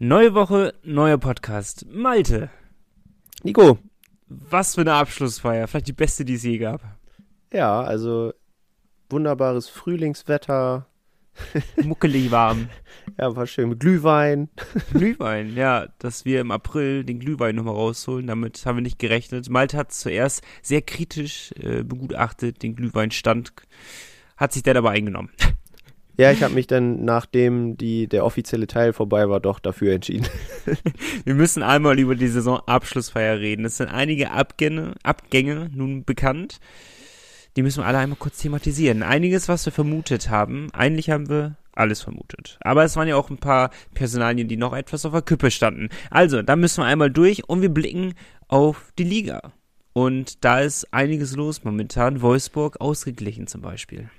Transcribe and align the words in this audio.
Neue 0.00 0.34
Woche, 0.34 0.74
neuer 0.82 1.18
Podcast. 1.18 1.86
Malte, 1.88 2.50
Nico, 3.44 3.78
was 4.26 4.74
für 4.74 4.80
eine 4.80 4.94
Abschlussfeier. 4.94 5.68
Vielleicht 5.68 5.86
die 5.86 5.92
beste, 5.92 6.24
die 6.24 6.34
es 6.34 6.42
je 6.42 6.58
gab. 6.58 6.82
ja, 7.52 7.80
also 7.80 8.32
wunderbares 9.08 9.68
Frühlingswetter. 9.68 10.88
Muckelig 11.84 12.32
warm. 12.32 12.70
Ja, 13.18 13.36
war 13.36 13.46
schön 13.46 13.68
mit 13.68 13.78
Glühwein. 13.78 14.48
Glühwein, 14.92 15.54
ja, 15.54 15.86
dass 16.00 16.24
wir 16.24 16.40
im 16.40 16.50
April 16.50 17.04
den 17.04 17.20
Glühwein 17.20 17.54
nochmal 17.54 17.74
rausholen. 17.74 18.26
Damit 18.26 18.66
haben 18.66 18.78
wir 18.78 18.82
nicht 18.82 18.98
gerechnet. 18.98 19.48
Malte 19.48 19.76
hat 19.76 19.92
zuerst 19.92 20.42
sehr 20.60 20.82
kritisch 20.82 21.52
äh, 21.52 21.84
begutachtet, 21.84 22.64
den 22.64 22.74
Glühweinstand, 22.74 23.52
hat 24.36 24.52
sich 24.52 24.64
dann 24.64 24.76
aber 24.76 24.90
eingenommen. 24.90 25.30
Ja, 26.16 26.30
ich 26.30 26.42
habe 26.42 26.54
mich 26.54 26.68
dann, 26.68 27.04
nachdem 27.04 27.76
die, 27.76 28.06
der 28.06 28.24
offizielle 28.24 28.68
Teil 28.68 28.92
vorbei 28.92 29.28
war, 29.28 29.40
doch 29.40 29.58
dafür 29.58 29.94
entschieden. 29.94 30.26
Wir 31.24 31.34
müssen 31.34 31.62
einmal 31.62 31.98
über 31.98 32.14
die 32.14 32.28
Saisonabschlussfeier 32.28 33.40
reden. 33.40 33.64
Es 33.64 33.78
sind 33.78 33.88
einige 33.88 34.30
Abgänge, 34.30 34.94
Abgänge 35.02 35.70
nun 35.74 36.04
bekannt. 36.04 36.60
Die 37.56 37.62
müssen 37.62 37.82
wir 37.82 37.86
alle 37.86 37.98
einmal 37.98 38.18
kurz 38.18 38.38
thematisieren. 38.38 39.04
Einiges, 39.04 39.48
was 39.48 39.64
wir 39.64 39.72
vermutet 39.72 40.28
haben. 40.28 40.70
Eigentlich 40.72 41.10
haben 41.10 41.28
wir 41.28 41.56
alles 41.72 42.02
vermutet. 42.02 42.58
Aber 42.60 42.82
es 42.82 42.96
waren 42.96 43.06
ja 43.06 43.14
auch 43.14 43.30
ein 43.30 43.38
paar 43.38 43.70
Personalien, 43.94 44.48
die 44.48 44.56
noch 44.56 44.72
etwas 44.72 45.06
auf 45.06 45.12
der 45.12 45.22
Küppe 45.22 45.52
standen. 45.52 45.88
Also, 46.10 46.42
da 46.42 46.56
müssen 46.56 46.82
wir 46.82 46.86
einmal 46.86 47.12
durch 47.12 47.48
und 47.48 47.62
wir 47.62 47.68
blicken 47.68 48.14
auf 48.48 48.92
die 48.98 49.04
Liga. 49.04 49.52
Und 49.92 50.44
da 50.44 50.60
ist 50.60 50.92
einiges 50.92 51.36
los 51.36 51.62
momentan. 51.62 52.22
Wolfsburg 52.22 52.80
ausgeglichen 52.80 53.46
zum 53.46 53.60
Beispiel. 53.60 54.10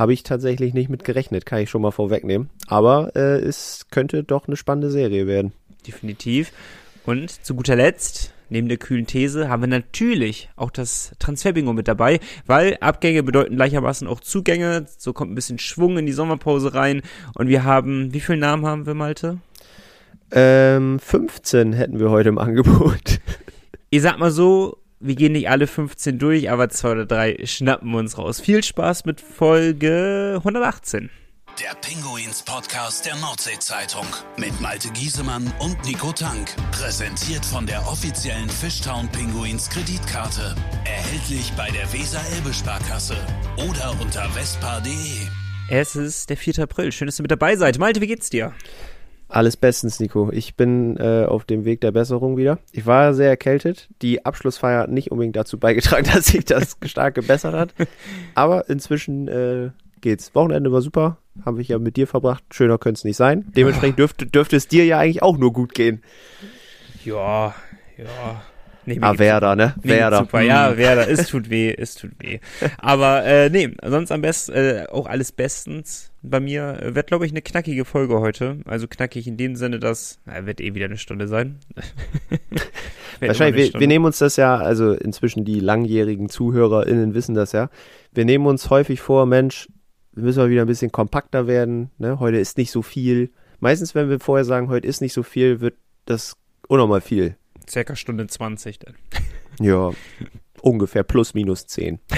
Habe 0.00 0.14
ich 0.14 0.22
tatsächlich 0.22 0.72
nicht 0.72 0.88
mit 0.88 1.04
gerechnet, 1.04 1.44
kann 1.44 1.58
ich 1.58 1.68
schon 1.68 1.82
mal 1.82 1.90
vorwegnehmen. 1.90 2.48
Aber 2.68 3.14
äh, 3.14 3.38
es 3.38 3.84
könnte 3.90 4.24
doch 4.24 4.46
eine 4.46 4.56
spannende 4.56 4.90
Serie 4.90 5.26
werden. 5.26 5.52
Definitiv. 5.86 6.52
Und 7.04 7.30
zu 7.44 7.54
guter 7.54 7.76
Letzt, 7.76 8.32
neben 8.48 8.68
der 8.68 8.78
kühlen 8.78 9.06
These, 9.06 9.50
haben 9.50 9.60
wir 9.60 9.68
natürlich 9.68 10.48
auch 10.56 10.70
das 10.70 11.12
Transferbingo 11.18 11.74
mit 11.74 11.86
dabei, 11.86 12.18
weil 12.46 12.78
Abgänge 12.80 13.22
bedeuten 13.22 13.56
gleichermaßen 13.56 14.08
auch 14.08 14.20
Zugänge. 14.20 14.86
So 14.96 15.12
kommt 15.12 15.32
ein 15.32 15.34
bisschen 15.34 15.58
Schwung 15.58 15.98
in 15.98 16.06
die 16.06 16.12
Sommerpause 16.12 16.72
rein. 16.72 17.02
Und 17.34 17.48
wir 17.48 17.64
haben, 17.64 18.14
wie 18.14 18.20
viele 18.20 18.38
Namen 18.38 18.64
haben 18.64 18.86
wir, 18.86 18.94
Malte? 18.94 19.36
Ähm, 20.30 20.98
15 20.98 21.74
hätten 21.74 22.00
wir 22.00 22.08
heute 22.08 22.30
im 22.30 22.38
Angebot. 22.38 23.20
Ich 23.90 24.00
sag 24.00 24.18
mal 24.18 24.30
so, 24.30 24.79
wir 25.00 25.14
gehen 25.14 25.32
nicht 25.32 25.48
alle 25.48 25.66
15 25.66 26.18
durch, 26.18 26.50
aber 26.50 26.68
zwei 26.68 26.92
oder 26.92 27.06
drei 27.06 27.38
schnappen 27.44 27.90
wir 27.90 27.98
uns 27.98 28.18
raus. 28.18 28.40
Viel 28.40 28.62
Spaß 28.62 29.06
mit 29.06 29.20
Folge 29.20 30.34
118. 30.36 31.10
Der 31.58 31.74
Pinguins 31.80 32.42
Podcast 32.42 33.06
der 33.06 33.16
Nordsee-Zeitung 33.16 34.06
mit 34.36 34.58
Malte 34.60 34.88
Giesemann 34.90 35.52
und 35.58 35.82
Nico 35.84 36.12
Tank. 36.12 36.54
Präsentiert 36.70 37.44
von 37.44 37.66
der 37.66 37.80
offiziellen 37.88 38.48
Fishtown 38.48 39.08
Pinguins 39.08 39.68
Kreditkarte. 39.68 40.54
Erhältlich 40.84 41.52
bei 41.56 41.70
der 41.70 41.92
Weser-Elbe-Sparkasse 41.92 43.16
oder 43.68 43.94
unter 44.00 44.28
vespa.de. 44.30 44.92
Es 45.68 45.96
ist 45.96 46.30
der 46.30 46.36
4. 46.36 46.60
April. 46.60 46.92
Schön, 46.92 47.06
dass 47.06 47.18
ihr 47.18 47.22
mit 47.22 47.30
dabei 47.30 47.56
seid. 47.56 47.78
Malte, 47.78 48.00
wie 48.00 48.06
geht's 48.06 48.30
dir? 48.30 48.52
Alles 49.30 49.56
bestens, 49.56 50.00
Nico. 50.00 50.30
Ich 50.32 50.56
bin 50.56 50.96
äh, 50.96 51.24
auf 51.24 51.44
dem 51.44 51.64
Weg 51.64 51.80
der 51.80 51.92
Besserung 51.92 52.36
wieder. 52.36 52.58
Ich 52.72 52.84
war 52.84 53.14
sehr 53.14 53.28
erkältet. 53.28 53.88
Die 54.02 54.26
Abschlussfeier 54.26 54.80
hat 54.80 54.90
nicht 54.90 55.12
unbedingt 55.12 55.36
dazu 55.36 55.58
beigetragen, 55.58 56.08
dass 56.14 56.26
sich 56.26 56.44
das 56.44 56.76
stark 56.84 57.14
gebessert 57.14 57.54
hat. 57.54 57.72
Aber 58.34 58.68
inzwischen 58.68 59.28
äh, 59.28 59.70
geht's. 60.00 60.34
Wochenende 60.34 60.72
war 60.72 60.82
super. 60.82 61.18
Habe 61.46 61.62
ich 61.62 61.68
ja 61.68 61.78
mit 61.78 61.96
dir 61.96 62.08
verbracht. 62.08 62.42
Schöner 62.52 62.78
könnte 62.78 62.98
es 62.98 63.04
nicht 63.04 63.16
sein. 63.16 63.52
Dementsprechend 63.56 64.00
dürfte, 64.00 64.26
dürfte 64.26 64.56
es 64.56 64.66
dir 64.66 64.84
ja 64.84 64.98
eigentlich 64.98 65.22
auch 65.22 65.38
nur 65.38 65.52
gut 65.52 65.74
gehen. 65.74 66.02
Ja, 67.04 67.54
ja. 67.96 68.42
Nee, 68.86 68.98
Ah, 69.00 69.18
Werder, 69.18 69.56
ne? 69.56 69.74
Werder. 69.82 70.18
Super. 70.20 70.40
Ja, 70.40 70.76
Werder, 70.76 71.08
es 71.08 71.28
tut 71.28 71.50
weh, 71.50 71.74
es 71.76 71.94
tut 71.94 72.12
weh. 72.18 72.38
Aber 72.78 73.24
äh, 73.24 73.50
nee, 73.50 73.74
sonst 73.84 74.10
am 74.10 74.22
besten 74.22 74.52
äh, 74.52 74.86
auch 74.90 75.06
alles 75.06 75.32
bestens. 75.32 76.10
Bei 76.22 76.40
mir 76.40 76.78
äh, 76.82 76.94
wird, 76.94 77.06
glaube 77.08 77.26
ich, 77.26 77.32
eine 77.32 77.42
knackige 77.42 77.84
Folge 77.84 78.20
heute. 78.20 78.58
Also 78.64 78.86
knackig 78.88 79.26
in 79.26 79.36
dem 79.36 79.56
Sinne, 79.56 79.78
dass, 79.78 80.18
na, 80.24 80.46
wird 80.46 80.60
eh 80.60 80.74
wieder 80.74 80.86
eine 80.86 80.96
Stunde 80.96 81.28
sein. 81.28 81.58
Wahrscheinlich, 83.20 83.56
wir, 83.56 83.66
Stunde. 83.66 83.80
wir 83.80 83.88
nehmen 83.88 84.04
uns 84.06 84.18
das 84.18 84.36
ja, 84.36 84.56
also 84.56 84.92
inzwischen 84.92 85.44
die 85.44 85.60
langjährigen 85.60 86.28
ZuhörerInnen 86.28 87.14
wissen 87.14 87.34
das 87.34 87.52
ja. 87.52 87.68
Wir 88.12 88.24
nehmen 88.24 88.46
uns 88.46 88.70
häufig 88.70 89.00
vor, 89.00 89.26
Mensch, 89.26 89.68
wir 90.12 90.24
müssen 90.24 90.38
mal 90.40 90.50
wieder 90.50 90.62
ein 90.62 90.66
bisschen 90.68 90.90
kompakter 90.92 91.46
werden. 91.46 91.90
Ne? 91.98 92.18
Heute 92.18 92.38
ist 92.38 92.58
nicht 92.58 92.70
so 92.70 92.82
viel. 92.82 93.30
Meistens, 93.60 93.94
wenn 93.94 94.08
wir 94.08 94.20
vorher 94.20 94.44
sagen, 94.44 94.68
heute 94.68 94.86
ist 94.86 95.00
nicht 95.00 95.12
so 95.12 95.22
viel, 95.22 95.60
wird 95.60 95.74
das 96.06 96.36
unnormal 96.66 97.00
viel. 97.02 97.36
Circa 97.70 97.96
Stunde 97.96 98.26
20 98.26 98.78
dann. 98.80 98.94
Ja, 99.62 99.90
ungefähr 100.62 101.02
plus 101.02 101.34
minus 101.34 101.66
10. 101.66 101.98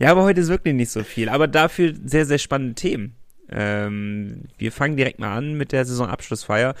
Ja, 0.00 0.10
aber 0.10 0.24
heute 0.24 0.40
ist 0.42 0.48
wirklich 0.48 0.74
nicht 0.74 0.90
so 0.90 1.02
viel. 1.02 1.30
Aber 1.30 1.48
dafür 1.48 1.94
sehr, 2.04 2.26
sehr 2.26 2.36
spannende 2.36 2.74
Themen. 2.74 3.16
Ähm, 3.50 4.44
wir 4.58 4.72
fangen 4.72 4.96
direkt 4.96 5.18
mal 5.18 5.36
an 5.36 5.54
mit 5.54 5.72
der 5.72 5.84
Saisonabschlussfeier. 5.84 6.74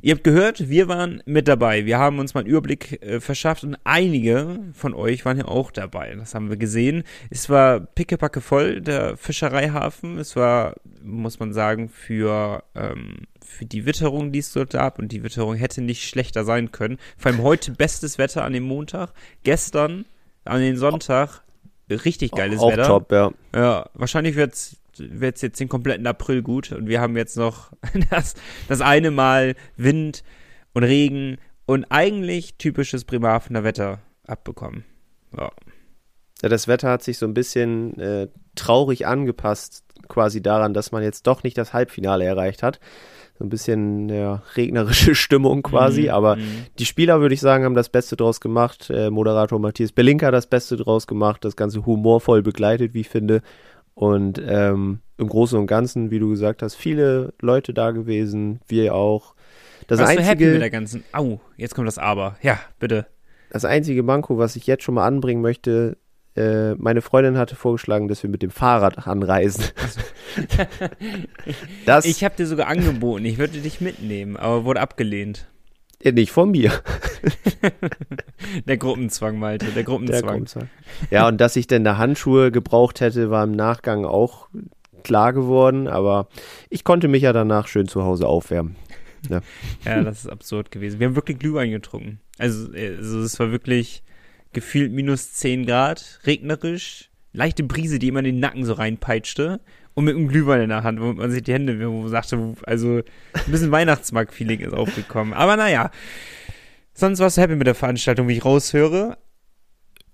Ihr 0.00 0.14
habt 0.14 0.24
gehört, 0.24 0.68
wir 0.68 0.88
waren 0.88 1.22
mit 1.26 1.48
dabei. 1.48 1.84
Wir 1.86 1.98
haben 1.98 2.18
uns 2.18 2.34
mal 2.34 2.40
einen 2.40 2.48
Überblick 2.48 3.02
äh, 3.02 3.20
verschafft 3.20 3.64
und 3.64 3.76
einige 3.84 4.60
von 4.72 4.94
euch 4.94 5.24
waren 5.24 5.38
ja 5.38 5.46
auch 5.46 5.70
dabei. 5.70 6.14
Das 6.14 6.34
haben 6.34 6.48
wir 6.48 6.56
gesehen. 6.56 7.04
Es 7.30 7.50
war 7.50 7.80
pickepacke 7.80 8.40
voll, 8.40 8.80
der 8.80 9.16
Fischereihafen. 9.16 10.18
Es 10.18 10.36
war, 10.36 10.76
muss 11.02 11.40
man 11.40 11.52
sagen, 11.52 11.88
für, 11.88 12.62
ähm, 12.74 13.26
für 13.44 13.64
die 13.64 13.86
Witterung, 13.86 14.32
die 14.32 14.38
es 14.38 14.52
dort 14.52 14.70
gab. 14.70 14.98
Und 14.98 15.10
die 15.10 15.22
Witterung 15.24 15.56
hätte 15.56 15.82
nicht 15.82 16.08
schlechter 16.08 16.44
sein 16.44 16.70
können. 16.72 16.98
Vor 17.16 17.32
allem 17.32 17.42
heute 17.42 17.72
bestes 17.72 18.18
Wetter 18.18 18.44
an 18.44 18.52
dem 18.52 18.64
Montag. 18.64 19.12
Gestern 19.42 20.04
an 20.44 20.60
den 20.60 20.76
Sonntag 20.76 21.42
richtig 21.90 22.32
geiles 22.32 22.60
Auch 22.60 22.72
Wetter. 22.72 22.84
top, 22.84 23.12
ja. 23.12 23.30
Ja, 23.54 23.90
wahrscheinlich 23.94 24.36
wird's 24.98 25.20
wird's 25.20 25.42
jetzt 25.42 25.60
den 25.60 25.68
kompletten 25.68 26.06
April 26.06 26.42
gut 26.42 26.72
und 26.72 26.88
wir 26.88 27.00
haben 27.00 27.16
jetzt 27.16 27.36
noch 27.36 27.72
das, 28.10 28.34
das 28.68 28.80
eine 28.80 29.10
Mal 29.10 29.54
Wind 29.76 30.22
und 30.72 30.84
Regen 30.84 31.38
und 31.66 31.84
eigentlich 31.90 32.56
typisches 32.56 33.04
Bremerhavener 33.04 33.64
Wetter 33.64 34.00
abbekommen. 34.26 34.84
Ja. 35.36 35.50
ja. 36.42 36.48
Das 36.48 36.68
Wetter 36.68 36.90
hat 36.90 37.02
sich 37.02 37.18
so 37.18 37.26
ein 37.26 37.34
bisschen 37.34 37.98
äh, 37.98 38.28
traurig 38.54 39.06
angepasst, 39.06 39.84
quasi 40.08 40.42
daran, 40.42 40.74
dass 40.74 40.92
man 40.92 41.02
jetzt 41.02 41.26
doch 41.26 41.42
nicht 41.42 41.56
das 41.56 41.72
Halbfinale 41.72 42.24
erreicht 42.24 42.62
hat. 42.62 42.80
So 43.38 43.44
ein 43.44 43.48
bisschen 43.48 44.08
ja, 44.08 44.42
regnerische 44.56 45.14
Stimmung 45.16 45.62
quasi, 45.62 46.02
Mhm, 46.02 46.10
aber 46.10 46.36
mhm. 46.36 46.66
Die 46.78 46.84
Spieler, 46.84 47.20
würde 47.20 47.34
ich 47.34 47.40
sagen, 47.40 47.64
haben 47.64 47.74
das 47.74 47.88
Beste 47.88 48.16
draus 48.16 48.40
gemacht. 48.40 48.90
Äh, 48.90 49.10
Moderator 49.10 49.58
Matthias 49.58 49.92
Belinka 49.92 50.30
das 50.30 50.46
Beste 50.46 50.76
draus 50.76 51.06
gemacht, 51.06 51.44
das 51.44 51.56
Ganze 51.56 51.86
humorvoll 51.86 52.42
begleitet, 52.42 52.92
wie 52.94 53.00
ich 53.00 53.08
finde. 53.08 53.42
Und 53.94 54.42
ähm, 54.44 55.00
im 55.18 55.28
Großen 55.28 55.58
und 55.58 55.66
Ganzen, 55.66 56.10
wie 56.10 56.18
du 56.18 56.30
gesagt 56.30 56.62
hast, 56.62 56.74
viele 56.74 57.34
Leute 57.40 57.74
da 57.74 57.90
gewesen, 57.90 58.60
wir 58.66 58.94
auch. 58.94 59.34
Das 59.86 59.98
Warst 59.98 60.18
du 60.18 60.22
happy 60.22 60.44
mit 60.44 60.54
der 60.54 60.54
einzige, 60.54 60.70
ganzen. 60.70 61.04
Au, 61.12 61.40
jetzt 61.56 61.74
kommt 61.74 61.88
das 61.88 61.98
Aber. 61.98 62.36
Ja, 62.42 62.58
bitte. 62.78 63.06
das 63.50 63.64
einzige 63.64 64.02
Manko, 64.02 64.38
was 64.38 64.56
ich 64.56 64.66
jetzt 64.66 64.84
schon 64.84 64.94
mal 64.94 65.06
anbringen 65.06 65.42
möchte, 65.42 65.96
äh, 66.34 66.74
meine 66.76 67.02
Freundin 67.02 67.36
hatte 67.36 67.56
vorgeschlagen, 67.56 68.08
dass 68.08 68.22
wir 68.22 68.30
mit 68.30 68.42
dem 68.42 68.50
Fahrrad 68.50 69.06
anreisen. 69.06 69.64
das 71.86 72.06
Ich 72.06 72.24
habe 72.24 72.34
dir 72.36 72.46
sogar 72.46 72.68
angeboten, 72.68 73.24
ich 73.26 73.36
würde 73.36 73.58
dich 73.58 73.80
mitnehmen, 73.80 74.36
aber 74.36 74.64
wurde 74.64 74.80
abgelehnt. 74.80 75.48
Äh, 76.02 76.12
nicht 76.12 76.32
von 76.32 76.50
mir. 76.50 76.72
Der 78.66 78.76
Gruppenzwang, 78.76 79.38
Malte, 79.38 79.66
der 79.66 79.74
Der 79.74 79.84
Gruppenzwang. 79.84 80.68
Ja, 81.10 81.28
und 81.28 81.40
dass 81.40 81.56
ich 81.56 81.66
denn 81.66 81.84
da 81.84 81.96
Handschuhe 81.96 82.50
gebraucht 82.50 83.00
hätte, 83.00 83.30
war 83.30 83.44
im 83.44 83.52
Nachgang 83.52 84.04
auch 84.04 84.48
klar 85.04 85.32
geworden, 85.32 85.88
aber 85.88 86.28
ich 86.70 86.84
konnte 86.84 87.08
mich 87.08 87.22
ja 87.22 87.32
danach 87.32 87.68
schön 87.68 87.88
zu 87.88 88.04
Hause 88.04 88.26
aufwärmen. 88.26 88.76
Ja, 89.84 90.02
das 90.02 90.24
ist 90.24 90.26
absurd 90.28 90.72
gewesen. 90.72 90.98
Wir 90.98 91.06
haben 91.06 91.14
wirklich 91.14 91.38
Glühwein 91.38 91.70
getrunken. 91.70 92.18
Also, 92.38 92.72
also 92.72 93.20
es 93.20 93.38
war 93.38 93.52
wirklich 93.52 94.02
gefühlt 94.52 94.92
minus 94.92 95.32
10 95.34 95.64
Grad, 95.64 96.18
regnerisch, 96.26 97.10
leichte 97.32 97.62
Brise, 97.62 98.00
die 98.00 98.08
immer 98.08 98.18
in 98.18 98.24
den 98.24 98.40
Nacken 98.40 98.64
so 98.64 98.72
reinpeitschte 98.72 99.60
und 99.94 100.04
mit 100.04 100.16
einem 100.16 100.28
Glühwein 100.28 100.62
in 100.62 100.68
der 100.70 100.82
Hand, 100.84 101.00
wo 101.00 101.12
man 101.12 101.30
sich 101.30 101.42
die 101.42 101.52
Hände, 101.52 101.78
wo 101.90 102.00
man 102.02 102.08
sagte, 102.10 102.54
also 102.64 102.96
ein 102.98 103.50
bisschen 103.50 103.70
Weihnachtsmarkt-Feeling 103.72 104.60
ist 104.60 104.72
aufgekommen. 104.74 105.32
Aber 105.34 105.56
naja, 105.56 105.90
sonst 106.94 107.18
warst 107.20 107.36
du 107.36 107.42
happy 107.42 107.56
mit 107.56 107.66
der 107.66 107.74
Veranstaltung, 107.74 108.28
wie 108.28 108.36
ich 108.38 108.44
raushöre. 108.44 109.18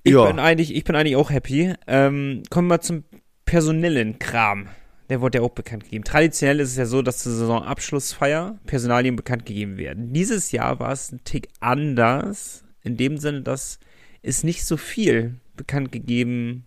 Ich 0.05 0.13
Ja. 0.13 0.25
bin 0.27 0.39
eigentlich, 0.39 0.75
ich 0.75 0.85
bin 0.85 0.97
eigentlich 0.97 1.17
auch 1.17 1.31
happy. 1.31 1.75
Ähm, 1.87 2.43
kommen 2.51 2.69
wir 2.69 2.81
zum 2.81 3.05
personellen 3.45 4.19
Kram. 4.19 4.69
Der 5.11 5.21
wurde 5.23 5.39
ja 5.39 5.45
auch 5.45 5.51
bekannt 5.51 5.85
gegeben. 5.85 6.05
Traditionell 6.05 6.61
ist 6.61 6.71
es 6.71 6.77
ja 6.77 6.85
so, 6.85 7.01
dass 7.01 7.19
zur 7.19 7.33
Saisonabschlussfeier 7.33 8.59
Personalien 8.67 9.17
bekannt 9.17 9.47
gegeben 9.47 9.79
werden. 9.79 10.13
Dieses 10.13 10.53
Jahr 10.53 10.81
war 10.81 10.93
es 10.93 11.13
ein 11.13 11.25
Tick 11.25 11.49
anders, 11.61 12.65
in 12.83 12.97
dem 12.99 13.17
Sinne, 13.17 13.41
dass 13.43 13.79
es 14.23 14.45
nicht 14.45 14.65
so 14.67 14.77
viel 14.77 15.37
bekannt 15.57 15.93
gegeben 15.93 16.67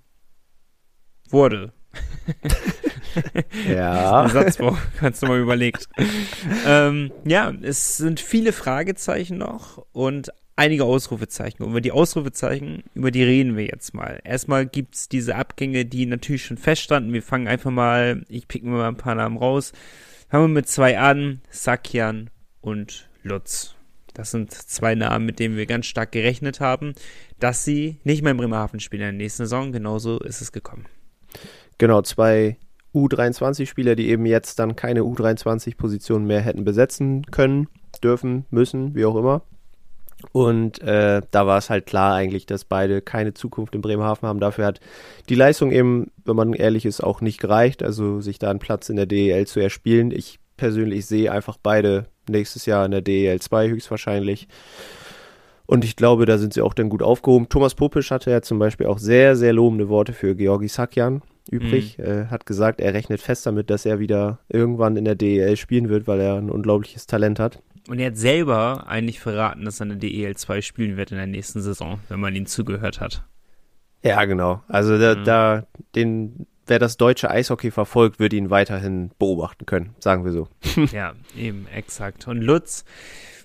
wurde. 1.30 1.72
Ja. 3.68 4.28
Satzbau, 4.30 4.78
kannst 5.00 5.22
du 5.22 5.28
mal 5.28 5.40
überlegt. 5.40 5.88
ähm, 6.66 7.12
ja, 7.26 7.54
es 7.62 7.98
sind 7.98 8.20
viele 8.20 8.54
Fragezeichen 8.54 9.38
noch 9.38 9.86
und 9.92 10.32
einige 10.56 10.84
Ausrufezeichen. 10.86 11.64
Und 11.64 11.72
über 11.72 11.82
die 11.82 11.92
Ausrufezeichen, 11.92 12.84
über 12.94 13.12
die 13.12 13.24
reden 13.24 13.58
wir 13.58 13.66
jetzt 13.66 13.94
mal. 13.94 14.20
Erstmal 14.24 14.66
gibt's 14.66 15.10
diese 15.10 15.36
Abgänge, 15.36 15.86
die 15.86 16.06
natürlich 16.06 16.46
schon 16.46 16.58
feststanden. 16.58 17.14
Wir 17.14 17.24
fangen 17.24 17.48
einfach 17.48 17.72
mal, 17.72 18.24
ich 18.30 18.48
pick 18.48 18.64
mir 18.64 18.72
mal 18.72 18.88
ein 18.88 18.98
paar 18.98 19.16
Namen 19.16 19.38
raus. 19.38 19.74
Fangen 20.30 20.46
wir 20.46 20.54
mit 20.54 20.68
zwei 20.68 21.00
an, 21.00 21.42
Sakian 21.50 22.30
und 22.62 23.10
Lutz. 23.24 23.76
Das 24.14 24.32
sind 24.32 24.52
zwei 24.52 24.94
Namen, 24.94 25.26
mit 25.26 25.40
denen 25.40 25.56
wir 25.56 25.66
ganz 25.66 25.86
stark 25.86 26.12
gerechnet 26.12 26.60
haben, 26.60 26.94
dass 27.40 27.64
sie 27.64 27.98
nicht 28.04 28.22
mehr 28.24 28.32
in 28.32 28.38
Bremerhaven 28.38 28.80
spielen 28.80 29.02
in 29.02 29.18
der 29.18 29.26
nächsten 29.26 29.44
Saison. 29.44 29.72
Genauso 29.72 30.20
ist 30.20 30.42
es 30.42 30.52
gekommen. 30.52 30.86
Genau, 31.78 32.02
zwei 32.02 32.58
U23-Spieler, 32.94 33.96
die 33.96 34.10
eben 34.10 34.26
jetzt 34.26 34.60
dann 34.60 34.76
keine 34.76 35.02
U23-Position 35.02 36.26
mehr 36.26 36.42
hätten 36.42 36.64
besetzen 36.64 37.26
können, 37.32 37.68
dürfen, 38.04 38.46
müssen, 38.50 38.96
wie 38.96 39.06
auch 39.06 39.16
immer. 39.16 39.44
Und 40.34 40.82
äh, 40.82 41.22
da 41.32 41.48
war 41.48 41.58
es 41.58 41.70
halt 41.70 41.86
klar 41.86 42.14
eigentlich, 42.14 42.46
dass 42.46 42.66
beide 42.66 43.02
keine 43.02 43.34
Zukunft 43.34 43.74
in 43.74 43.82
Bremerhaven 43.82 44.28
haben. 44.28 44.40
Dafür 44.40 44.66
hat 44.66 44.80
die 45.30 45.36
Leistung 45.36 45.72
eben, 45.72 46.12
wenn 46.26 46.36
man 46.36 46.54
ehrlich 46.54 46.86
ist, 46.86 47.02
auch 47.02 47.22
nicht 47.22 47.40
gereicht. 47.40 47.82
Also 47.82 48.22
sich 48.22 48.38
da 48.38 48.50
einen 48.50 48.60
Platz 48.60 48.90
in 48.90 48.98
der 48.98 49.08
DEL 49.08 49.48
zu 49.48 49.60
erspielen. 49.60 50.12
Ich 50.12 50.40
persönlich 50.58 51.08
sehe 51.08 51.32
einfach 51.32 51.58
beide 51.62 52.06
nächstes 52.30 52.66
Jahr 52.66 52.86
in 52.86 52.92
der 52.92 53.02
DEL 53.02 53.42
2 53.42 53.70
höchstwahrscheinlich. 53.70 54.48
Und 55.66 55.86
ich 55.86 55.96
glaube, 55.96 56.26
da 56.26 56.38
sind 56.38 56.54
sie 56.54 56.62
auch 56.62 56.74
dann 56.74 56.90
gut 56.90 57.02
aufgehoben. 57.02 57.50
Thomas 57.50 57.76
Popisch 57.76 58.12
hatte 58.12 58.30
ja 58.30 58.42
zum 58.42 58.60
Beispiel 58.60 58.88
auch 58.88 59.00
sehr, 59.00 59.36
sehr 59.36 59.54
lobende 59.54 59.90
Worte 59.90 60.14
für 60.14 60.36
Georgi 60.36 60.68
Sakyan 60.68 61.22
übrig. 61.50 61.98
Mhm. 61.98 62.04
Er 62.04 62.30
hat 62.30 62.46
gesagt, 62.46 62.82
er 62.82 62.94
rechnet 62.94 63.22
fest 63.22 63.46
damit, 63.46 63.70
dass 63.70 63.86
er 63.86 64.00
wieder 64.00 64.40
irgendwann 64.50 64.98
in 64.98 65.06
der 65.06 65.16
DEL 65.16 65.58
spielen 65.58 65.90
wird, 65.90 66.08
weil 66.08 66.20
er 66.20 66.36
ein 66.36 66.50
unglaubliches 66.50 67.08
Talent 67.08 67.40
hat. 67.40 67.62
Und 67.88 68.00
er 68.00 68.08
hat 68.08 68.18
selber 68.18 68.88
eigentlich 68.88 69.20
verraten, 69.20 69.66
dass 69.66 69.80
er 69.80 69.84
in 69.84 70.00
der 70.00 70.10
DEL 70.10 70.36
2 70.36 70.62
spielen 70.62 70.98
wird 70.98 71.12
in 71.12 71.18
der 71.18 71.28
nächsten 71.28 71.62
Saison, 71.62 72.00
wenn 72.10 72.20
man 72.20 72.36
ihm 72.36 72.46
zugehört 72.46 73.00
hat. 73.00 73.24
Ja, 74.04 74.24
genau. 74.26 74.64
Also 74.68 74.98
da, 74.98 75.16
mhm. 75.16 75.24
da 75.24 75.68
den, 75.96 76.48
wer 76.68 76.80
das 76.80 76.98
deutsche 76.98 77.30
Eishockey 77.30 77.72
verfolgt, 77.72 78.20
wird 78.20 78.34
ihn 78.34 78.50
weiterhin 78.50 79.12
beobachten 79.18 79.66
können, 79.66 79.96
sagen 80.00 80.26
wir 80.26 80.32
so. 80.32 80.48
ja, 80.92 81.14
eben, 81.38 81.68
exakt. 81.74 82.28
Und 82.28 82.42
Lutz, 82.42 82.86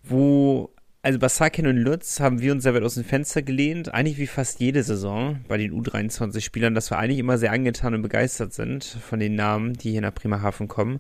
wo, 0.05 0.71
also 1.07 1.21
bei 1.21 1.29
Sakin 1.29 1.69
und 1.69 1.77
Lutz 1.77 2.19
haben 2.19 2.41
wir 2.41 2.51
uns 2.51 2.65
sehr 2.65 2.75
weit 2.75 2.83
aus 2.83 2.95
dem 2.95 3.05
Fenster 3.05 3.41
gelehnt, 3.41 3.95
eigentlich 3.95 4.19
wie 4.19 4.27
fast 4.27 4.59
jede 4.59 4.83
Saison 4.83 5.39
bei 5.47 5.57
den 5.57 5.73
U23-Spielern, 5.73 6.75
dass 6.75 6.91
wir 6.91 6.99
eigentlich 6.99 7.21
immer 7.21 7.39
sehr 7.39 7.53
angetan 7.53 7.95
und 7.95 8.03
begeistert 8.03 8.53
sind 8.53 8.83
von 8.85 9.21
den 9.21 9.37
Namen, 9.37 9.75
die 9.75 9.93
hier 9.93 10.01
nach 10.01 10.13
Bremerhaven 10.13 10.67
kommen. 10.67 10.99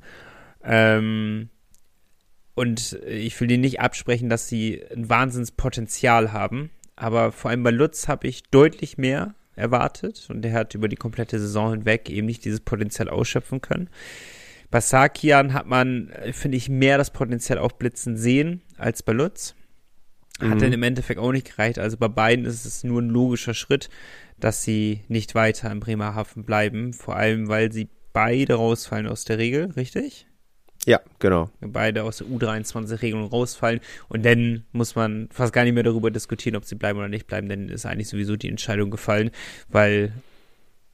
Ähm, 0.63 1.49
und 2.55 3.01
ich 3.05 3.41
will 3.41 3.49
denen 3.49 3.63
nicht 3.63 3.81
absprechen, 3.81 4.29
dass 4.29 4.47
sie 4.47 4.81
ein 4.95 5.11
Wahnsinnspotenzial 5.11 6.33
haben. 6.33 6.71
Aber 6.95 7.33
vor 7.33 7.51
allem 7.51 7.65
bei 7.65 7.73
Lutz 7.73 8.07
habe 8.07 8.29
ich 8.29 8.45
deutlich 8.45 8.99
mehr 8.99 9.35
erwartet 9.57 10.29
und 10.31 10.43
der 10.43 10.53
hat 10.53 10.77
über 10.77 10.87
die 10.87 10.95
komplette 10.95 11.41
Saison 11.41 11.73
hinweg 11.73 12.09
eben 12.11 12.29
nicht 12.29 12.45
dieses 12.45 12.61
Potenzial 12.61 13.09
ausschöpfen 13.09 13.61
können. 13.61 13.91
Bei 14.71 14.81
Sakian 14.81 15.53
hat 15.53 15.67
man, 15.67 16.13
finde 16.31 16.59
ich, 16.59 16.69
mehr 16.69 16.97
das 16.97 17.11
Potenzial 17.11 17.59
aufblitzen 17.59 18.17
sehen 18.17 18.63
als 18.79 19.03
bei 19.03 19.13
Lutz. 19.13 19.57
Hat 20.41 20.49
mhm. 20.49 20.59
dann 20.59 20.73
im 20.73 20.83
Endeffekt 20.83 21.19
auch 21.19 21.33
nicht 21.33 21.51
gereicht. 21.51 21.79
Also 21.79 21.97
bei 21.97 22.09
beiden 22.09 22.45
ist 22.45 22.65
es 22.65 22.85
nur 22.85 23.01
ein 23.01 23.09
logischer 23.09 23.55
Schritt, 23.55 23.89
dass 24.39 24.63
sie 24.63 25.01
nicht 25.09 25.35
weiter 25.35 25.71
in 25.71 25.81
Bremerhaven 25.81 26.45
bleiben. 26.45 26.93
Vor 26.93 27.17
allem, 27.17 27.49
weil 27.49 27.73
sie 27.73 27.89
beide 28.13 28.55
rausfallen 28.55 29.07
aus 29.07 29.25
der 29.25 29.39
Regel, 29.39 29.71
richtig? 29.73 30.27
Ja, 30.87 31.01
genau. 31.19 31.51
Beide 31.61 32.05
aus 32.05 32.19
der 32.19 32.29
U23-Regelung 32.29 33.27
rausfallen. 33.27 33.81
Und 34.09 34.25
dann 34.25 34.65
muss 34.73 34.95
man 34.95 35.29
fast 35.33 35.53
gar 35.53 35.65
nicht 35.65 35.75
mehr 35.75 35.83
darüber 35.83 36.11
diskutieren, 36.11 36.55
ob 36.57 36.65
sie 36.65 36.77
bleiben 36.77 36.99
oder 36.99 37.09
nicht 37.09 37.27
bleiben, 37.27 37.49
denn 37.49 37.69
ist 37.69 37.87
eigentlich 37.87 38.09
sowieso 38.09 38.37
die 38.37 38.49
Entscheidung 38.49 38.91
gefallen, 38.91 39.31
weil 39.69 40.13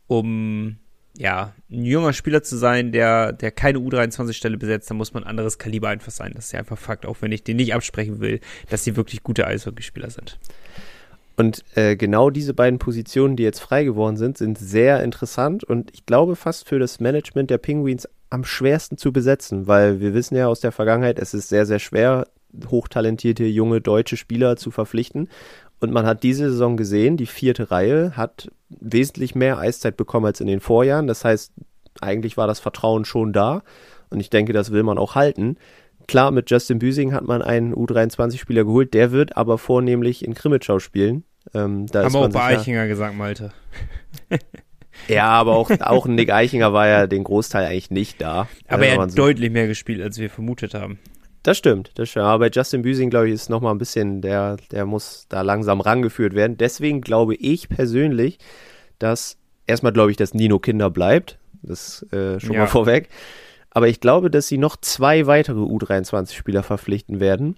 um 0.07 0.79
ja, 1.19 1.53
ein 1.71 1.85
junger 1.85 2.13
Spieler 2.13 2.43
zu 2.43 2.57
sein, 2.57 2.93
der, 2.93 3.33
der 3.33 3.51
keine 3.51 3.79
U23-Stelle 3.79 4.57
besetzt, 4.57 4.91
dann 4.91 4.97
muss 4.97 5.13
man 5.13 5.25
ein 5.25 5.31
anderes 5.31 5.59
Kaliber 5.59 5.89
einfach 5.89 6.13
sein. 6.13 6.33
Das 6.35 6.47
ist 6.47 6.53
ja 6.53 6.61
einfach 6.61 6.79
Fakt, 6.79 7.07
auch 7.07 7.17
wenn 7.21 7.33
ich 7.33 7.45
den 7.45 7.57
nicht 7.57 7.75
absprechen 7.75 8.21
will, 8.21 8.41
dass 8.71 8.85
sie 8.85 8.97
wirklich 8.97 9.23
gute 9.23 9.47
Eishockeyspieler 9.47 10.11
sind. 10.11 10.39
Und 11.37 11.65
äh, 11.77 11.97
genau 11.97 12.31
diese 12.31 12.55
beiden 12.55 12.79
Positionen, 12.79 13.37
die 13.37 13.43
jetzt 13.43 13.61
frei 13.61 13.85
geworden 13.85 14.17
sind, 14.17 14.39
sind 14.39 14.59
sehr 14.59 15.03
interessant 15.03 15.65
und 15.65 15.91
ich 15.93 16.05
glaube 16.05 16.37
fast 16.37 16.69
für 16.69 16.79
das 16.79 17.01
Management 17.01 17.51
der 17.51 17.59
Penguins 17.59 18.09
am 18.29 18.45
schwersten 18.45 18.99
zu 18.99 19.13
besetzen, 19.13 19.67
weil 19.67 20.01
wir 20.01 20.15
wissen 20.15 20.37
ja 20.37 20.47
aus 20.47 20.61
der 20.61 20.73
Vergangenheit, 20.73 21.19
es 21.19 21.35
ist 21.35 21.49
sehr, 21.49 21.67
sehr 21.67 21.79
schwer, 21.79 22.27
hochtalentierte 22.71 23.45
junge 23.45 23.81
deutsche 23.81 24.17
Spieler 24.17 24.57
zu 24.57 24.71
verpflichten. 24.71 25.29
Und 25.83 25.93
man 25.93 26.07
hat 26.07 26.23
diese 26.23 26.49
Saison 26.49 26.77
gesehen, 26.77 27.17
die 27.17 27.27
vierte 27.27 27.73
Reihe 27.73 28.17
hat 28.17 28.49
wesentlich 28.69 29.35
mehr 29.35 29.59
Eiszeit 29.59 29.97
bekommen 29.97 30.27
als 30.27 30.41
in 30.41 30.47
den 30.47 30.61
Vorjahren. 30.61 31.09
Das 31.09 31.25
heißt, 31.25 31.53
eigentlich 32.01 32.37
war 32.37 32.47
das 32.47 32.61
Vertrauen 32.61 33.05
schon 33.05 33.33
da. 33.33 33.65
Und 34.09 34.21
ich 34.21 34.31
denke, 34.31 34.53
das 34.53 34.71
will 34.71 34.85
man 34.85 34.97
auch 34.97 35.17
halten. 35.17 35.57
Klar, 36.07 36.31
mit 36.31 36.51
Justin 36.51 36.79
Büsing 36.79 37.13
hat 37.13 37.25
man 37.25 37.43
einen 37.43 37.75
U23-Spieler 37.75 38.65
geholt, 38.65 38.95
der 38.95 39.11
wird 39.11 39.37
aber 39.37 39.59
vornehmlich 39.59 40.25
in 40.25 40.35
Krimitschau 40.35 40.79
spielen. 40.79 41.25
Ähm, 41.53 41.87
da 41.87 42.05
Haben 42.05 42.15
wir 42.15 42.21
auch 42.21 42.29
bei 42.29 42.45
Eichinger 42.45 42.87
gesagt, 42.87 43.17
Malte. 43.17 43.53
Ja, 45.09 45.31
aber 45.31 45.57
auch, 45.57 45.71
auch 45.81 46.07
Nick 46.07 46.31
Eichinger 46.31 46.75
war 46.75 46.87
ja 46.87 47.07
den 47.07 47.25
Großteil 47.25 47.65
eigentlich 47.65 47.91
nicht 47.91 48.21
da. 48.21 48.47
Aber 48.69 48.87
er 48.87 49.01
hat 49.01 49.17
deutlich 49.19 49.51
mehr 49.51 49.67
gespielt, 49.67 50.03
als 50.03 50.19
wir 50.19 50.29
vermutet 50.29 50.75
haben. 50.75 50.99
Das 51.43 51.59
stimmt, 51.59 51.91
das 51.97 52.09
stimmt. 52.09 52.27
Aber 52.27 52.47
bei 52.47 52.51
Justin 52.53 52.83
Büsing, 52.83 53.11
glaube 53.11 53.29
ich, 53.29 53.35
ist 53.35 53.51
noch 53.51 53.61
mal 53.61 53.73
ein 53.73 53.79
bisschen, 53.79 54.23
der, 54.23 54.57
der 54.71 54.87
muss 54.87 55.27
da 55.29 55.43
langsam 55.43 55.81
rangeführt 55.81 56.35
werden. 56.35 56.57
Deswegen 56.57 57.01
glaube 57.01 57.35
ich 57.35 57.69
persönlich, 57.69 58.39
dass 58.99 59.39
erstmal 59.67 59.93
glaube 59.93 60.13
ich, 60.13 60.17
dass 60.17 60.35
Nino 60.35 60.59
Kinder 60.59 60.91
bleibt. 60.91 61.39
Das 61.63 62.07
äh, 62.13 62.39
schon 62.39 62.55
ja. 62.55 62.61
mal 62.61 62.67
vorweg. 62.67 63.09
Aber 63.71 63.89
ich 63.89 64.01
glaube, 64.01 64.31
dass 64.31 64.49
sie 64.49 64.59
noch 64.59 64.77
zwei 64.77 65.27
weitere 65.27 65.61
U23-Spieler 65.61 66.63
verpflichten 66.63 67.21
werden, 67.21 67.57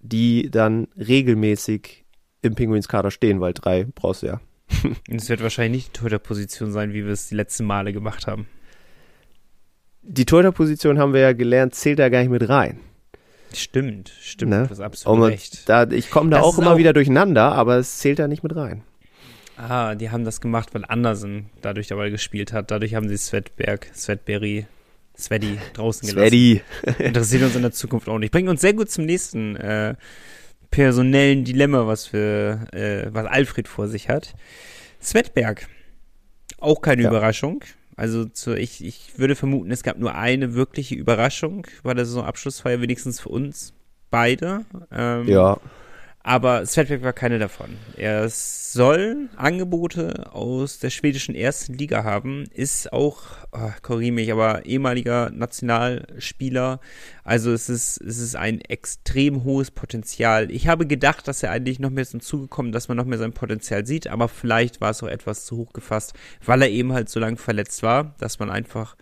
die 0.00 0.50
dann 0.50 0.88
regelmäßig 0.96 2.04
im 2.42 2.54
Pinguins-Kader 2.54 3.10
stehen, 3.10 3.40
weil 3.40 3.52
drei 3.52 3.86
brauchst 3.94 4.22
du 4.22 4.26
ja. 4.26 4.40
es 5.08 5.28
wird 5.28 5.42
wahrscheinlich 5.42 5.84
nicht 5.84 5.88
die 5.88 6.00
Torhüter-Position 6.00 6.72
sein, 6.72 6.92
wie 6.92 7.04
wir 7.04 7.12
es 7.12 7.28
die 7.28 7.36
letzten 7.36 7.64
Male 7.64 7.92
gemacht 7.92 8.26
haben. 8.26 8.46
Die 10.02 10.26
Torhüter-Position 10.26 10.98
haben 10.98 11.12
wir 11.12 11.20
ja 11.20 11.32
gelernt, 11.32 11.74
zählt 11.74 12.00
da 12.00 12.08
gar 12.08 12.20
nicht 12.20 12.30
mit 12.30 12.48
rein. 12.48 12.80
Stimmt, 13.56 14.12
stimmt, 14.20 14.50
ne? 14.50 14.62
du 14.64 14.70
hast 14.70 14.80
absolut 14.80 15.18
man, 15.20 15.30
recht. 15.30 15.68
Da, 15.68 15.88
ich 15.90 16.10
komme 16.10 16.30
da 16.30 16.38
das 16.38 16.46
auch 16.46 16.58
immer 16.58 16.72
auch 16.72 16.76
wieder 16.78 16.92
durcheinander, 16.92 17.52
aber 17.52 17.76
es 17.76 17.98
zählt 17.98 18.18
da 18.18 18.28
nicht 18.28 18.42
mit 18.42 18.54
rein. 18.54 18.82
Ah, 19.56 19.94
die 19.94 20.10
haben 20.10 20.24
das 20.24 20.40
gemacht, 20.40 20.74
weil 20.74 20.84
Andersen 20.84 21.50
dadurch 21.60 21.86
dabei 21.88 22.10
gespielt 22.10 22.52
hat. 22.52 22.70
Dadurch 22.70 22.94
haben 22.94 23.08
sie 23.08 23.16
Svetberg, 23.16 23.88
Svetberry, 23.94 24.66
Svedi 25.16 25.58
draußen 25.74 26.08
gelassen. 26.08 26.28
Svedi. 26.28 26.62
Interessiert 26.98 27.42
uns 27.42 27.54
in 27.54 27.62
der 27.62 27.72
Zukunft 27.72 28.08
auch 28.08 28.18
nicht. 28.18 28.32
Bringt 28.32 28.48
uns 28.48 28.60
sehr 28.60 28.72
gut 28.72 28.90
zum 28.90 29.04
nächsten 29.04 29.56
äh, 29.56 29.94
personellen 30.70 31.44
Dilemma, 31.44 31.86
was 31.86 32.06
für 32.06 32.66
äh, 32.72 33.08
was 33.12 33.26
Alfred 33.26 33.68
vor 33.68 33.88
sich 33.88 34.08
hat. 34.08 34.34
Svetberg. 35.00 35.68
Auch 36.58 36.80
keine 36.80 37.02
ja. 37.02 37.08
Überraschung. 37.08 37.62
Also 37.96 38.24
zu, 38.24 38.56
ich, 38.56 38.84
ich 38.84 39.18
würde 39.18 39.36
vermuten, 39.36 39.70
es 39.70 39.82
gab 39.82 39.98
nur 39.98 40.14
eine 40.14 40.54
wirkliche 40.54 40.94
Überraschung 40.94 41.66
bei 41.82 41.94
der 41.94 42.04
Saisonabschlussfeier, 42.04 42.80
wenigstens 42.80 43.20
für 43.20 43.28
uns 43.28 43.74
beide. 44.10 44.64
Ähm, 44.90 45.28
ja. 45.28 45.58
Aber 46.24 46.64
Svetberg 46.66 47.02
war 47.02 47.12
keine 47.12 47.40
davon. 47.40 47.76
Er 47.96 48.28
soll 48.28 49.28
Angebote 49.36 50.32
aus 50.32 50.78
der 50.78 50.90
schwedischen 50.90 51.34
ersten 51.34 51.74
Liga 51.74 52.04
haben, 52.04 52.44
ist 52.54 52.92
auch, 52.92 53.22
oh, 53.50 53.70
korrigiere 53.82 54.14
mich, 54.14 54.32
aber 54.32 54.64
ehemaliger 54.64 55.30
Nationalspieler. 55.30 56.80
Also 57.24 57.52
es 57.52 57.68
ist, 57.68 58.00
es 58.00 58.18
ist 58.18 58.36
ein 58.36 58.60
extrem 58.60 59.42
hohes 59.42 59.72
Potenzial. 59.72 60.52
Ich 60.52 60.68
habe 60.68 60.86
gedacht, 60.86 61.26
dass 61.26 61.42
er 61.42 61.50
eigentlich 61.50 61.80
noch 61.80 61.90
mehr 61.90 62.04
hinzugekommen, 62.04 62.70
dass 62.70 62.86
man 62.86 62.96
noch 62.96 63.04
mehr 63.04 63.18
sein 63.18 63.32
Potenzial 63.32 63.84
sieht, 63.84 64.06
aber 64.06 64.28
vielleicht 64.28 64.80
war 64.80 64.90
es 64.90 65.02
auch 65.02 65.08
etwas 65.08 65.44
zu 65.44 65.56
hoch 65.56 65.72
gefasst, 65.72 66.14
weil 66.44 66.62
er 66.62 66.70
eben 66.70 66.92
halt 66.92 67.08
so 67.08 67.18
lange 67.18 67.36
verletzt 67.36 67.82
war, 67.82 68.14
dass 68.20 68.38
man 68.38 68.48
einfach 68.48 68.96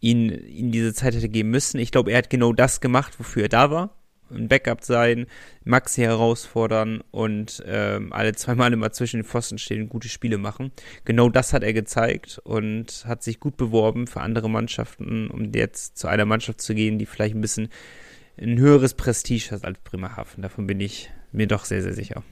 ihn, 0.00 0.28
ihn 0.28 0.70
diese 0.70 0.92
Zeit 0.92 1.14
hätte 1.14 1.30
geben 1.30 1.50
müssen. 1.50 1.78
Ich 1.78 1.92
glaube, 1.92 2.12
er 2.12 2.18
hat 2.18 2.30
genau 2.30 2.52
das 2.52 2.82
gemacht, 2.82 3.18
wofür 3.18 3.44
er 3.44 3.48
da 3.48 3.70
war 3.70 4.01
ein 4.34 4.48
Backup 4.48 4.84
sein, 4.84 5.26
Maxi 5.64 6.02
herausfordern 6.02 7.02
und 7.10 7.62
ähm, 7.66 8.12
alle 8.12 8.34
zweimal 8.34 8.72
immer 8.72 8.92
zwischen 8.92 9.18
den 9.18 9.24
Pfosten 9.24 9.58
stehen 9.58 9.82
und 9.82 9.88
gute 9.88 10.08
Spiele 10.08 10.38
machen. 10.38 10.72
Genau 11.04 11.28
das 11.28 11.52
hat 11.52 11.62
er 11.62 11.72
gezeigt 11.72 12.40
und 12.44 13.04
hat 13.06 13.22
sich 13.22 13.40
gut 13.40 13.56
beworben 13.56 14.06
für 14.06 14.20
andere 14.20 14.50
Mannschaften, 14.50 15.28
um 15.28 15.52
jetzt 15.52 15.98
zu 15.98 16.08
einer 16.08 16.24
Mannschaft 16.24 16.60
zu 16.60 16.74
gehen, 16.74 16.98
die 16.98 17.06
vielleicht 17.06 17.34
ein 17.34 17.40
bisschen 17.40 17.68
ein 18.40 18.58
höheres 18.58 18.94
Prestige 18.94 19.50
hat 19.50 19.64
als 19.64 19.78
Bremerhaven. 19.80 20.42
Davon 20.42 20.66
bin 20.66 20.80
ich 20.80 21.10
mir 21.32 21.46
doch 21.46 21.64
sehr, 21.64 21.82
sehr 21.82 21.94
sicher. 21.94 22.22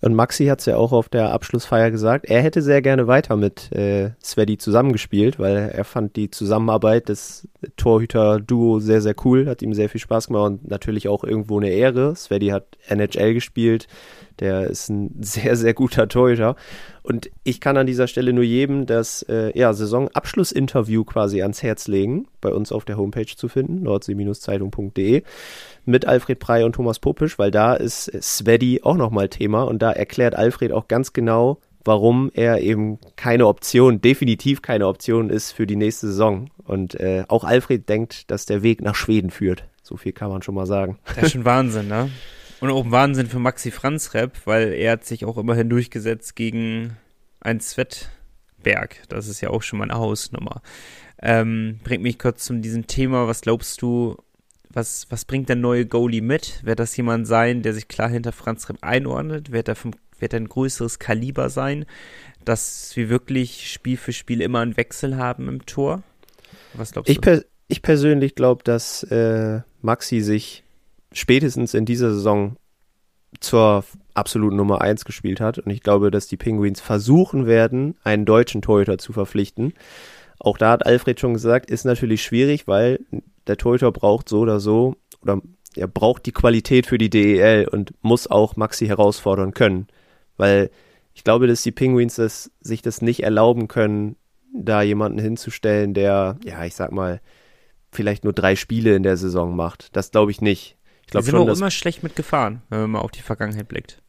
Und 0.00 0.14
Maxi 0.14 0.46
hat 0.46 0.60
es 0.60 0.66
ja 0.66 0.76
auch 0.76 0.92
auf 0.92 1.08
der 1.08 1.32
Abschlussfeier 1.32 1.90
gesagt, 1.90 2.26
er 2.26 2.40
hätte 2.40 2.62
sehr 2.62 2.82
gerne 2.82 3.06
weiter 3.06 3.36
mit 3.36 3.72
äh, 3.72 4.10
Svedi 4.22 4.56
zusammengespielt, 4.56 5.38
weil 5.38 5.70
er 5.74 5.84
fand 5.84 6.14
die 6.16 6.30
Zusammenarbeit 6.30 7.08
des 7.08 7.48
Torhüter-Duo 7.76 8.78
sehr, 8.78 9.00
sehr 9.00 9.14
cool, 9.24 9.48
hat 9.48 9.62
ihm 9.62 9.74
sehr 9.74 9.88
viel 9.88 10.00
Spaß 10.00 10.28
gemacht 10.28 10.46
und 10.46 10.70
natürlich 10.70 11.08
auch 11.08 11.24
irgendwo 11.24 11.58
eine 11.58 11.70
Ehre. 11.70 12.14
Svedi 12.14 12.48
hat 12.48 12.78
NHL 12.86 13.34
gespielt, 13.34 13.88
der 14.40 14.68
ist 14.68 14.88
ein 14.88 15.14
sehr, 15.20 15.56
sehr 15.56 15.74
guter 15.74 16.08
Torhüter. 16.08 16.56
Und 17.02 17.30
ich 17.42 17.60
kann 17.60 17.76
an 17.76 17.86
dieser 17.86 18.06
Stelle 18.06 18.32
nur 18.32 18.44
jedem 18.44 18.86
das 18.86 19.22
äh, 19.22 19.56
ja, 19.58 19.72
Saisonabschlussinterview 19.72 21.04
quasi 21.04 21.42
ans 21.42 21.62
Herz 21.62 21.88
legen, 21.88 22.26
bei 22.40 22.52
uns 22.52 22.70
auf 22.70 22.84
der 22.84 22.96
Homepage 22.96 23.34
zu 23.34 23.48
finden, 23.48 23.82
nordsee-zeitung.de, 23.82 25.22
mit 25.84 26.06
Alfred 26.06 26.38
Prey 26.38 26.64
und 26.64 26.74
Thomas 26.74 26.98
Popisch, 26.98 27.38
weil 27.38 27.50
da 27.50 27.74
ist 27.74 28.10
Svedi 28.20 28.82
auch 28.82 28.96
nochmal 28.96 29.28
Thema 29.28 29.62
und 29.62 29.80
da 29.80 29.92
erklärt 29.92 30.34
Alfred 30.34 30.72
auch 30.72 30.88
ganz 30.88 31.12
genau, 31.12 31.60
warum 31.84 32.30
er 32.34 32.60
eben 32.60 32.98
keine 33.16 33.46
Option, 33.46 34.02
definitiv 34.02 34.60
keine 34.60 34.86
Option 34.86 35.30
ist 35.30 35.52
für 35.52 35.66
die 35.66 35.76
nächste 35.76 36.08
Saison. 36.08 36.50
Und 36.64 36.94
äh, 37.00 37.24
auch 37.28 37.44
Alfred 37.44 37.88
denkt, 37.88 38.30
dass 38.30 38.44
der 38.44 38.62
Weg 38.62 38.82
nach 38.82 38.94
Schweden 38.94 39.30
führt. 39.30 39.64
So 39.82 39.96
viel 39.96 40.12
kann 40.12 40.28
man 40.28 40.42
schon 40.42 40.54
mal 40.54 40.66
sagen. 40.66 40.98
Das 41.06 41.24
ist 41.24 41.32
schon 41.32 41.46
Wahnsinn, 41.46 41.88
ne? 41.88 42.10
Und 42.60 42.70
auch 42.70 42.84
ein 42.84 42.90
Wahnsinn 42.90 43.28
für 43.28 43.38
Maxi 43.38 43.70
Franz 43.70 44.14
Rep, 44.14 44.46
weil 44.46 44.72
er 44.72 44.92
hat 44.92 45.04
sich 45.04 45.24
auch 45.24 45.38
immerhin 45.38 45.68
durchgesetzt 45.68 46.34
gegen 46.34 46.96
ein 47.40 47.60
Svetberg. 47.60 49.02
Das 49.08 49.28
ist 49.28 49.40
ja 49.40 49.50
auch 49.50 49.62
schon 49.62 49.78
mal 49.78 49.90
eine 49.90 50.00
Hausnummer. 50.00 50.62
Ähm, 51.20 51.78
bringt 51.84 52.02
mich 52.02 52.18
kurz 52.18 52.44
zu 52.44 52.54
diesem 52.54 52.86
Thema. 52.86 53.28
Was 53.28 53.42
glaubst 53.42 53.80
du, 53.80 54.16
was, 54.70 55.06
was 55.10 55.24
bringt 55.24 55.48
der 55.48 55.56
neue 55.56 55.86
Goalie 55.86 56.20
mit? 56.20 56.64
Wird 56.64 56.80
das 56.80 56.96
jemand 56.96 57.26
sein, 57.28 57.62
der 57.62 57.74
sich 57.74 57.86
klar 57.86 58.08
hinter 58.08 58.32
Franz 58.32 58.68
Rep 58.68 58.78
einordnet? 58.80 59.52
Wird 59.52 59.68
er, 59.68 59.76
vom, 59.76 59.92
wird 60.18 60.32
er 60.32 60.40
ein 60.40 60.48
größeres 60.48 60.98
Kaliber 60.98 61.50
sein, 61.50 61.86
dass 62.44 62.96
wir 62.96 63.08
wirklich 63.08 63.70
Spiel 63.70 63.96
für 63.96 64.12
Spiel 64.12 64.40
immer 64.40 64.60
einen 64.60 64.76
Wechsel 64.76 65.16
haben 65.16 65.48
im 65.48 65.64
Tor? 65.64 66.02
Was 66.74 66.92
glaubst 66.92 67.08
ich 67.08 67.16
du? 67.16 67.22
Per 67.22 67.44
ich 67.70 67.82
persönlich 67.82 68.34
glaube, 68.34 68.64
dass 68.64 69.02
äh, 69.02 69.60
Maxi 69.82 70.22
sich 70.22 70.64
spätestens 71.12 71.74
in 71.74 71.84
dieser 71.84 72.12
Saison 72.12 72.56
zur 73.40 73.84
absoluten 74.14 74.56
Nummer 74.56 74.80
1 74.80 75.04
gespielt 75.04 75.40
hat. 75.40 75.58
Und 75.58 75.70
ich 75.70 75.82
glaube, 75.82 76.10
dass 76.10 76.26
die 76.26 76.36
Penguins 76.36 76.80
versuchen 76.80 77.46
werden, 77.46 77.96
einen 78.02 78.24
deutschen 78.24 78.62
Torhüter 78.62 78.98
zu 78.98 79.12
verpflichten. 79.12 79.74
Auch 80.38 80.58
da 80.58 80.70
hat 80.70 80.86
Alfred 80.86 81.20
schon 81.20 81.34
gesagt, 81.34 81.70
ist 81.70 81.84
natürlich 81.84 82.22
schwierig, 82.22 82.66
weil 82.66 83.00
der 83.46 83.56
Torhüter 83.56 83.92
braucht 83.92 84.28
so 84.28 84.40
oder 84.40 84.60
so, 84.60 84.94
oder 85.22 85.40
er 85.76 85.88
braucht 85.88 86.26
die 86.26 86.32
Qualität 86.32 86.86
für 86.86 86.98
die 86.98 87.10
DEL 87.10 87.68
und 87.68 87.92
muss 88.02 88.26
auch 88.26 88.56
Maxi 88.56 88.86
herausfordern 88.86 89.52
können. 89.52 89.88
Weil 90.36 90.70
ich 91.14 91.24
glaube, 91.24 91.46
dass 91.46 91.62
die 91.62 91.72
Penguins 91.72 92.16
das, 92.16 92.50
sich 92.60 92.82
das 92.82 93.02
nicht 93.02 93.22
erlauben 93.22 93.68
können, 93.68 94.16
da 94.54 94.82
jemanden 94.82 95.18
hinzustellen, 95.18 95.94
der, 95.94 96.38
ja, 96.44 96.64
ich 96.64 96.74
sag 96.74 96.92
mal, 96.92 97.20
vielleicht 97.90 98.24
nur 98.24 98.32
drei 98.32 98.56
Spiele 98.56 98.94
in 98.94 99.02
der 99.02 99.16
Saison 99.16 99.54
macht. 99.54 99.94
Das 99.96 100.10
glaube 100.10 100.30
ich 100.30 100.40
nicht. 100.40 100.77
Ich 101.08 101.12
glaube 101.12 101.26
schon, 101.26 101.48
auch 101.48 101.56
immer 101.56 101.70
schlecht 101.70 102.02
mitgefahren, 102.02 102.60
wenn 102.68 102.80
man 102.82 102.90
mal 102.90 102.98
auf 102.98 103.10
die 103.10 103.22
Vergangenheit 103.22 103.66
blickt. 103.66 104.02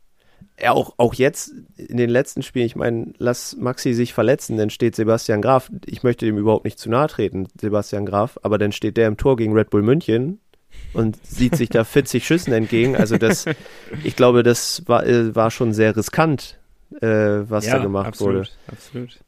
Ja, 0.62 0.74
auch, 0.74 0.96
auch 0.98 1.14
jetzt 1.14 1.54
in 1.78 1.96
den 1.96 2.10
letzten 2.10 2.44
Spielen, 2.44 2.66
ich 2.66 2.76
meine, 2.76 3.14
lass 3.20 3.56
Maxi 3.56 3.94
sich 3.94 4.14
verletzen, 4.14 4.58
dann 4.58 4.70
steht 4.70 4.98
Sebastian 4.98 5.42
Graf, 5.42 5.72
ich 5.86 6.04
möchte 6.04 6.26
dem 6.26 6.38
überhaupt 6.38 6.66
nicht 6.66 6.78
zu 6.78 6.90
nahe 6.90 7.08
treten, 7.08 7.48
Sebastian 7.58 8.06
Graf, 8.06 8.38
aber 8.44 8.58
dann 8.58 8.74
steht 8.74 8.98
der 8.98 9.08
im 9.08 9.16
Tor 9.16 9.38
gegen 9.38 9.54
Red 9.54 9.70
Bull 9.70 9.82
München 9.82 10.42
und 10.92 11.26
sieht 11.26 11.56
sich 11.56 11.70
da 11.70 11.84
40 11.86 12.28
Schüssen 12.28 12.52
entgegen. 12.52 12.98
Also 12.98 13.18
das, 13.18 13.46
ich 14.04 14.18
glaube, 14.18 14.44
das 14.44 14.84
war, 14.86 15.08
äh, 15.08 15.34
war 15.34 15.52
schon 15.52 15.72
sehr 15.72 15.96
riskant, 15.96 16.60
äh, 17.00 17.08
was 17.08 17.66
ja, 17.66 17.78
da 17.78 17.84
gemacht 17.84 18.08
absolut, 18.08 18.36
wurde. 18.36 18.50
Absolut. 18.68 19.20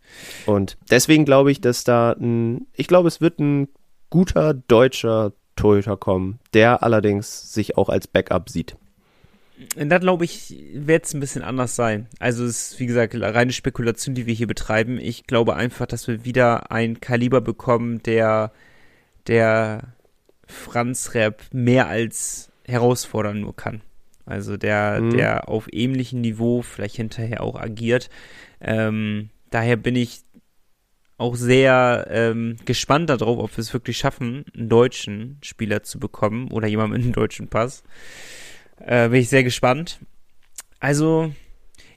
Und 0.46 0.78
deswegen 0.90 1.24
glaube 1.24 1.54
ich, 1.54 1.62
dass 1.62 1.86
da 1.86 2.12
ein, 2.12 2.68
ich 2.76 2.88
glaube, 2.88 3.08
es 3.08 3.22
wird 3.22 3.40
ein 3.40 3.70
guter 4.10 4.54
deutscher 4.54 5.32
Torhüter 5.56 5.98
kommen, 5.98 6.40
der 6.54 6.84
allerdings 6.84 7.54
sich 7.54 7.78
auch 7.78 7.90
als 7.90 8.08
Backup 8.08 8.50
sieht. 8.50 8.76
Da 9.76 10.00
glaube 10.00 10.26
ich, 10.26 10.56
wird 10.74 11.06
es 11.06 11.14
ein 11.14 11.20
bisschen 11.20 11.44
anders 11.44 11.76
sein. 11.76 12.08
Also 12.20 12.46
es 12.46 12.72
ist, 12.72 12.80
wie 12.80 12.88
gesagt, 12.88 13.14
reine 13.16 13.52
Spekulation, 13.52 14.16
die 14.16 14.26
wir 14.26 14.34
hier 14.34 14.48
betreiben. 14.48 14.98
Ich 14.98 15.28
glaube 15.28 15.56
einfach, 15.56 15.86
dass 15.86 16.08
wir 16.08 16.26
wieder 16.26 16.72
ein 16.72 17.00
Kaliber 17.00 17.42
bekommen, 17.42 18.02
der, 18.04 18.52
der 19.28 19.94
Franz 20.48 21.14
Rap 21.14 21.44
mehr 21.54 21.88
als 21.88 22.52
herausfordern 22.66 23.42
nur 23.42 23.56
kann. 23.56 23.82
Also 24.26 24.58
der, 24.58 25.00
mhm. 25.02 25.12
der 25.12 25.50
auf 25.50 25.68
ähnlichem 25.72 26.22
Niveau 26.22 26.62
vielleicht 26.62 26.96
hinterher 26.96 27.42
auch 27.44 27.56
agiert. 27.56 28.10
Ähm, 28.62 29.30
daher 29.50 29.76
bin 29.76 29.96
ich 29.96 30.22
auch 31.22 31.36
sehr 31.36 32.08
ähm, 32.10 32.58
gespannt 32.66 33.10
darauf, 33.10 33.38
ob 33.38 33.56
wir 33.56 33.62
es 33.62 33.74
wirklich 33.74 33.98
schaffen, 33.98 34.44
einen 34.56 34.70
deutschen 34.70 35.38
Spieler 35.44 35.84
zu 35.84 36.00
bekommen 36.00 36.52
oder 36.52 36.68
jemanden 36.68 36.94
mit 36.94 37.04
einem 37.04 37.14
deutschen 37.14 37.48
Pass. 37.48 37.84
Äh, 38.80 39.10
bin 39.10 39.22
ich 39.22 39.30
sehr 39.30 39.44
gespannt. 39.44 40.00
Also, 40.80 41.32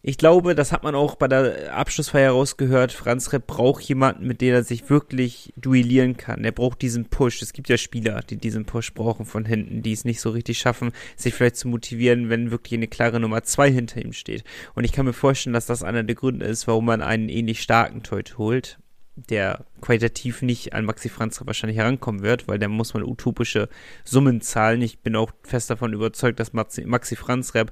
ich 0.02 0.19
glaube, 0.19 0.54
das 0.54 0.71
hat 0.71 0.83
man 0.83 0.95
auch 0.95 1.14
bei 1.14 1.28
der 1.28 1.75
Abschlussfeier 1.75 2.33
rausgehört. 2.33 2.93
Franz 2.93 3.33
Repp 3.33 3.47
braucht 3.47 3.83
jemanden, 3.85 4.26
mit 4.26 4.43
dem 4.43 4.52
er 4.52 4.62
sich 4.62 4.90
wirklich 4.90 5.54
duellieren 5.57 6.19
kann. 6.19 6.45
Er 6.45 6.52
braucht 6.52 6.83
diesen 6.83 7.07
Push. 7.07 7.40
Es 7.40 7.54
gibt 7.54 7.71
ja 7.71 7.78
Spieler, 7.78 8.21
die 8.21 8.37
diesen 8.37 8.66
Push 8.66 8.93
brauchen 8.93 9.25
von 9.25 9.47
hinten, 9.47 9.81
die 9.81 9.93
es 9.93 10.04
nicht 10.04 10.21
so 10.21 10.28
richtig 10.28 10.59
schaffen, 10.59 10.93
sich 11.16 11.33
vielleicht 11.33 11.57
zu 11.57 11.69
motivieren, 11.69 12.28
wenn 12.28 12.50
wirklich 12.50 12.75
eine 12.75 12.88
klare 12.88 13.19
Nummer 13.19 13.45
zwei 13.45 13.73
hinter 13.73 14.04
ihm 14.04 14.12
steht. 14.12 14.45
Und 14.75 14.85
ich 14.85 14.93
kann 14.93 15.07
mir 15.07 15.14
vorstellen, 15.14 15.54
dass 15.54 15.64
das 15.64 15.83
einer 15.83 16.02
der 16.02 16.14
Gründe 16.14 16.45
ist, 16.45 16.66
warum 16.66 16.85
man 16.85 17.00
einen 17.00 17.31
ähnlich 17.31 17.62
starken 17.62 18.02
Teut 18.02 18.37
holt 18.37 18.78
der 19.16 19.64
qualitativ 19.80 20.42
nicht 20.42 20.73
an 20.73 20.85
Maxi 20.85 21.09
Franz 21.09 21.40
wahrscheinlich 21.44 21.78
herankommen 21.78 22.23
wird, 22.23 22.49
weil 22.49 22.59
der 22.59 22.68
muss 22.68 22.94
man 22.94 23.04
utopische 23.04 23.68
Summen 24.04 24.40
zahlen. 24.40 24.83
Ich 24.83 25.00
bin 25.00 25.16
auch 25.16 25.33
fest 25.42 25.71
davon 25.71 25.92
überzeugt, 25.92 26.40
dass 26.40 26.52
Maxi, 26.52 26.85
Maxi 26.85 27.16
Franz 27.16 27.54
Rap 27.54 27.71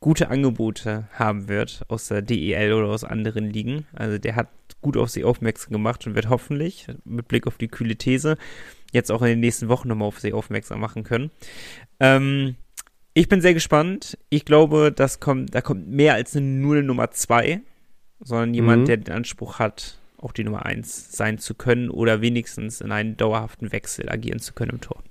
gute 0.00 0.30
Angebote 0.30 1.08
haben 1.12 1.48
wird 1.48 1.82
aus 1.88 2.08
der 2.08 2.22
DEL 2.22 2.72
oder 2.72 2.88
aus 2.88 3.04
anderen 3.04 3.50
Ligen. 3.50 3.86
Also 3.92 4.18
der 4.18 4.34
hat 4.34 4.48
gut 4.80 4.96
auf 4.96 5.10
sich 5.10 5.24
aufmerksam 5.24 5.72
gemacht 5.72 6.06
und 6.06 6.14
wird 6.14 6.30
hoffentlich, 6.30 6.86
mit 7.04 7.28
Blick 7.28 7.46
auf 7.46 7.58
die 7.58 7.68
kühle 7.68 7.96
These, 7.96 8.38
jetzt 8.92 9.12
auch 9.12 9.20
in 9.20 9.28
den 9.28 9.40
nächsten 9.40 9.68
Wochen 9.68 9.88
nochmal 9.88 10.08
auf 10.08 10.18
sich 10.18 10.32
aufmerksam 10.32 10.80
machen 10.80 11.04
können. 11.04 11.30
Ähm, 12.00 12.56
ich 13.12 13.28
bin 13.28 13.42
sehr 13.42 13.52
gespannt. 13.52 14.16
Ich 14.30 14.46
glaube, 14.46 14.90
das 14.90 15.20
kommt, 15.20 15.54
da 15.54 15.60
kommt 15.60 15.88
mehr 15.88 16.14
als 16.14 16.34
eine, 16.34 16.46
nur 16.46 16.76
eine 16.76 16.82
Nummer 16.84 17.10
zwei, 17.10 17.60
sondern 18.20 18.54
jemand, 18.54 18.82
mhm. 18.82 18.86
der 18.86 18.96
den 18.96 19.14
Anspruch 19.14 19.58
hat, 19.58 19.99
auch 20.22 20.32
die 20.32 20.44
Nummer 20.44 20.66
1 20.66 21.12
sein 21.12 21.38
zu 21.38 21.54
können 21.54 21.90
oder 21.90 22.20
wenigstens 22.20 22.80
in 22.80 22.92
einem 22.92 23.16
dauerhaften 23.16 23.72
Wechsel 23.72 24.08
agieren 24.08 24.38
zu 24.38 24.52
können 24.52 24.72
im 24.72 24.80
Tor. 24.80 25.02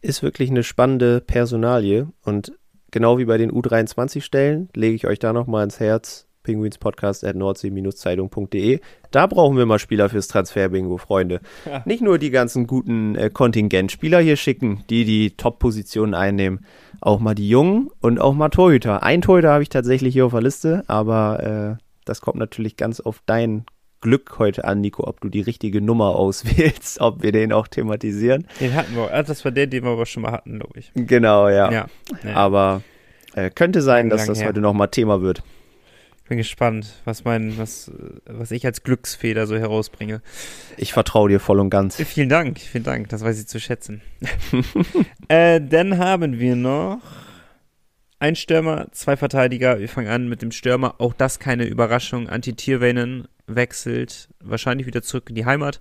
Ist 0.00 0.22
wirklich 0.22 0.50
eine 0.50 0.62
spannende 0.62 1.20
Personalie 1.20 2.08
und 2.22 2.52
genau 2.90 3.18
wie 3.18 3.24
bei 3.24 3.38
den 3.38 3.52
U23-Stellen 3.52 4.68
lege 4.74 4.94
ich 4.94 5.06
euch 5.06 5.18
da 5.18 5.32
nochmal 5.32 5.64
ins 5.64 5.80
Herz. 5.80 6.26
Penguinspodcast 6.46 7.24
at 7.24 7.34
nordsee-zeitung.de. 7.34 8.80
Da 9.10 9.26
brauchen 9.26 9.56
wir 9.56 9.66
mal 9.66 9.80
Spieler 9.80 10.08
fürs 10.08 10.28
Transferbingo, 10.28 10.96
Freunde. 10.96 11.40
Ja. 11.64 11.82
Nicht 11.84 12.02
nur 12.02 12.18
die 12.18 12.30
ganzen 12.30 12.68
guten 12.68 13.16
äh, 13.16 13.30
Kontingentspieler 13.30 14.20
hier 14.20 14.36
schicken, 14.36 14.84
die 14.88 15.04
die 15.04 15.36
Top-Positionen 15.36 16.14
einnehmen. 16.14 16.64
Auch 17.00 17.18
mal 17.18 17.34
die 17.34 17.48
Jungen 17.48 17.90
und 18.00 18.20
auch 18.20 18.34
mal 18.34 18.48
Torhüter. 18.48 19.02
Ein 19.02 19.22
Torhüter 19.22 19.50
habe 19.50 19.64
ich 19.64 19.68
tatsächlich 19.68 20.14
hier 20.14 20.26
auf 20.26 20.32
der 20.32 20.42
Liste, 20.42 20.84
aber 20.86 21.78
äh, 21.78 21.82
das 22.04 22.20
kommt 22.20 22.38
natürlich 22.38 22.76
ganz 22.76 23.00
auf 23.00 23.20
dein 23.26 23.66
Glück 24.00 24.38
heute 24.38 24.64
an, 24.64 24.80
Nico, 24.80 25.06
ob 25.06 25.20
du 25.20 25.28
die 25.28 25.40
richtige 25.40 25.80
Nummer 25.80 26.16
auswählst, 26.16 27.00
ob 27.00 27.22
wir 27.22 27.32
den 27.32 27.52
auch 27.52 27.68
thematisieren. 27.68 28.46
Den 28.60 28.74
hatten 28.74 28.94
wir. 28.94 29.12
Ah, 29.12 29.22
das 29.22 29.44
war 29.44 29.52
der, 29.52 29.66
den 29.66 29.84
wir 29.84 29.90
aber 29.90 30.06
schon 30.06 30.22
mal 30.22 30.32
hatten, 30.32 30.58
glaube 30.58 30.78
ich. 30.78 30.92
Genau, 30.94 31.48
ja. 31.48 31.70
ja, 31.70 31.86
ja. 32.22 32.34
Aber 32.34 32.82
äh, 33.34 33.50
könnte 33.50 33.82
sein, 33.82 34.08
dass 34.10 34.26
das 34.26 34.40
her. 34.40 34.48
heute 34.48 34.60
nochmal 34.60 34.88
Thema 34.88 35.22
wird. 35.22 35.42
Ich 36.24 36.28
bin 36.28 36.38
gespannt, 36.38 37.00
was 37.04 37.24
mein, 37.24 37.56
was, 37.56 37.92
was 38.24 38.50
ich 38.50 38.66
als 38.66 38.82
Glücksfeder 38.82 39.46
so 39.46 39.56
herausbringe. 39.56 40.22
Ich 40.76 40.92
vertraue 40.92 41.28
dir 41.28 41.38
voll 41.38 41.60
und 41.60 41.70
ganz. 41.70 42.02
Vielen 42.02 42.28
Dank, 42.28 42.58
vielen 42.58 42.82
Dank, 42.82 43.08
das 43.10 43.22
weiß 43.22 43.38
ich 43.38 43.46
zu 43.46 43.60
schätzen. 43.60 44.02
äh, 45.28 45.60
dann 45.60 45.98
haben 45.98 46.40
wir 46.40 46.56
noch 46.56 47.00
ein 48.18 48.34
Stürmer, 48.34 48.88
zwei 48.92 49.16
Verteidiger. 49.16 49.78
Wir 49.78 49.88
fangen 49.88 50.08
an 50.08 50.28
mit 50.28 50.42
dem 50.42 50.50
Stürmer. 50.50 50.96
Auch 50.98 51.12
das 51.12 51.38
keine 51.38 51.64
Überraschung. 51.64 52.28
Anti-Tierwainen 52.28 53.28
wechselt 53.46 54.28
wahrscheinlich 54.40 54.86
wieder 54.86 55.02
zurück 55.02 55.28
in 55.28 55.34
die 55.34 55.46
Heimat. 55.46 55.80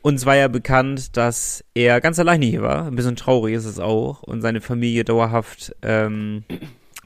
Uns 0.00 0.26
war 0.26 0.36
ja 0.36 0.48
bekannt, 0.48 1.16
dass 1.16 1.64
er 1.74 2.00
ganz 2.00 2.18
alleine 2.18 2.46
hier 2.46 2.62
war. 2.62 2.86
Ein 2.86 2.94
bisschen 2.94 3.16
traurig 3.16 3.54
ist 3.54 3.64
es 3.64 3.80
auch. 3.80 4.22
Und 4.22 4.42
seine 4.42 4.60
Familie 4.60 5.04
dauerhaft 5.04 5.74
ähm, 5.82 6.44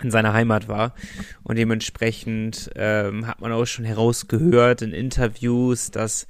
in 0.03 0.11
seiner 0.11 0.33
Heimat 0.33 0.69
war. 0.69 0.95
Und 1.43 1.57
dementsprechend 1.57 2.71
ähm, 2.77 3.27
hat 3.27 3.41
man 3.41 3.53
auch 3.53 3.65
schon 3.65 3.85
herausgehört 3.85 4.83
in 4.83 4.93
Interviews, 4.93 5.91
dass 5.91 6.27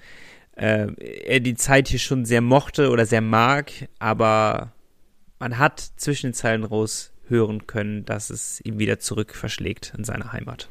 äh, 0.56 0.86
er 1.24 1.40
die 1.40 1.56
Zeit 1.56 1.88
hier 1.88 1.98
schon 1.98 2.24
sehr 2.24 2.40
mochte 2.40 2.90
oder 2.90 3.06
sehr 3.06 3.22
mag. 3.22 3.72
Aber 3.98 4.72
man 5.38 5.58
hat 5.58 5.80
zwischen 5.96 6.28
den 6.28 6.34
Zeilen 6.34 6.64
raus 6.64 7.12
hören 7.26 7.66
können, 7.66 8.04
dass 8.04 8.30
es 8.30 8.60
ihm 8.60 8.78
wieder 8.78 8.98
zurück 9.00 9.34
verschlägt 9.34 9.94
in 9.96 10.04
seine 10.04 10.32
Heimat. 10.32 10.68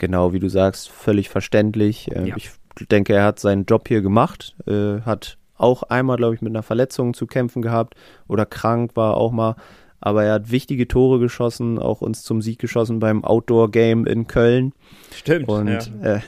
Genau, 0.00 0.32
wie 0.32 0.40
du 0.40 0.48
sagst, 0.48 0.88
völlig 0.88 1.28
verständlich. 1.28 2.08
Ähm, 2.14 2.24
ja. 2.24 2.36
Ich 2.38 2.50
denke, 2.90 3.12
er 3.12 3.22
hat 3.22 3.38
seinen 3.38 3.66
Job 3.66 3.86
hier 3.86 4.00
gemacht, 4.00 4.56
äh, 4.66 5.02
hat 5.02 5.36
auch 5.58 5.82
einmal, 5.82 6.16
glaube 6.16 6.34
ich, 6.34 6.40
mit 6.40 6.52
einer 6.52 6.62
Verletzung 6.62 7.12
zu 7.12 7.26
kämpfen 7.26 7.60
gehabt 7.60 7.96
oder 8.26 8.46
krank 8.46 8.92
war 8.96 9.18
auch 9.18 9.30
mal. 9.30 9.56
Aber 10.00 10.24
er 10.24 10.32
hat 10.32 10.50
wichtige 10.50 10.88
Tore 10.88 11.18
geschossen, 11.18 11.78
auch 11.78 12.00
uns 12.00 12.22
zum 12.22 12.40
Sieg 12.40 12.58
geschossen 12.58 12.98
beim 12.98 13.24
Outdoor-Game 13.24 14.06
in 14.06 14.26
Köln. 14.26 14.72
Stimmt. 15.14 15.50
Und 15.50 15.92
ja. 16.02 16.14
äh, 16.14 16.20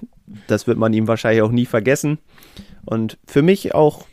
das 0.49 0.67
wird 0.67 0.77
man 0.77 0.93
ihm 0.93 1.09
wahrscheinlich 1.09 1.41
auch 1.41 1.51
nie 1.51 1.65
vergessen. 1.65 2.19
Und 2.85 3.17
für 3.25 3.41
mich 3.41 3.75
auch 3.75 4.05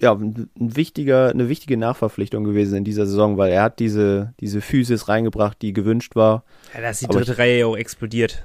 ja, 0.00 0.12
ein 0.12 0.48
wichtiger, 0.54 1.30
eine 1.30 1.48
wichtige 1.48 1.76
Nachverpflichtung 1.76 2.44
gewesen 2.44 2.76
in 2.76 2.84
dieser 2.84 3.06
Saison, 3.06 3.38
weil 3.38 3.50
er 3.50 3.64
hat 3.64 3.80
diese, 3.80 4.34
diese 4.38 4.60
Physis 4.60 5.08
reingebracht, 5.08 5.60
die 5.60 5.72
gewünscht 5.72 6.14
war. 6.14 6.44
Ja, 6.72 6.82
da 6.82 6.90
ist 6.90 7.02
die 7.02 7.06
dritte 7.08 7.38
Reihe 7.38 7.58
ja 7.58 7.66
auch 7.66 7.76
explodiert. 7.76 8.44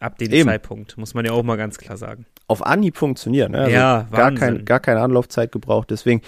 Ab 0.00 0.16
dem 0.16 0.32
Eben. 0.32 0.48
Zeitpunkt, 0.48 0.96
muss 0.96 1.12
man 1.12 1.26
ja 1.26 1.32
auch 1.32 1.42
mal 1.42 1.56
ganz 1.56 1.76
klar 1.76 1.98
sagen. 1.98 2.24
Auf 2.46 2.64
Anhieb 2.64 2.96
funktioniert, 2.96 3.50
ne? 3.50 3.58
Also 3.60 3.70
ja, 3.70 4.08
gar, 4.10 4.32
kein, 4.32 4.64
gar 4.64 4.80
keine 4.80 5.02
Anlaufzeit 5.02 5.52
gebraucht. 5.52 5.90
Deswegen 5.90 6.22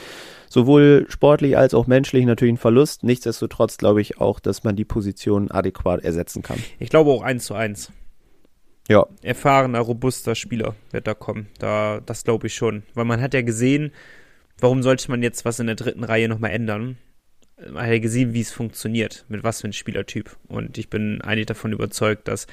sowohl 0.46 1.06
sportlich 1.08 1.56
als 1.56 1.72
auch 1.72 1.86
menschlich 1.86 2.26
natürlich 2.26 2.52
ein 2.52 2.58
Verlust. 2.58 3.02
Nichtsdestotrotz 3.02 3.78
glaube 3.78 4.02
ich 4.02 4.20
auch, 4.20 4.40
dass 4.40 4.62
man 4.62 4.76
die 4.76 4.84
Position 4.84 5.50
adäquat 5.50 6.04
ersetzen 6.04 6.42
kann. 6.42 6.58
Ich 6.78 6.90
glaube 6.90 7.10
auch 7.10 7.22
eins 7.22 7.46
zu 7.46 7.54
eins. 7.54 7.90
Ja. 8.88 9.06
Erfahrener, 9.22 9.78
robuster 9.80 10.34
Spieler 10.34 10.74
wird 10.90 11.06
da 11.06 11.14
kommen. 11.14 11.48
Da, 11.58 12.00
das 12.04 12.24
glaube 12.24 12.48
ich 12.48 12.54
schon. 12.54 12.82
Weil 12.92 13.06
man 13.06 13.22
hat 13.22 13.32
ja 13.32 13.40
gesehen, 13.40 13.90
warum 14.58 14.82
sollte 14.82 15.10
man 15.10 15.22
jetzt 15.22 15.46
was 15.46 15.60
in 15.60 15.66
der 15.66 15.76
dritten 15.76 16.04
Reihe 16.04 16.28
nochmal 16.28 16.50
ändern? 16.50 16.98
Man 17.70 17.84
hat 17.84 17.92
ja 17.92 17.98
gesehen, 17.98 18.34
wie 18.34 18.40
es 18.40 18.50
funktioniert, 18.50 19.24
mit 19.28 19.44
was 19.44 19.60
für 19.60 19.68
ein 19.68 19.72
Spielertyp. 19.72 20.36
Und 20.48 20.78
ich 20.78 20.88
bin 20.90 21.20
eigentlich 21.20 21.46
davon 21.46 21.72
überzeugt, 21.72 22.28
dass 22.28 22.46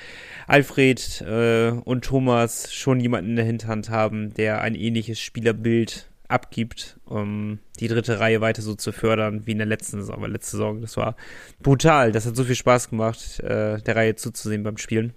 Alfred 0.48 1.22
äh, 1.22 1.72
und 1.72 2.06
Thomas 2.06 2.74
schon 2.74 3.00
jemanden 3.00 3.32
in 3.32 3.36
der 3.36 3.46
Hinterhand 3.46 3.90
haben, 3.90 4.34
der 4.34 4.62
ein 4.62 4.76
ähnliches 4.76 5.20
Spielerbild 5.20 6.10
abgibt, 6.28 7.00
um 7.06 7.60
die 7.80 7.88
dritte 7.88 8.20
Reihe 8.20 8.40
weiter 8.40 8.62
so 8.62 8.76
zu 8.76 8.92
fördern 8.92 9.46
wie 9.46 9.52
in 9.52 9.58
der 9.58 9.68
letzten 9.68 10.00
Saison. 10.00 10.16
Aber 10.16 10.28
letzte 10.28 10.52
Saison, 10.52 10.82
das 10.82 10.96
war 10.96 11.16
brutal. 11.62 12.12
Das 12.12 12.26
hat 12.26 12.36
so 12.36 12.44
viel 12.44 12.56
Spaß 12.56 12.90
gemacht, 12.90 13.40
äh, 13.40 13.82
der 13.82 13.96
Reihe 13.96 14.16
zuzusehen 14.16 14.64
beim 14.64 14.78
Spielen. 14.78 15.14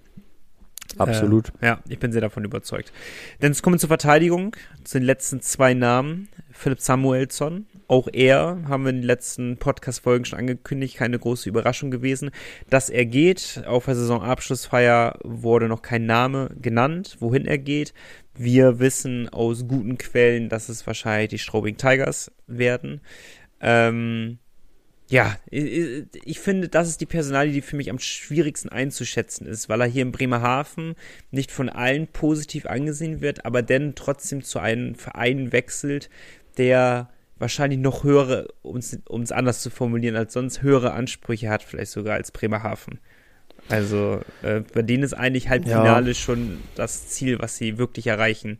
Absolut. 0.97 1.51
Äh, 1.61 1.67
ja, 1.67 1.79
ich 1.89 1.99
bin 1.99 2.11
sehr 2.11 2.21
davon 2.21 2.43
überzeugt. 2.43 2.91
Denn 3.41 3.51
es 3.51 3.61
kommen 3.61 3.79
zur 3.79 3.87
Verteidigung, 3.87 4.55
zu 4.83 4.99
den 4.99 5.05
letzten 5.05 5.41
zwei 5.41 5.73
Namen. 5.73 6.29
Philipp 6.51 6.81
Samuelsson, 6.81 7.65
auch 7.87 8.07
er, 8.13 8.59
haben 8.67 8.83
wir 8.83 8.91
in 8.91 8.97
den 8.97 9.05
letzten 9.05 9.57
Podcast-Folgen 9.57 10.25
schon 10.25 10.39
angekündigt, 10.39 10.97
keine 10.97 11.17
große 11.17 11.49
Überraschung 11.49 11.89
gewesen, 11.89 12.29
dass 12.69 12.89
er 12.89 13.05
geht. 13.05 13.63
Auf 13.65 13.85
der 13.85 13.95
Saisonabschlussfeier 13.95 15.17
wurde 15.23 15.67
noch 15.67 15.81
kein 15.81 16.05
Name 16.05 16.51
genannt, 16.61 17.17
wohin 17.19 17.45
er 17.45 17.57
geht. 17.57 17.93
Wir 18.35 18.79
wissen 18.79 19.29
aus 19.29 19.67
guten 19.67 19.97
Quellen, 19.97 20.49
dass 20.49 20.69
es 20.69 20.85
wahrscheinlich 20.85 21.29
die 21.29 21.39
Strobing 21.39 21.77
Tigers 21.77 22.31
werden. 22.47 23.01
Ähm, 23.59 24.37
ja, 25.13 25.37
ich 25.51 26.39
finde, 26.39 26.69
das 26.69 26.89
ist 26.89 26.99
die 26.99 27.05
Personalie, 27.05 27.53
die 27.53 27.61
für 27.61 27.75
mich 27.75 27.91
am 27.91 27.99
schwierigsten 27.99 28.69
einzuschätzen 28.69 29.45
ist, 29.45 29.69
weil 29.69 29.79
er 29.81 29.85
hier 29.85 30.01
in 30.01 30.11
Bremerhaven 30.11 30.95
nicht 31.29 31.51
von 31.51 31.69
allen 31.69 32.07
positiv 32.07 32.65
angesehen 32.65 33.21
wird, 33.21 33.45
aber 33.45 33.61
dann 33.61 33.93
trotzdem 33.93 34.43
zu 34.43 34.57
einem 34.57 34.95
Verein 34.95 35.51
wechselt, 35.51 36.09
der 36.57 37.11
wahrscheinlich 37.37 37.79
noch 37.79 38.03
höhere, 38.03 38.47
um 38.63 38.77
es 38.77 39.31
anders 39.31 39.61
zu 39.61 39.69
formulieren 39.69 40.15
als 40.15 40.33
sonst, 40.33 40.63
höhere 40.63 40.93
Ansprüche 40.93 41.47
hat, 41.47 41.61
vielleicht 41.61 41.91
sogar 41.91 42.15
als 42.15 42.31
Bremerhaven. 42.31 42.99
Also 43.69 44.19
äh, 44.41 44.61
bei 44.73 44.81
denen 44.81 45.03
ist 45.03 45.13
eigentlich 45.13 45.47
Halbfinale 45.47 46.07
ja. 46.07 46.15
schon 46.15 46.57
das 46.73 47.09
Ziel, 47.09 47.37
was 47.37 47.55
sie 47.55 47.77
wirklich 47.77 48.07
erreichen 48.07 48.59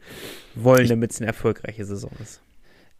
wollen, 0.53 0.87
damit 0.87 1.13
es 1.13 1.17
eine 1.17 1.25
erfolgreiche 1.25 1.83
Saison 1.83 2.11
ist. 2.21 2.41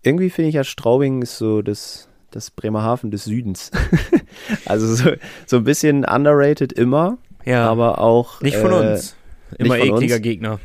Irgendwie 0.02 0.32
finde 0.32 0.50
ich 0.50 0.56
ja 0.56 0.64
Straubing 0.64 1.22
ist 1.22 1.38
so 1.38 1.62
das 1.62 2.10
das 2.36 2.52
Bremerhaven 2.52 3.12
des 3.12 3.26
Südens. 3.26 3.72
also 4.66 4.94
so, 4.94 5.12
so 5.46 5.58
ein 5.58 5.64
bisschen 5.64 6.06
underrated 6.06 6.74
immer, 6.74 7.18
ja. 7.46 7.70
aber 7.70 8.00
auch. 8.00 8.42
Nicht 8.42 8.58
von 8.58 8.72
äh, 8.72 8.76
uns. 8.76 9.16
Immer 9.58 9.78
ekliger 9.78 10.16
uns. 10.16 10.24
Gegner. 10.24 10.60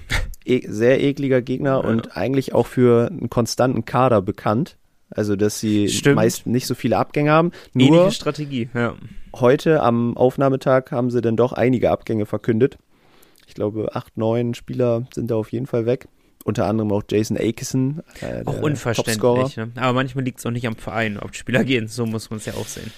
E 0.45 0.63
sehr 0.67 1.03
ekliger 1.03 1.43
Gegner 1.43 1.83
ja. 1.83 1.89
und 1.89 2.17
eigentlich 2.17 2.55
auch 2.55 2.67
für 2.67 3.09
einen 3.09 3.29
konstanten 3.29 3.85
Kader 3.85 4.23
bekannt. 4.23 4.77
Also, 5.11 5.37
dass 5.37 5.59
sie 5.61 5.89
Stimmt. 5.89 6.17
meist 6.17 6.47
nicht 6.47 6.67
so 6.67 6.75
viele 6.75 6.99
Abgänge 6.99 7.31
haben. 7.31 7.53
Nur 7.73 7.89
Ähnliche 7.89 8.13
Strategie, 8.13 8.69
ja. 8.75 8.95
Heute 9.35 9.83
am 9.83 10.17
Aufnahmetag 10.17 10.91
haben 10.91 11.11
sie 11.11 11.21
dann 11.21 11.37
doch 11.37 11.53
einige 11.53 11.91
Abgänge 11.91 12.27
verkündet. 12.27 12.79
Ich 13.47 13.55
glaube, 13.55 13.95
acht, 13.95 14.17
neun 14.17 14.55
Spieler 14.55 15.07
sind 15.15 15.31
da 15.31 15.37
auf 15.37 15.53
jeden 15.53 15.67
Fall 15.67 15.87
weg 15.87 16.09
unter 16.49 16.67
anderem 16.67 16.91
auch 16.93 17.03
Jason 17.09 17.37
Akeson. 17.37 18.03
Äh, 18.21 18.43
auch 18.47 18.61
unverständlich. 18.61 19.57
Ne? 19.57 19.71
Aber 19.77 19.93
manchmal 19.93 20.25
liegt 20.25 20.39
es 20.39 20.47
auch 20.47 20.51
nicht 20.51 20.67
am 20.67 20.77
Verein, 20.77 21.19
ob 21.19 21.33
die 21.33 21.39
Spieler 21.39 21.63
gehen. 21.63 21.89
So 21.89 22.07
muss 22.07 22.31
man 22.31 22.39
es 22.39 22.47
ja 22.47 22.55
auch 22.55 22.67
sehen. 22.67 22.91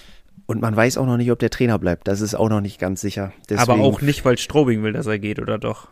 Und 0.47 0.61
man 0.61 0.75
weiß 0.75 0.97
auch 0.97 1.05
noch 1.05 1.17
nicht, 1.17 1.31
ob 1.31 1.39
der 1.39 1.49
Trainer 1.49 1.77
bleibt. 1.77 2.07
Das 2.07 2.21
ist 2.21 2.33
auch 2.33 2.49
noch 2.49 2.61
nicht 2.61 2.79
ganz 2.79 3.01
sicher. 3.01 3.31
Deswegen 3.49 3.71
Aber 3.71 3.83
auch 3.83 4.01
nicht, 4.01 4.25
weil 4.25 4.37
Strobing 4.37 4.83
will, 4.83 4.93
dass 4.93 5.05
er 5.05 5.19
geht, 5.19 5.39
oder 5.39 5.59
doch? 5.59 5.87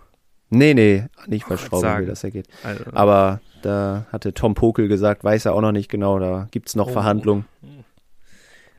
Nee, 0.50 0.74
nee, 0.74 1.06
nicht, 1.28 1.50
weil 1.50 1.58
Strobing 1.58 2.00
will, 2.00 2.06
dass 2.08 2.24
er 2.24 2.32
geht. 2.32 2.48
Also. 2.64 2.86
Aber 2.94 3.42
da 3.62 4.08
hatte 4.12 4.34
Tom 4.34 4.56
Pokel 4.56 4.88
gesagt, 4.88 5.24
weiß 5.24 5.46
er 5.46 5.54
auch 5.54 5.62
noch 5.62 5.72
nicht 5.72 5.90
genau. 5.90 6.18
Da 6.18 6.48
gibt 6.52 6.70
es 6.70 6.76
noch 6.76 6.88
oh. 6.88 6.92
Verhandlungen. 6.92 7.46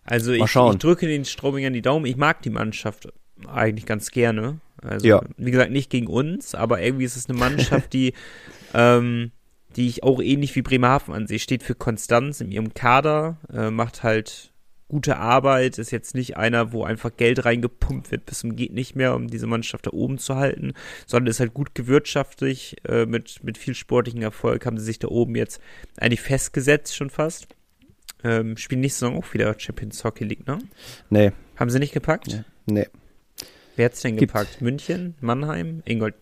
Also 0.04 0.32
ich, 0.32 0.42
ich, 0.42 0.52
drücke 0.52 1.06
den 1.06 1.24
Strobingern 1.24 1.72
die 1.72 1.82
Daumen. 1.82 2.06
Ich 2.06 2.16
mag 2.16 2.42
die 2.42 2.50
Mannschaft 2.50 3.08
eigentlich 3.46 3.86
ganz 3.86 4.10
gerne. 4.10 4.58
Also, 4.82 5.06
ja. 5.06 5.22
wie 5.36 5.50
gesagt, 5.50 5.70
nicht 5.70 5.90
gegen 5.90 6.06
uns, 6.06 6.54
aber 6.54 6.80
irgendwie 6.80 7.04
ist 7.04 7.16
es 7.16 7.28
eine 7.28 7.38
Mannschaft, 7.38 7.92
die 7.92 8.14
ähm, 8.74 9.32
die 9.76 9.88
ich 9.88 10.02
auch 10.02 10.20
ähnlich 10.20 10.54
wie 10.56 10.62
Bremerhaven 10.62 11.14
ansehe. 11.14 11.38
Steht 11.38 11.62
für 11.62 11.74
Konstanz 11.74 12.40
in 12.40 12.50
ihrem 12.50 12.74
Kader, 12.74 13.38
äh, 13.52 13.70
macht 13.70 14.02
halt 14.02 14.52
gute 14.88 15.18
Arbeit, 15.18 15.78
ist 15.78 15.92
jetzt 15.92 16.16
nicht 16.16 16.36
einer, 16.36 16.72
wo 16.72 16.82
einfach 16.82 17.12
Geld 17.16 17.44
reingepumpt 17.44 18.10
wird 18.10 18.26
bis 18.26 18.40
zum 18.40 18.56
geht 18.56 18.72
nicht 18.72 18.96
mehr, 18.96 19.14
um 19.14 19.28
diese 19.28 19.46
Mannschaft 19.46 19.86
da 19.86 19.92
oben 19.92 20.18
zu 20.18 20.34
halten, 20.34 20.72
sondern 21.06 21.30
ist 21.30 21.38
halt 21.38 21.54
gut 21.54 21.74
gewirtschaftlich, 21.76 22.76
äh, 22.88 23.06
mit, 23.06 23.42
mit 23.44 23.56
viel 23.56 23.74
sportlichen 23.74 24.20
Erfolg 24.20 24.66
haben 24.66 24.78
sie 24.78 24.84
sich 24.84 24.98
da 24.98 25.08
oben 25.08 25.36
jetzt 25.36 25.60
eigentlich 25.96 26.20
festgesetzt 26.20 26.96
schon 26.96 27.08
fast. 27.08 27.54
Ähm, 28.24 28.56
spielen 28.56 28.80
nächste 28.80 29.06
Saison 29.06 29.16
auch 29.16 29.32
wieder 29.32 29.54
Champions 29.58 30.02
Hockey 30.04 30.24
League, 30.24 30.46
ne? 30.46 30.58
Nee. 31.08 31.32
Haben 31.56 31.70
sie 31.70 31.78
nicht 31.78 31.94
gepackt? 31.94 32.44
Nee. 32.66 32.88
Wer 33.76 33.86
hat's 33.86 34.02
denn 34.02 34.16
Gibt. 34.16 34.32
gepackt? 34.32 34.60
München? 34.60 35.14
Mannheim? 35.20 35.82
Ingolstadt? 35.86 36.20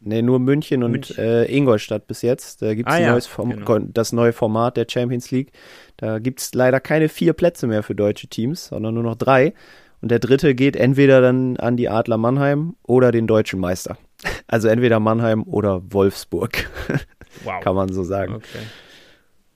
Nee, 0.00 0.22
nur 0.22 0.38
München 0.38 0.82
und 0.82 0.92
München. 0.92 1.16
Äh, 1.18 1.44
Ingolstadt 1.44 2.06
bis 2.06 2.22
jetzt. 2.22 2.62
Da 2.62 2.74
gibt 2.74 2.88
es 2.88 2.94
ah, 2.94 2.98
ja, 2.98 3.18
genau. 3.18 3.78
das 3.78 4.12
neue 4.12 4.32
Format 4.32 4.76
der 4.76 4.86
Champions 4.88 5.30
League. 5.30 5.52
Da 5.96 6.18
gibt 6.18 6.40
es 6.40 6.54
leider 6.54 6.80
keine 6.80 7.08
vier 7.08 7.32
Plätze 7.32 7.66
mehr 7.66 7.82
für 7.82 7.94
deutsche 7.94 8.28
Teams, 8.28 8.66
sondern 8.66 8.94
nur 8.94 9.02
noch 9.02 9.16
drei. 9.16 9.54
Und 10.00 10.10
der 10.10 10.18
dritte 10.18 10.54
geht 10.54 10.76
entweder 10.76 11.20
dann 11.20 11.56
an 11.56 11.76
die 11.76 11.88
Adler 11.88 12.18
Mannheim 12.18 12.76
oder 12.82 13.12
den 13.12 13.26
deutschen 13.26 13.60
Meister. 13.60 13.98
Also 14.48 14.68
entweder 14.68 15.00
Mannheim 15.00 15.42
oder 15.42 15.82
Wolfsburg. 15.92 16.70
Wow. 17.44 17.62
Kann 17.62 17.74
man 17.76 17.92
so 17.92 18.02
sagen. 18.02 18.32
Okay. 18.36 18.58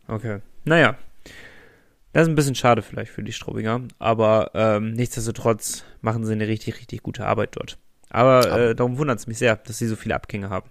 Okay. 0.06 0.38
Naja. 0.64 0.98
Das 2.12 2.24
ist 2.24 2.28
ein 2.28 2.34
bisschen 2.34 2.54
schade 2.54 2.82
vielleicht 2.82 3.10
für 3.10 3.22
die 3.22 3.32
Strobinger, 3.32 3.82
aber 3.98 4.50
ähm, 4.54 4.92
nichtsdestotrotz 4.92 5.84
machen 6.02 6.26
sie 6.26 6.32
eine 6.32 6.46
richtig, 6.46 6.78
richtig 6.78 7.02
gute 7.02 7.24
Arbeit 7.24 7.56
dort. 7.56 7.78
Aber 8.10 8.70
äh, 8.70 8.74
darum 8.74 8.98
wundert 8.98 9.18
es 9.18 9.26
mich 9.26 9.38
sehr, 9.38 9.56
dass 9.56 9.78
sie 9.78 9.86
so 9.86 9.96
viele 9.96 10.14
Abgänge 10.14 10.50
haben. 10.50 10.68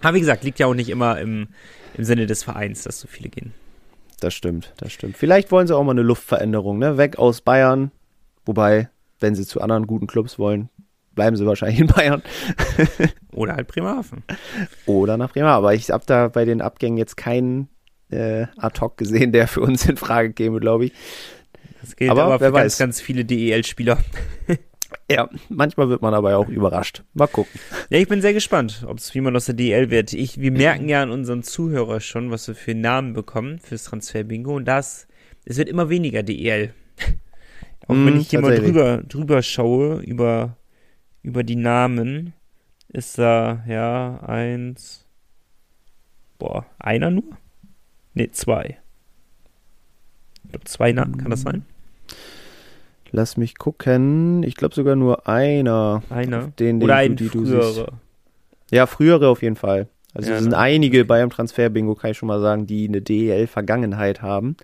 Aber 0.00 0.14
wie 0.14 0.20
gesagt, 0.20 0.42
liegt 0.42 0.58
ja 0.58 0.66
auch 0.66 0.74
nicht 0.74 0.88
immer 0.88 1.20
im, 1.20 1.48
im 1.94 2.04
Sinne 2.04 2.26
des 2.26 2.42
Vereins, 2.42 2.82
dass 2.82 2.98
so 2.98 3.06
viele 3.06 3.28
gehen. 3.28 3.54
Das 4.20 4.34
stimmt, 4.34 4.72
das 4.76 4.92
stimmt. 4.92 5.16
Vielleicht 5.16 5.50
wollen 5.50 5.66
sie 5.66 5.76
auch 5.76 5.82
mal 5.84 5.92
eine 5.92 6.02
Luftveränderung, 6.02 6.78
ne? 6.78 6.96
Weg 6.96 7.18
aus 7.18 7.40
Bayern. 7.40 7.90
Wobei, 8.44 8.88
wenn 9.20 9.34
sie 9.34 9.46
zu 9.46 9.60
anderen 9.60 9.86
guten 9.86 10.06
Clubs 10.06 10.38
wollen, 10.38 10.68
bleiben 11.14 11.36
sie 11.36 11.46
wahrscheinlich 11.46 11.80
in 11.80 11.86
Bayern. 11.88 12.22
Oder 13.32 13.54
halt 13.54 13.68
Bremerhaven. 13.68 14.22
Oder 14.86 15.16
nach 15.16 15.32
Bremerhaven. 15.32 15.58
Aber 15.58 15.74
ich 15.74 15.90
habe 15.90 16.04
da 16.06 16.28
bei 16.28 16.44
den 16.44 16.60
Abgängen 16.60 16.96
jetzt 16.96 17.16
keinen 17.16 17.68
äh, 18.10 18.46
ad 18.56 18.80
hoc 18.80 18.96
gesehen, 18.96 19.32
der 19.32 19.48
für 19.48 19.60
uns 19.60 19.86
in 19.86 19.96
Frage 19.96 20.32
käme, 20.32 20.60
glaube 20.60 20.86
ich. 20.86 20.92
Das 21.80 21.96
gilt 21.96 22.10
aber, 22.10 22.24
aber 22.24 22.38
für 22.38 22.52
ganz, 22.52 22.78
ganz 22.78 23.00
viele 23.00 23.24
DEL-Spieler. 23.24 23.98
Ja, 25.14 25.28
manchmal 25.48 25.88
wird 25.88 26.02
man 26.02 26.14
aber 26.14 26.36
auch 26.36 26.48
überrascht. 26.48 27.02
Mal 27.14 27.26
gucken. 27.26 27.60
Ja, 27.90 27.98
ich 27.98 28.08
bin 28.08 28.20
sehr 28.20 28.32
gespannt, 28.32 28.84
ob 28.86 28.98
es 28.98 29.14
wie 29.14 29.20
man 29.20 29.34
aus 29.36 29.46
der 29.46 29.54
DL 29.54 29.90
wird. 29.90 30.12
Ich, 30.12 30.40
wir 30.40 30.52
merken 30.52 30.88
ja 30.88 31.02
an 31.02 31.10
unseren 31.10 31.42
Zuhörern 31.42 32.00
schon, 32.00 32.30
was 32.30 32.48
wir 32.48 32.54
für 32.54 32.74
Namen 32.74 33.12
bekommen 33.12 33.58
fürs 33.58 33.84
Transfer-Bingo. 33.84 34.54
Und 34.54 34.66
das, 34.66 35.06
es 35.44 35.56
wird 35.58 35.68
immer 35.68 35.88
weniger 35.88 36.22
DL. 36.22 36.72
auch 37.88 37.94
mm, 37.94 38.06
wenn 38.06 38.20
ich 38.20 38.30
hier 38.30 38.40
mal 38.40 38.56
drüber, 38.56 39.02
drüber 39.08 39.42
schaue, 39.42 40.00
über, 40.00 40.56
über 41.22 41.42
die 41.42 41.56
Namen, 41.56 42.32
ist 42.88 43.18
da, 43.18 43.64
ja, 43.66 44.20
eins, 44.22 45.06
boah, 46.38 46.66
einer 46.78 47.10
nur? 47.10 47.24
Ne, 48.14 48.30
zwei. 48.30 48.78
Ich 50.44 50.50
glaube, 50.50 50.64
zwei 50.64 50.92
Namen, 50.92 51.16
kann 51.16 51.30
das 51.30 51.42
sein? 51.42 51.64
Lass 53.12 53.36
mich 53.36 53.58
gucken. 53.58 54.42
Ich 54.42 54.54
glaube 54.56 54.74
sogar 54.74 54.96
nur 54.96 55.28
einer. 55.28 56.02
Einer. 56.10 56.48
Den, 56.58 56.80
den 56.80 56.82
Oder 56.82 56.94
du- 56.94 57.00
ein 57.00 57.16
du 57.16 57.24
siehst. 57.24 57.34
früherer. 57.34 57.92
Ja, 58.70 58.86
frühere 58.86 59.28
auf 59.28 59.42
jeden 59.42 59.56
Fall. 59.56 59.88
Also 60.14 60.30
Ja, 60.30 60.36
es 60.36 60.42
sind 60.42 60.52
ne? 60.52 60.58
einige 60.58 61.04
bei 61.04 61.20
einem 61.20 61.30
Transfer-Bingo, 61.30 61.94
kann 61.94 62.10
ich 62.12 62.18
schon 62.18 62.26
mal 62.26 62.40
sagen, 62.40 62.66
die 62.66 62.88
eine 62.88 63.00
DEL-Vergangenheit 63.02 64.20
haben, 64.22 64.56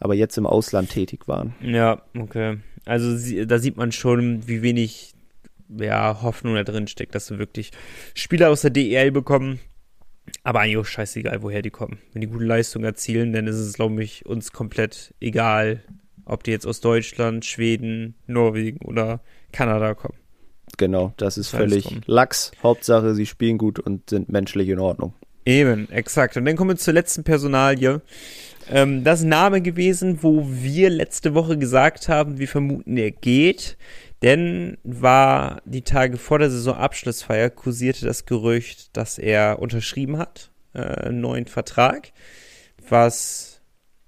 aber 0.00 0.14
jetzt 0.14 0.36
im 0.38 0.46
Ausland 0.46 0.90
tätig 0.90 1.26
waren. 1.28 1.54
Ja, 1.62 2.02
okay. 2.18 2.58
Also 2.86 3.16
sie, 3.16 3.46
da 3.46 3.58
sieht 3.58 3.76
man 3.76 3.92
schon, 3.92 4.46
wie 4.46 4.62
wenig 4.62 5.12
ja, 5.68 6.20
Hoffnung 6.22 6.54
da 6.54 6.64
drin 6.64 6.86
steckt, 6.86 7.14
dass 7.14 7.30
wir 7.30 7.38
wirklich 7.38 7.70
Spieler 8.14 8.50
aus 8.50 8.60
der 8.62 8.70
DEL 8.70 9.10
bekommen. 9.10 9.58
Aber 10.42 10.60
eigentlich 10.60 10.76
auch 10.78 10.84
scheißegal, 10.86 11.42
woher 11.42 11.62
die 11.62 11.70
kommen. 11.70 11.98
Wenn 12.12 12.20
die 12.22 12.26
gute 12.26 12.44
Leistung 12.44 12.84
erzielen, 12.84 13.32
dann 13.32 13.46
ist 13.46 13.56
es, 13.56 13.72
glaube 13.74 14.02
ich, 14.02 14.24
uns 14.26 14.52
komplett 14.52 15.14
egal, 15.20 15.82
ob 16.24 16.44
die 16.44 16.50
jetzt 16.50 16.66
aus 16.66 16.80
Deutschland, 16.80 17.44
Schweden, 17.44 18.14
Norwegen 18.26 18.84
oder 18.84 19.20
Kanada 19.52 19.94
kommen. 19.94 20.18
Genau, 20.76 21.12
das 21.16 21.38
ist 21.38 21.48
völlig 21.48 21.84
drum. 21.84 22.00
Lachs. 22.06 22.52
Hauptsache, 22.62 23.14
sie 23.14 23.26
spielen 23.26 23.58
gut 23.58 23.78
und 23.78 24.10
sind 24.10 24.28
menschlich 24.30 24.68
in 24.68 24.78
Ordnung. 24.78 25.14
Eben, 25.46 25.90
exakt. 25.90 26.36
Und 26.36 26.46
dann 26.46 26.56
kommen 26.56 26.70
wir 26.70 26.76
zur 26.76 26.94
letzten 26.94 27.22
Personalie. 27.22 28.00
Ähm, 28.70 29.04
das 29.04 29.20
ist 29.20 29.26
ein 29.26 29.28
Name 29.28 29.60
gewesen, 29.60 30.22
wo 30.22 30.46
wir 30.48 30.90
letzte 30.90 31.34
Woche 31.34 31.58
gesagt 31.58 32.08
haben, 32.08 32.38
wir 32.38 32.48
vermuten, 32.48 32.96
er 32.96 33.10
geht. 33.10 33.76
Denn 34.22 34.78
war 34.84 35.60
die 35.66 35.82
Tage 35.82 36.16
vor 36.16 36.38
der 36.38 36.50
Saisonabschlussfeier 36.50 37.50
kursierte 37.50 38.06
das 38.06 38.24
Gerücht, 38.24 38.96
dass 38.96 39.18
er 39.18 39.58
unterschrieben 39.58 40.16
hat, 40.16 40.50
äh, 40.72 40.80
einen 40.80 41.20
neuen 41.20 41.46
Vertrag, 41.46 42.12
was 42.88 43.53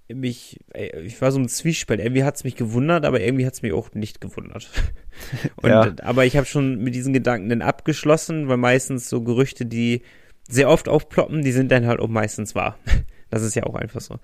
mich, 0.09 0.61
ey, 0.73 1.03
ich 1.03 1.21
war 1.21 1.33
so 1.33 1.39
im 1.39 1.49
Zwiespalt. 1.49 2.01
Irgendwie 2.01 2.25
hat 2.25 2.37
es 2.37 2.45
mich 2.45 2.57
gewundert, 2.57 3.05
aber 3.05 3.21
irgendwie 3.21 3.47
hat 3.47 3.55
es 3.55 3.63
mich 3.63 3.73
auch 3.73 3.93
nicht 3.95 4.21
gewundert. 4.21 4.71
Und, 5.63 5.71
Ja. 5.71 5.93
Aber 6.03 6.25
ich 6.25 6.37
habe 6.37 6.47
schon 6.47 6.79
mit 6.79 6.95
diesen 6.95 7.13
Gedanken 7.13 7.49
dann 7.49 7.63
abgeschlossen, 7.63 8.49
weil 8.49 8.57
meistens 8.57 9.09
so 9.09 9.23
Gerüchte, 9.23 9.67
die 9.67 10.03
sehr 10.49 10.71
oft 10.71 10.89
aufploppen, 10.89 11.43
die 11.43 11.53
sind 11.53 11.73
dann 11.73 11.87
halt 11.87 12.01
auch 12.01 12.09
meistens 12.09 12.55
wahr. 12.55 12.79
Das 13.29 13.43
ist 13.43 13.57
ja 13.57 13.65
auch 13.65 13.75
einfach 13.75 14.01
so. 14.01 14.21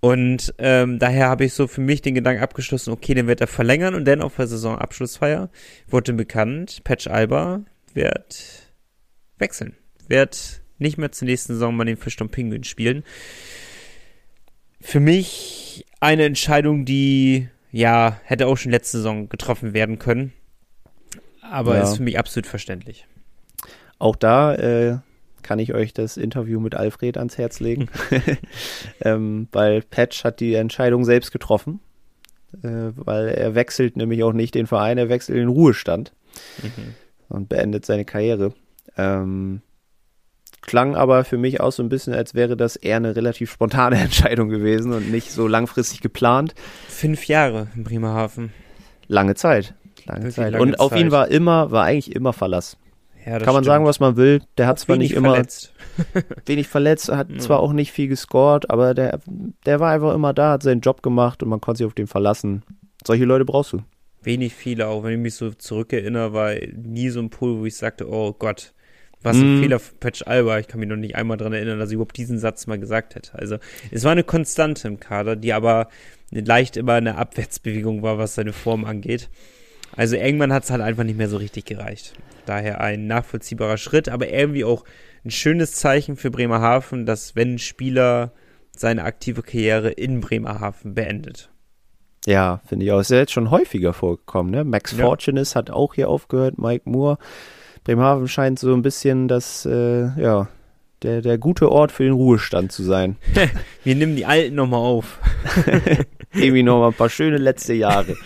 Und 0.00 0.52
ähm, 0.58 0.98
daher 0.98 1.28
habe 1.28 1.44
ich 1.44 1.54
so 1.54 1.68
für 1.68 1.80
mich 1.80 2.02
den 2.02 2.16
Gedanken 2.16 2.42
abgeschlossen, 2.42 2.90
okay, 2.90 3.14
den 3.14 3.28
wird 3.28 3.40
er 3.40 3.46
verlängern 3.46 3.94
und 3.94 4.04
dann 4.06 4.20
auf 4.20 4.34
der 4.34 4.48
Saisonabschlussfeier 4.48 5.50
wurde 5.86 6.12
bekannt, 6.14 6.80
Patch 6.82 7.06
Alba 7.06 7.62
wird 7.94 8.74
wechseln. 9.38 9.76
Wird 10.08 10.62
nicht 10.78 10.98
mehr 10.98 11.12
zur 11.12 11.26
nächsten 11.26 11.52
Saison 11.52 11.78
bei 11.78 11.84
den 11.84 11.96
Fischton 11.96 12.28
Penguins 12.28 12.66
spielen. 12.66 13.04
Für 14.80 15.00
mich 15.00 15.84
eine 16.00 16.24
Entscheidung, 16.24 16.84
die 16.84 17.48
ja 17.72 18.18
hätte 18.24 18.46
auch 18.46 18.56
schon 18.56 18.72
letzte 18.72 18.98
Saison 18.98 19.28
getroffen 19.28 19.72
werden 19.74 19.98
können. 19.98 20.32
Aber 21.42 21.76
Ja. 21.76 21.82
ist 21.82 21.96
für 21.96 22.02
mich 22.02 22.18
absolut 22.18 22.46
verständlich. 22.46 23.06
Auch 23.98 24.16
da 24.16 24.54
äh, 24.54 24.98
kann 25.42 25.58
ich 25.58 25.74
euch 25.74 25.92
das 25.92 26.16
Interview 26.16 26.60
mit 26.60 26.74
Alfred 26.74 27.16
ans 27.18 27.36
Herz 27.38 27.60
legen, 27.60 27.88
ähm, 29.02 29.48
weil 29.52 29.82
Patch 29.82 30.24
hat 30.24 30.40
die 30.40 30.54
Entscheidung 30.54 31.04
selbst 31.04 31.32
getroffen, 31.32 31.80
äh, 32.62 32.92
weil 32.94 33.28
er 33.28 33.54
wechselt 33.54 33.96
nämlich 33.96 34.22
auch 34.22 34.32
nicht 34.32 34.54
den 34.54 34.66
Verein, 34.66 34.98
er 34.98 35.08
wechselt 35.08 35.36
in 35.36 35.42
den 35.44 35.48
Ruhestand 35.50 36.12
Mhm. 36.62 36.94
und 37.28 37.48
beendet 37.48 37.84
seine 37.84 38.04
Karriere. 38.04 38.54
Ähm, 38.96 39.62
klang 40.62 40.94
aber 40.96 41.24
für 41.24 41.38
mich 41.38 41.60
auch 41.60 41.72
so 41.72 41.82
ein 41.82 41.88
bisschen, 41.88 42.12
als 42.14 42.34
wäre 42.34 42.56
das 42.56 42.76
eher 42.76 42.96
eine 42.96 43.16
relativ 43.16 43.50
spontane 43.52 43.96
Entscheidung 44.00 44.48
gewesen 44.48 44.92
und 44.92 45.10
nicht 45.10 45.30
so 45.32 45.46
langfristig 45.48 46.00
geplant. 46.00 46.54
Fünf 46.88 47.26
Jahre 47.26 47.68
in 47.74 47.84
Bremerhaven. 47.84 48.52
Lange 49.08 49.34
Zeit. 49.34 49.74
Lange 50.06 50.20
Wirklich 50.20 50.34
Zeit. 50.36 50.52
lange 50.52 50.62
und 50.62 50.80
auf 50.80 50.92
ihn 50.92 51.04
Zeit. 51.04 51.10
war 51.12 51.28
immer, 51.28 51.70
war 51.70 51.84
eigentlich 51.84 52.14
immer 52.14 52.32
Verlass. 52.32 52.76
Ja, 53.26 53.38
Kann 53.38 53.52
man 53.52 53.64
sagen, 53.64 53.82
stimmt. 53.84 53.88
was 53.88 54.00
man 54.00 54.16
will. 54.16 54.40
Der 54.56 54.66
hat 54.66 54.78
Auch 54.78 54.84
zwar 54.84 54.96
nicht 54.96 55.12
immer 55.12 55.32
verletzt. 55.32 55.74
wenig 56.46 56.68
verletzt, 56.68 57.10
hat 57.10 57.30
Ja. 57.30 57.38
zwar 57.38 57.60
auch 57.60 57.72
nicht 57.74 57.92
viel 57.92 58.08
gescored, 58.08 58.70
aber 58.70 58.94
der, 58.94 59.20
der 59.66 59.78
war 59.78 59.90
einfach 59.92 60.14
immer 60.14 60.32
da, 60.32 60.52
hat 60.52 60.62
seinen 60.62 60.80
Job 60.80 61.02
gemacht 61.02 61.42
und 61.42 61.50
man 61.50 61.60
konnte 61.60 61.78
sich 61.78 61.86
auf 61.86 61.92
den 61.94 62.06
verlassen. 62.06 62.62
Solche 63.06 63.26
Leute 63.26 63.44
brauchst 63.44 63.74
du. 63.74 63.82
Wenig 64.22 64.54
viele, 64.54 64.86
auch 64.88 65.02
wenn 65.02 65.12
ich 65.12 65.18
mich 65.18 65.34
so 65.34 65.50
zurückerinnere, 65.50 66.32
war 66.32 66.52
nie 66.74 67.10
so 67.10 67.20
ein 67.20 67.28
Pool, 67.30 67.58
wo 67.58 67.66
ich 67.66 67.76
sagte, 67.76 68.08
oh 68.10 68.32
Gott, 68.32 68.72
was 69.22 69.36
ein 69.36 69.58
Mm. 69.58 69.62
Fehler 69.62 69.78
von 69.78 69.98
Patch 69.98 70.22
Alba. 70.26 70.58
Ich 70.58 70.68
kann 70.68 70.80
mich 70.80 70.88
noch 70.88 70.96
nicht 70.96 71.16
einmal 71.16 71.36
dran 71.36 71.52
erinnern, 71.52 71.78
dass 71.78 71.90
ich 71.90 71.94
überhaupt 71.94 72.16
diesen 72.16 72.38
Satz 72.38 72.66
mal 72.66 72.78
gesagt 72.78 73.14
hätte. 73.14 73.38
Also 73.38 73.58
es 73.90 74.04
war 74.04 74.12
eine 74.12 74.24
Konstante 74.24 74.88
im 74.88 74.98
Kader, 75.00 75.36
die 75.36 75.52
aber 75.52 75.88
leicht 76.30 76.76
immer 76.76 76.94
eine 76.94 77.16
Abwärtsbewegung 77.16 78.02
war, 78.02 78.18
was 78.18 78.34
seine 78.34 78.52
Form 78.52 78.84
angeht. 78.84 79.28
Also 79.96 80.16
irgendwann 80.16 80.52
hat 80.52 80.64
es 80.64 80.70
halt 80.70 80.80
einfach 80.80 81.04
nicht 81.04 81.18
mehr 81.18 81.28
so 81.28 81.36
richtig 81.36 81.64
gereicht. 81.64 82.14
Daher 82.46 82.80
ein 82.80 83.06
nachvollziehbarer 83.06 83.76
Schritt, 83.76 84.08
aber 84.08 84.30
irgendwie 84.30 84.64
auch 84.64 84.84
ein 85.24 85.30
schönes 85.30 85.72
Zeichen 85.72 86.16
für 86.16 86.30
Bremerhaven, 86.30 87.04
dass 87.04 87.36
wenn 87.36 87.54
ein 87.54 87.58
Spieler 87.58 88.32
seine 88.74 89.02
aktive 89.04 89.42
Karriere 89.42 89.90
in 89.90 90.20
Bremerhaven 90.20 90.94
beendet. 90.94 91.50
Ja, 92.26 92.60
finde 92.66 92.86
ich 92.86 92.92
auch. 92.92 93.00
Ist 93.00 93.10
ja 93.10 93.18
jetzt 93.18 93.32
schon 93.32 93.50
häufiger 93.50 93.92
vorgekommen, 93.92 94.52
ne? 94.52 94.64
Max 94.64 94.92
Ja. 94.92 95.04
Fortunis 95.04 95.56
hat 95.56 95.70
auch 95.70 95.94
hier 95.94 96.08
aufgehört, 96.08 96.58
Mike 96.58 96.88
Moore. 96.88 97.18
Bremerhaven 97.90 98.28
scheint 98.28 98.58
so 98.60 98.72
ein 98.72 98.82
bisschen 98.82 99.26
das, 99.26 99.66
äh, 99.66 100.10
ja, 100.20 100.46
der, 101.02 101.22
der 101.22 101.38
gute 101.38 101.72
Ort 101.72 101.90
für 101.90 102.04
den 102.04 102.12
Ruhestand 102.12 102.70
zu 102.70 102.84
sein. 102.84 103.16
Wir 103.84 103.96
nehmen 103.96 104.14
die 104.14 104.26
Alten 104.26 104.54
nochmal 104.54 104.78
auf. 104.80 105.18
Irgendwie 106.32 106.62
noch 106.62 106.78
mal 106.78 106.88
ein 106.88 106.94
paar 106.94 107.08
schöne 107.10 107.38
letzte 107.38 107.74
Jahre. 107.74 108.16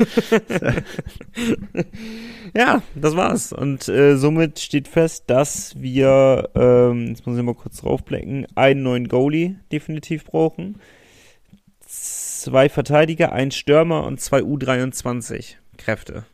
Ja, 2.57 2.83
das 2.94 3.16
war's. 3.16 3.53
Und 3.53 3.88
äh, 3.88 4.16
somit 4.16 4.61
steht 4.61 4.87
fest, 4.87 5.24
dass 5.27 5.74
wir, 5.77 6.50
ähm, 6.55 7.09
jetzt 7.09 7.27
muss 7.27 7.37
ich 7.37 7.42
mal 7.42 7.57
kurz 7.57 7.79
draufblicken, 7.81 8.46
einen 8.55 8.85
neuen 8.85 9.09
Goalie 9.09 9.57
definitiv 9.72 10.24
brauchen. 10.24 10.79
Zwei 11.85 12.68
Verteidiger, 12.68 13.33
ein 13.33 13.50
Stürmer 13.50 14.07
und 14.07 14.20
zwei 14.20 14.38
U23 14.38 15.57
Kräfte. 15.79 16.27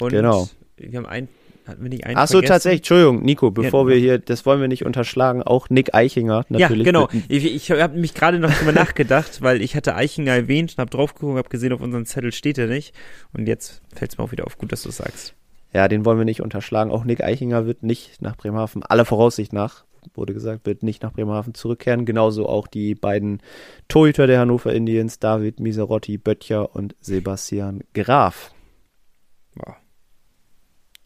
Und 0.00 0.10
Genau. 0.10 0.48
wir 0.76 0.98
haben 0.98 1.06
einen, 1.06 1.28
hatten 1.68 1.82
wir 1.82 1.90
nicht 1.90 2.04
einen 2.06 2.16
Ach 2.16 2.26
so, 2.26 2.32
vergessen? 2.38 2.52
tatsächlich, 2.52 2.80
Entschuldigung, 2.80 3.22
Nico, 3.22 3.50
bevor 3.50 3.82
Ja. 3.84 3.88
wir 3.94 3.96
hier, 4.00 4.18
das 4.18 4.44
wollen 4.46 4.60
wir 4.60 4.68
nicht 4.68 4.84
unterschlagen, 4.84 5.42
auch 5.42 5.70
Nick 5.70 5.94
Eichinger 5.94 6.44
Ja, 6.48 6.58
natürlich. 6.58 6.84
genau. 6.84 7.08
mit- 7.12 7.24
Ich, 7.30 7.44
ich 7.54 7.70
habe 7.70 7.96
mich 7.98 8.14
gerade 8.14 8.38
noch 8.40 8.52
drüber 8.52 8.72
nachgedacht, 8.72 9.42
weil 9.42 9.62
ich 9.62 9.76
hatte 9.76 9.94
Eichinger 9.94 10.32
erwähnt 10.32 10.72
und 10.72 10.78
habe 10.78 10.90
drauf 10.90 11.14
geguckt, 11.14 11.38
habe 11.38 11.48
gesehen, 11.48 11.72
auf 11.72 11.80
unserem 11.80 12.06
Zettel 12.06 12.32
steht 12.32 12.58
er 12.58 12.66
nicht. 12.66 12.94
Und 13.32 13.46
jetzt 13.46 13.82
fällt 13.94 14.10
es 14.12 14.18
mir 14.18 14.24
auch 14.24 14.32
wieder 14.32 14.46
auf. 14.46 14.58
Gut, 14.58 14.72
dass 14.72 14.82
du 14.82 14.90
sagst. 14.90 15.34
Ja, 15.72 15.86
den 15.86 16.04
wollen 16.04 16.18
wir 16.18 16.24
nicht 16.24 16.40
unterschlagen. 16.42 16.90
Auch 16.90 17.04
Nick 17.04 17.22
Eichinger 17.22 17.66
wird 17.66 17.82
nicht 17.82 18.22
nach 18.22 18.36
Bremerhaven, 18.36 18.82
aller 18.82 19.04
Voraussicht 19.04 19.52
nach, 19.52 19.84
wurde 20.14 20.32
gesagt, 20.32 20.64
wird 20.64 20.82
nicht 20.82 21.02
nach 21.02 21.12
Bremerhaven 21.12 21.52
zurückkehren. 21.52 22.06
Genauso 22.06 22.48
auch 22.48 22.66
die 22.66 22.94
beiden 22.94 23.42
Torhüter 23.88 24.26
der 24.26 24.40
Hannover 24.40 24.72
Indians, 24.72 25.18
David 25.18 25.60
Miserotti 25.60 26.16
Böttcher 26.16 26.74
und 26.74 26.96
Sebastian 27.00 27.82
Graf. 27.92 28.52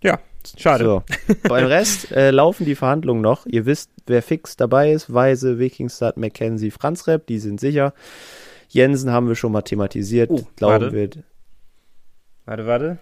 Ja, 0.03 0.18
schade. 0.59 0.85
So. 0.85 1.02
Beim 1.48 1.66
Rest 1.66 2.11
äh, 2.12 2.31
laufen 2.31 2.64
die 2.64 2.74
Verhandlungen 2.74 3.20
noch. 3.22 3.46
Ihr 3.46 3.66
wisst, 3.66 3.90
wer 4.07 4.22
fix 4.22 4.57
dabei 4.57 4.92
ist. 4.92 5.12
Weise, 5.12 5.59
Wikingstad, 5.59 6.16
McKenzie, 6.16 6.70
Franz 6.70 7.07
Repp, 7.07 7.26
die 7.26 7.38
sind 7.38 7.61
sicher. 7.61 7.92
Jensen 8.68 9.11
haben 9.11 9.28
wir 9.28 9.35
schon 9.35 9.52
mal 9.52 9.62
thematisiert. 9.62 10.31
Oh, 10.31 10.46
Glauben 10.57 10.83
warte. 10.85 10.92
wir. 10.92 11.11
Warte, 12.46 12.66
warte. 12.66 12.98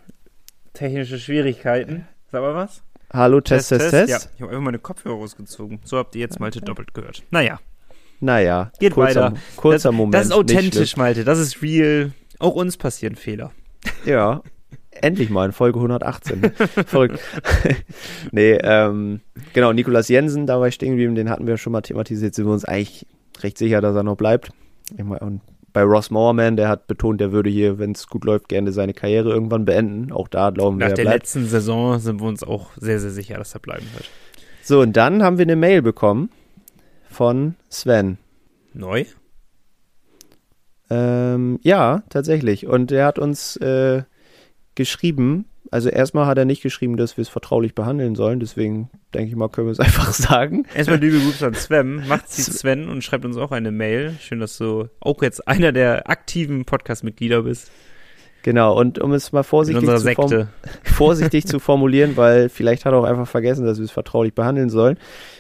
Technische 0.73 1.19
Schwierigkeiten. 1.19 2.07
Sag 2.31 2.43
mal 2.43 2.55
was. 2.55 2.83
Hallo, 3.13 3.41
Test, 3.41 3.71
Test, 3.71 3.91
Test. 3.91 4.11
Ja, 4.11 4.19
ich 4.37 4.41
habe 4.43 4.51
einfach 4.53 4.63
meine 4.65 4.79
Kopfhörer 4.79 5.17
rausgezogen. 5.17 5.81
So 5.85 5.99
habt 5.99 6.15
ihr 6.15 6.21
jetzt 6.21 6.39
Malte 6.39 6.61
doppelt 6.61 6.95
gehört. 6.95 7.23
Naja, 7.31 7.59
Naja, 8.21 8.71
Geht 8.79 8.93
kurzer, 8.95 9.33
weiter. 9.33 9.35
kurzer 9.57 9.89
das, 9.89 9.97
Moment. 9.97 10.15
das 10.15 10.27
ist 10.27 10.33
authentisch, 10.33 10.97
Malte. 10.97 11.25
Das 11.25 11.39
ist 11.39 11.61
real. 11.63 12.13
Auch 12.39 12.55
uns 12.55 12.77
passieren 12.77 13.17
Fehler. 13.17 13.51
Ja, 14.05 14.43
endlich 15.03 15.31
mal 15.31 15.47
in 15.47 15.53
Folge 15.53 15.79
118. 15.79 16.53
Verrückt. 16.87 17.21
nee, 18.33 18.53
ähm, 18.63 19.21
genau, 19.53 19.73
Nikolas 19.73 20.09
Jensen, 20.09 20.47
da 20.47 20.61
war 20.61 20.69
ich 20.69 20.75
stehen 20.75 20.91
geblieben, 20.91 21.15
den 21.15 21.31
hatten 21.31 21.47
wir 21.47 21.57
schon 21.57 21.73
mal 21.73 21.83
thematisiert, 21.83 22.35
sind 22.35 22.47
wir 22.47 22.53
uns 22.53 22.65
eigentlich 22.65 23.07
recht 23.41 23.59
sicher, 23.59 23.81
dass 23.81 23.95
er 23.95 24.03
noch 24.03 24.17
bleibt. 24.17 24.51
Und 24.97 25.41
bei 25.73 25.83
Ross 25.83 26.11
Moorman, 26.11 26.57
der 26.57 26.69
hat 26.69 26.87
betont, 26.87 27.21
der 27.21 27.33
würde 27.33 27.51
hier, 27.51 27.79
wenn 27.79 27.93
es 27.93 28.09
gut 28.09 28.25
läuft, 28.25 28.49
gerne 28.49 28.73
seine 28.73 28.93
Karriere 28.95 29.31
irgendwann 29.31 29.65
beenden. 29.65 30.13
Auch 30.13 30.29
da 30.29 30.51
glauben 30.51 30.79
wir, 30.79 30.87
Nach 30.87 30.91
er 30.91 30.97
der 30.97 31.03
bleibt. 31.05 31.23
letzten 31.23 31.47
Saison 31.47 31.99
sind 31.99 32.21
wir 32.21 32.27
uns 32.27 32.43
auch 32.43 32.71
sehr, 32.77 32.99
sehr 32.99 33.11
sicher, 33.11 33.39
dass 33.39 33.55
er 33.55 33.61
bleiben 33.61 33.87
wird. 33.95 34.11
So, 34.63 34.81
und 34.81 34.97
dann 34.97 35.23
haben 35.23 35.39
wir 35.39 35.45
eine 35.45 35.57
Mail 35.57 35.83
bekommen 35.83 36.31
von 37.09 37.55
Sven. 37.69 38.19
Neu? 38.73 39.05
Ähm, 40.91 41.61
ja, 41.63 42.03
tatsächlich. 42.09 42.67
Und 42.67 42.91
er 42.91 43.07
hat 43.07 43.19
uns 43.19 43.57
äh, 43.57 44.03
geschrieben, 44.81 45.45
also 45.71 45.91
erstmal 45.91 46.25
hat 46.25 46.39
er 46.39 46.47
nicht 46.47 46.63
geschrieben, 46.63 46.97
dass 46.97 47.19
wir 47.19 47.23
es 47.23 47.29
vertraulich 47.29 47.75
behandeln 47.75 48.15
sollen, 48.15 48.41
deswegen 48.41 48.89
denke 49.13 49.29
ich 49.29 49.37
mal, 49.37 49.51
können 49.51 49.67
wir 49.67 49.73
es 49.73 49.81
einfach 49.81 50.13
sagen. 50.15 50.65
Erstmal 50.75 50.99
liebe 50.99 51.19
Grüße 51.19 51.47
an 51.47 51.55
Sven. 51.55 52.09
Macht's 52.09 52.39
wie 52.39 52.43
Sven 52.43 52.89
und 52.89 53.05
schreibt 53.05 53.27
uns 53.27 53.37
auch 53.37 53.53
eine 53.53 53.71
Mail. 53.71 54.15
Schön, 54.21 54.41
dass 54.41 54.57
du 54.57 54.89
auch 55.01 55.23
jetzt 55.23 55.47
einer 55.47 55.73
der 55.73 56.09
aktiven 56.09 56.65
Podcast-Mitglieder 56.65 57.43
bist. 57.43 57.71
Genau, 58.43 58.75
und 58.75 58.99
um 58.99 59.13
es 59.13 59.33
mal 59.33 59.43
vorsichtig 59.43 59.87
zu, 59.87 60.15
form 60.15 60.49
vorsichtig 60.83 61.47
zu 61.47 61.59
formulieren, 61.59 62.17
weil 62.17 62.49
vielleicht 62.49 62.87
hat 62.87 62.95
er 62.95 63.01
auch 63.01 63.05
einfach 63.05 63.29
vergessen, 63.29 63.67
dass 63.67 63.77
wir 63.77 63.85
es 63.85 63.91
vertraulich 63.91 64.35
behandeln 64.35 64.71
sollen. 64.71 64.97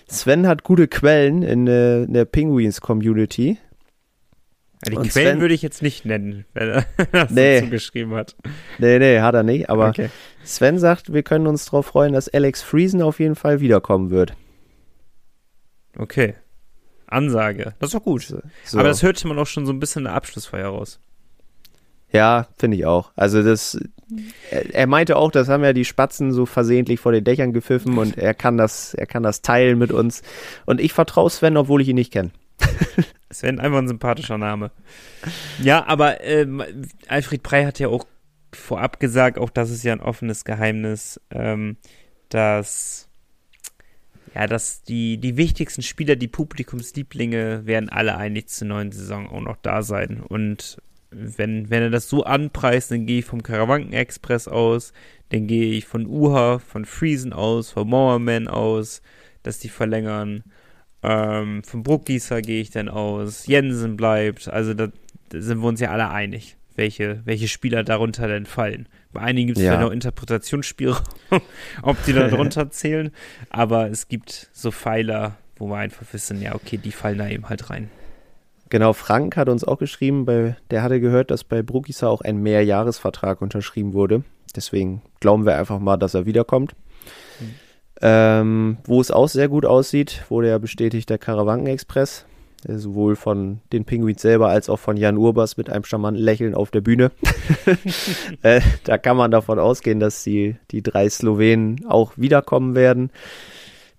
Sven 0.06 0.46
hat 0.46 0.64
gute 0.64 0.86
Quellen 0.86 1.42
in, 1.42 1.66
äh, 1.66 2.02
in 2.02 2.12
der 2.12 2.26
Penguins-Community. 2.26 3.56
Die 4.88 4.96
Und 4.96 5.08
Quellen 5.10 5.32
Sven- 5.34 5.40
würde 5.40 5.52
ich 5.54 5.60
jetzt 5.62 5.82
nicht 5.82 6.04
nennen, 6.06 6.46
wenn 6.54 6.70
er 6.70 6.86
das 7.12 7.30
Nee. 7.30 7.58
dazu 7.60 7.70
geschrieben 7.70 8.14
hat. 8.14 8.34
Nee, 8.78 8.98
nee, 8.98 9.20
hat 9.20 9.34
er 9.34 9.42
nicht, 9.42 9.68
aber 9.68 9.88
okay. 9.88 10.08
Sven 10.42 10.78
sagt, 10.78 11.12
wir 11.12 11.22
können 11.22 11.46
uns 11.46 11.66
darauf 11.66 11.86
freuen, 11.86 12.14
dass 12.14 12.28
Alex 12.28 12.62
Friesen 12.62 13.02
auf 13.02 13.20
jeden 13.20 13.34
Fall 13.34 13.60
wiederkommen 13.60 14.10
wird. 14.10 14.34
okay. 15.98 16.34
Ansage. 17.06 17.74
Das 17.80 17.88
ist 17.88 17.94
doch 17.94 18.04
gut. 18.04 18.22
So. 18.22 18.78
Aber 18.78 18.86
das 18.88 19.02
hörte 19.02 19.26
man 19.26 19.36
auch 19.38 19.46
schon 19.48 19.66
so 19.66 19.72
ein 19.72 19.80
bisschen 19.80 20.00
in 20.00 20.04
der 20.04 20.14
Abschlussfeier 20.14 20.68
raus. 20.68 21.00
Ja, 22.12 22.46
finde 22.56 22.76
ich 22.76 22.86
auch. 22.86 23.10
Also 23.16 23.42
das, 23.42 23.78
er, 24.50 24.72
er 24.74 24.86
meinte 24.86 25.16
auch, 25.16 25.32
das 25.32 25.48
haben 25.48 25.64
ja 25.64 25.72
die 25.72 25.84
Spatzen 25.84 26.32
so 26.32 26.46
versehentlich 26.46 27.00
vor 27.00 27.10
den 27.10 27.24
Dächern 27.24 27.52
gepfiffen 27.52 27.98
und 27.98 28.16
er 28.16 28.32
kann 28.34 28.56
das, 28.56 28.94
er 28.94 29.06
kann 29.06 29.24
das 29.24 29.42
teilen 29.42 29.76
mit 29.78 29.90
uns. 29.92 30.22
Und 30.66 30.80
ich 30.80 30.92
vertraue 30.92 31.30
Sven, 31.30 31.56
obwohl 31.56 31.82
ich 31.82 31.88
ihn 31.88 31.96
nicht 31.96 32.12
kenne. 32.12 32.30
Sven, 33.30 33.60
einfach 33.60 33.78
ein 33.78 33.88
sympathischer 33.88 34.38
Name. 34.38 34.70
Ja, 35.62 35.86
aber 35.86 36.22
ähm, 36.24 36.62
Alfred 37.08 37.42
Prey 37.42 37.64
hat 37.64 37.78
ja 37.78 37.88
auch 37.88 38.06
vorab 38.52 38.98
gesagt, 38.98 39.38
auch 39.38 39.50
das 39.50 39.70
ist 39.70 39.84
ja 39.84 39.92
ein 39.92 40.00
offenes 40.00 40.44
Geheimnis, 40.44 41.20
ähm, 41.30 41.76
dass 42.28 43.10
ja, 44.34 44.46
dass 44.46 44.82
die, 44.82 45.18
die 45.18 45.36
wichtigsten 45.36 45.82
Spieler, 45.82 46.16
die 46.16 46.28
Publikumslieblinge, 46.28 47.66
werden 47.66 47.88
alle 47.88 48.16
eigentlich 48.16 48.48
zur 48.48 48.68
neuen 48.68 48.92
Saison 48.92 49.28
auch 49.28 49.40
noch 49.40 49.56
da 49.56 49.82
sein. 49.82 50.20
Und 50.20 50.80
wenn, 51.10 51.70
wenn 51.70 51.82
er 51.82 51.90
das 51.90 52.08
so 52.08 52.22
anpreist, 52.22 52.92
dann 52.92 53.06
gehe 53.06 53.20
ich 53.20 53.24
vom 53.24 53.42
Karawanken 53.42 53.92
Express 53.92 54.46
aus, 54.46 54.92
dann 55.30 55.46
gehe 55.46 55.72
ich 55.72 55.86
von 55.86 56.06
Uha, 56.06 56.60
von 56.60 56.84
Friesen 56.84 57.32
aus, 57.32 57.70
von 57.70 57.88
Mowerman 57.88 58.46
aus, 58.46 59.02
dass 59.42 59.58
die 59.58 59.68
verlängern. 59.68 60.44
Ähm, 61.02 61.62
von 61.64 61.82
Bruckgießer 61.82 62.42
gehe 62.42 62.60
ich 62.60 62.70
dann 62.70 62.88
aus. 62.88 63.46
Jensen 63.46 63.96
bleibt. 63.96 64.48
Also 64.48 64.74
da, 64.74 64.88
da 65.30 65.40
sind 65.40 65.60
wir 65.60 65.68
uns 65.68 65.80
ja 65.80 65.90
alle 65.90 66.10
einig, 66.10 66.56
welche, 66.76 67.20
welche 67.24 67.48
Spieler 67.48 67.84
darunter 67.84 68.28
denn 68.28 68.46
fallen. 68.46 68.86
Bei 69.12 69.20
einigen 69.20 69.48
gibt 69.48 69.58
es 69.58 69.64
Ja. 69.64 69.80
noch 69.80 69.90
Interpretationsspielraum, 69.90 71.02
ob 71.82 71.96
die 72.04 72.12
da 72.12 72.28
drunter 72.28 72.70
zählen. 72.70 73.10
Aber 73.48 73.90
es 73.90 74.08
gibt 74.08 74.50
so 74.52 74.70
Pfeiler, 74.70 75.36
wo 75.56 75.68
wir 75.68 75.76
einfach 75.76 76.04
wissen, 76.12 76.40
ja, 76.42 76.54
okay, 76.54 76.76
die 76.76 76.92
fallen 76.92 77.18
da 77.18 77.28
eben 77.28 77.48
halt 77.48 77.70
rein. 77.70 77.90
Genau, 78.68 78.92
Frank 78.92 79.36
hat 79.36 79.48
uns 79.48 79.64
auch 79.64 79.78
geschrieben, 79.78 80.26
bei, 80.26 80.56
der 80.70 80.82
hatte 80.82 81.00
gehört, 81.00 81.32
dass 81.32 81.42
bei 81.42 81.60
Brukisa 81.62 82.06
auch 82.06 82.20
ein 82.20 82.40
Mehrjahresvertrag 82.40 83.42
unterschrieben 83.42 83.94
wurde. 83.94 84.22
Deswegen 84.54 85.02
glauben 85.18 85.44
wir 85.44 85.56
einfach 85.58 85.80
mal, 85.80 85.96
dass 85.96 86.14
er 86.14 86.24
wiederkommt. 86.26 86.74
Mhm. 87.40 87.54
Ähm, 88.02 88.78
wo 88.84 89.00
es 89.00 89.10
auch 89.10 89.28
sehr 89.28 89.48
gut 89.48 89.66
aussieht, 89.66 90.24
wurde 90.28 90.48
ja 90.48 90.58
bestätigt 90.58 91.10
der 91.10 91.18
Karawanken-Express. 91.18 92.24
Der 92.66 92.78
Sowohl 92.78 93.16
von 93.16 93.60
den 93.72 93.84
Pinguins 93.86 94.20
selber 94.20 94.48
als 94.48 94.68
auch 94.68 94.78
von 94.78 94.96
Jan 94.98 95.16
Urbas 95.16 95.56
mit 95.56 95.70
einem 95.70 95.84
charmanten 95.84 96.22
Lächeln 96.22 96.54
auf 96.54 96.70
der 96.70 96.82
Bühne. 96.82 97.10
äh, 98.42 98.60
da 98.84 98.98
kann 98.98 99.16
man 99.16 99.30
davon 99.30 99.58
ausgehen, 99.58 100.00
dass 100.00 100.22
die, 100.24 100.56
die 100.70 100.82
drei 100.82 101.08
Slowenen 101.08 101.86
auch 101.88 102.12
wiederkommen 102.16 102.74
werden. 102.74 103.10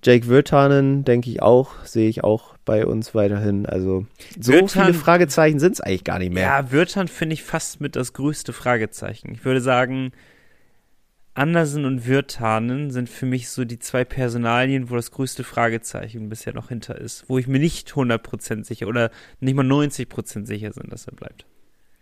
Jake 0.04 0.28
Wirtanen, 0.28 1.06
denke 1.06 1.30
ich 1.30 1.42
auch, 1.44 1.72
sehe 1.86 2.10
ich 2.10 2.24
auch 2.24 2.56
bei 2.66 2.86
uns 2.88 3.14
weiterhin. 3.14 3.68
Also 3.68 4.06
so 4.40 4.52
Wirtan- 4.54 4.86
viele 4.86 4.94
Fragezeichen 4.96 5.60
sind 5.60 5.74
es 5.74 5.82
eigentlich 5.82 6.04
gar 6.04 6.18
nicht 6.18 6.34
mehr. 6.34 6.44
Ja, 6.44 6.72
Wirtan 6.72 7.08
finde 7.08 7.34
ich 7.34 7.44
fast 7.44 7.82
mit 7.82 7.96
das 7.96 8.14
größte 8.14 8.52
Fragezeichen. 8.54 9.32
Ich 9.34 9.46
würde 9.46 9.62
sagen, 9.62 10.12
Andersen 11.34 11.86
und 11.86 12.08
Wirtanen 12.08 12.92
sind 12.92 13.08
für 13.08 13.26
mich 13.26 13.50
so 13.50 13.64
die 13.64 13.80
zwei 13.80 14.04
Personalien, 14.04 14.90
wo 14.90 14.96
das 14.96 15.12
größte 15.12 15.44
Fragezeichen 15.44 16.28
bisher 16.28 16.54
noch 16.54 16.70
hinter 16.70 16.98
ist. 16.98 17.26
Wo 17.30 17.38
ich 17.38 17.48
mir 17.48 17.60
nicht 17.60 17.92
100% 17.92 18.66
sicher 18.66 18.88
oder 18.88 19.12
nicht 19.40 19.56
mal 19.56 19.66
90% 19.66 20.46
sicher 20.46 20.74
sind, 20.74 20.92
dass 20.92 21.08
er 21.08 21.16
bleibt. 21.16 21.46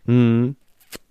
Mhm. 0.06 0.56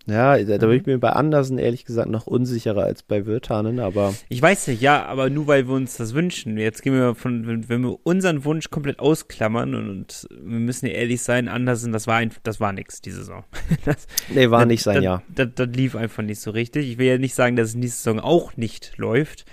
Ja, 0.09 0.38
da, 0.42 0.57
da 0.59 0.66
Mhm. 0.66 0.71
bin 0.71 0.81
ich 0.81 0.87
mir 0.87 0.99
bei 0.99 1.11
Andersen 1.11 1.59
ehrlich 1.59 1.85
gesagt 1.85 2.09
noch 2.09 2.27
unsicherer 2.27 2.83
als 2.85 3.03
bei 3.03 3.27
Wirtanen, 3.27 3.79
aber 3.79 4.14
Ich 4.31 4.40
weiß 4.40 4.68
nicht, 4.68 4.81
ja, 4.81 5.05
aber 5.05 5.29
nur 5.29 5.47
weil 5.47 5.68
wir 5.68 5.75
uns 5.75 5.97
das 5.99 6.14
wünschen. 6.14 6.57
Jetzt 6.57 6.83
gehen 6.83 6.94
wir 6.94 7.14
von, 7.14 7.47
wenn, 7.47 7.68
wenn 7.68 7.83
wir 7.83 7.99
unseren 8.05 8.44
Wunsch 8.44 8.71
komplett 8.71 9.01
ausklammern 9.01 9.75
und, 9.75 9.90
und 9.90 10.29
wir 10.31 10.59
müssen 10.61 10.87
ja 10.87 10.92
ehrlich 10.92 11.21
sein, 11.23 11.49
Andersen, 11.49 11.92
das 11.92 12.07
war 12.07 12.16
ein, 12.16 12.31
das 12.42 12.59
war 12.59 12.73
nix, 12.73 13.01
die 13.03 13.11
Saison. 13.11 13.44
Das, 13.85 14.07
nee, 14.31 14.49
war 14.51 14.61
das- 14.61 14.68
nicht 14.68 14.83
sein 14.83 14.94
das, 14.97 15.05
Jahr. 15.05 15.23
Das, 15.35 15.49
das 15.55 15.68
lief 15.68 15.94
einfach 15.94 16.23
nicht 16.23 16.40
so 16.40 16.51
richtig. 16.53 16.88
Ich 16.90 16.99
will 16.99 17.07
ja 17.07 17.18
nicht 17.18 17.35
sagen, 17.35 17.57
dass 17.57 17.68
es 17.68 17.75
nächste 17.75 18.03
Saison 18.05 18.21
auch 18.21 18.57
nicht 18.57 18.94
läuft, 18.97 19.44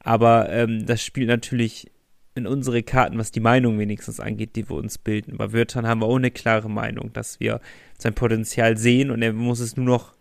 aber 0.00 0.48
ähm, 0.50 0.86
das 0.86 1.02
spielt 1.02 1.28
natürlich 1.28 1.90
in 2.34 2.46
unsere 2.46 2.82
Karten, 2.82 3.18
was 3.18 3.30
die 3.30 3.40
Meinung 3.40 3.78
wenigstens 3.78 4.20
angeht, 4.20 4.56
die 4.56 4.68
wir 4.68 4.76
uns 4.76 4.98
bilden. 4.98 5.36
Bei 5.36 5.52
Wirtan 5.52 5.86
haben 5.86 6.00
wir 6.00 6.06
auch 6.06 6.16
eine 6.16 6.30
klare 6.30 6.68
Meinung, 6.68 7.12
dass 7.12 7.38
wir 7.40 7.60
sein 7.96 8.14
Potenzial 8.14 8.76
sehen 8.76 9.10
und 9.10 9.22
er 9.22 9.32
muss 9.32 9.60
es 9.60 9.76
nur 9.76 9.86
noch, 9.86 10.14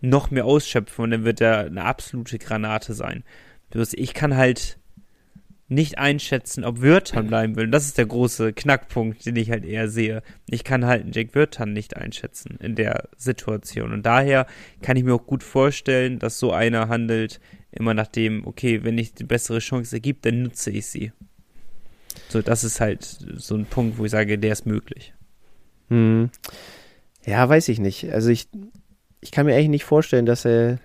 noch 0.00 0.30
mehr 0.30 0.44
ausschöpfen 0.44 1.04
und 1.04 1.10
dann 1.10 1.24
wird 1.24 1.40
er 1.40 1.66
eine 1.66 1.84
absolute 1.84 2.38
Granate 2.38 2.94
sein. 2.94 3.24
Ich 3.92 4.14
kann 4.14 4.36
halt 4.36 4.78
nicht 5.68 5.98
einschätzen, 5.98 6.64
ob 6.64 6.80
Wirtan 6.80 7.26
bleiben 7.26 7.56
will. 7.56 7.66
Das 7.68 7.86
ist 7.86 7.98
der 7.98 8.06
große 8.06 8.52
Knackpunkt, 8.52 9.26
den 9.26 9.34
ich 9.34 9.50
halt 9.50 9.64
eher 9.64 9.88
sehe. 9.88 10.22
Ich 10.48 10.62
kann 10.62 10.86
halt 10.86 11.14
Jake 11.14 11.34
Wirtan 11.34 11.72
nicht 11.72 11.96
einschätzen 11.96 12.56
in 12.60 12.76
der 12.76 13.08
Situation. 13.16 13.92
Und 13.92 14.06
daher 14.06 14.46
kann 14.82 14.96
ich 14.96 15.02
mir 15.02 15.14
auch 15.14 15.26
gut 15.26 15.42
vorstellen, 15.42 16.20
dass 16.20 16.38
so 16.38 16.52
einer 16.52 16.88
handelt, 16.88 17.40
immer 17.72 17.94
nach 17.94 18.06
dem, 18.06 18.46
okay, 18.46 18.84
wenn 18.84 18.96
ich 18.96 19.14
die 19.14 19.24
bessere 19.24 19.58
Chance 19.58 19.96
ergibt, 19.96 20.24
dann 20.24 20.44
nutze 20.44 20.70
ich 20.70 20.86
sie. 20.86 21.10
So, 22.28 22.42
das 22.42 22.64
ist 22.64 22.80
halt 22.80 23.04
so 23.04 23.54
ein 23.54 23.66
Punkt, 23.66 23.98
wo 23.98 24.04
ich 24.04 24.10
sage, 24.10 24.38
der 24.38 24.52
ist 24.52 24.66
möglich. 24.66 25.14
Hm. 25.88 26.30
Ja, 27.24 27.48
weiß 27.48 27.68
ich 27.68 27.78
nicht. 27.78 28.12
Also 28.12 28.30
ich, 28.30 28.48
ich 29.20 29.30
kann 29.30 29.46
mir 29.46 29.54
eigentlich 29.54 29.68
nicht 29.68 29.84
vorstellen, 29.84 30.26
dass 30.26 30.44
er. 30.44 30.78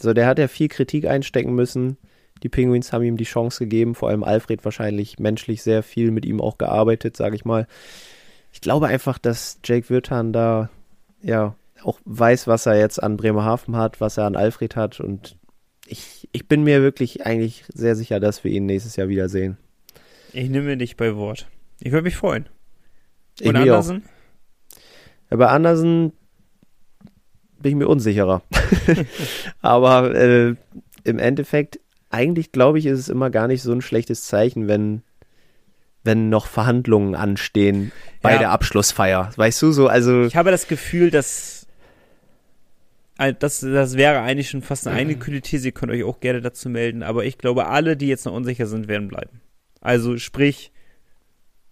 So, 0.00 0.12
der 0.12 0.26
hat 0.26 0.38
ja 0.38 0.46
viel 0.46 0.68
Kritik 0.68 1.06
einstecken 1.06 1.54
müssen. 1.54 1.96
Die 2.44 2.48
Penguins 2.48 2.92
haben 2.92 3.02
ihm 3.02 3.16
die 3.16 3.24
Chance 3.24 3.64
gegeben, 3.64 3.96
vor 3.96 4.10
allem 4.10 4.22
Alfred 4.22 4.64
wahrscheinlich 4.64 5.18
menschlich 5.18 5.64
sehr 5.64 5.82
viel 5.82 6.12
mit 6.12 6.24
ihm 6.24 6.40
auch 6.40 6.56
gearbeitet, 6.56 7.16
sage 7.16 7.34
ich 7.34 7.44
mal. 7.44 7.66
Ich 8.52 8.60
glaube 8.60 8.86
einfach, 8.86 9.18
dass 9.18 9.58
Jake 9.64 9.90
Wirtan 9.90 10.32
da 10.32 10.70
ja 11.20 11.56
auch 11.82 11.98
weiß, 12.04 12.46
was 12.46 12.66
er 12.66 12.78
jetzt 12.78 13.02
an 13.02 13.16
Bremerhaven 13.16 13.76
hat, 13.76 14.00
was 14.00 14.18
er 14.18 14.26
an 14.26 14.36
Alfred 14.36 14.76
hat 14.76 15.00
und 15.00 15.36
ich, 15.88 16.28
ich 16.32 16.46
bin 16.46 16.64
mir 16.64 16.82
wirklich 16.82 17.24
eigentlich 17.24 17.64
sehr 17.72 17.96
sicher, 17.96 18.20
dass 18.20 18.44
wir 18.44 18.50
ihn 18.50 18.66
nächstes 18.66 18.96
Jahr 18.96 19.08
wiedersehen. 19.08 19.56
Ich 20.38 20.50
nehme 20.50 20.76
dich 20.76 20.96
bei 20.96 21.16
Wort. 21.16 21.48
Ich 21.80 21.90
würde 21.90 22.04
mich 22.04 22.14
freuen. 22.14 22.46
Und. 23.42 23.56
Andersen? 23.56 24.04
Ja, 25.30 25.36
bei 25.36 25.48
Andersen 25.48 26.12
bin 27.60 27.72
ich 27.72 27.76
mir 27.76 27.88
unsicherer. 27.88 28.42
Aber 29.60 30.14
äh, 30.14 30.54
im 31.02 31.18
Endeffekt, 31.18 31.80
eigentlich 32.10 32.52
glaube 32.52 32.78
ich, 32.78 32.86
ist 32.86 33.00
es 33.00 33.08
immer 33.08 33.30
gar 33.30 33.48
nicht 33.48 33.62
so 33.62 33.72
ein 33.72 33.82
schlechtes 33.82 34.26
Zeichen, 34.26 34.68
wenn, 34.68 35.02
wenn 36.04 36.28
noch 36.28 36.46
Verhandlungen 36.46 37.16
anstehen 37.16 37.90
bei 38.22 38.34
Ja. 38.34 38.38
der 38.38 38.50
Abschlussfeier. 38.50 39.32
Weißt 39.34 39.60
du 39.60 39.72
so, 39.72 39.88
also 39.88 40.22
Ich 40.26 40.36
habe 40.36 40.52
das 40.52 40.68
Gefühl, 40.68 41.10
dass 41.10 41.66
das, 43.40 43.58
das 43.58 43.96
wäre 43.96 44.20
eigentlich 44.20 44.50
schon 44.50 44.62
fast 44.62 44.86
eine 44.86 44.96
eingekühlte 45.00 45.40
These, 45.40 45.66
ihr 45.66 45.72
könnt 45.72 45.90
euch 45.90 46.04
auch 46.04 46.20
gerne 46.20 46.40
dazu 46.40 46.68
melden, 46.68 47.02
aber 47.02 47.24
ich 47.24 47.38
glaube, 47.38 47.66
alle, 47.66 47.96
die 47.96 48.06
jetzt 48.06 48.24
noch 48.24 48.34
unsicher 48.34 48.66
sind, 48.66 48.86
werden 48.86 49.08
bleiben. 49.08 49.40
Also 49.80 50.16
sprich, 50.18 50.72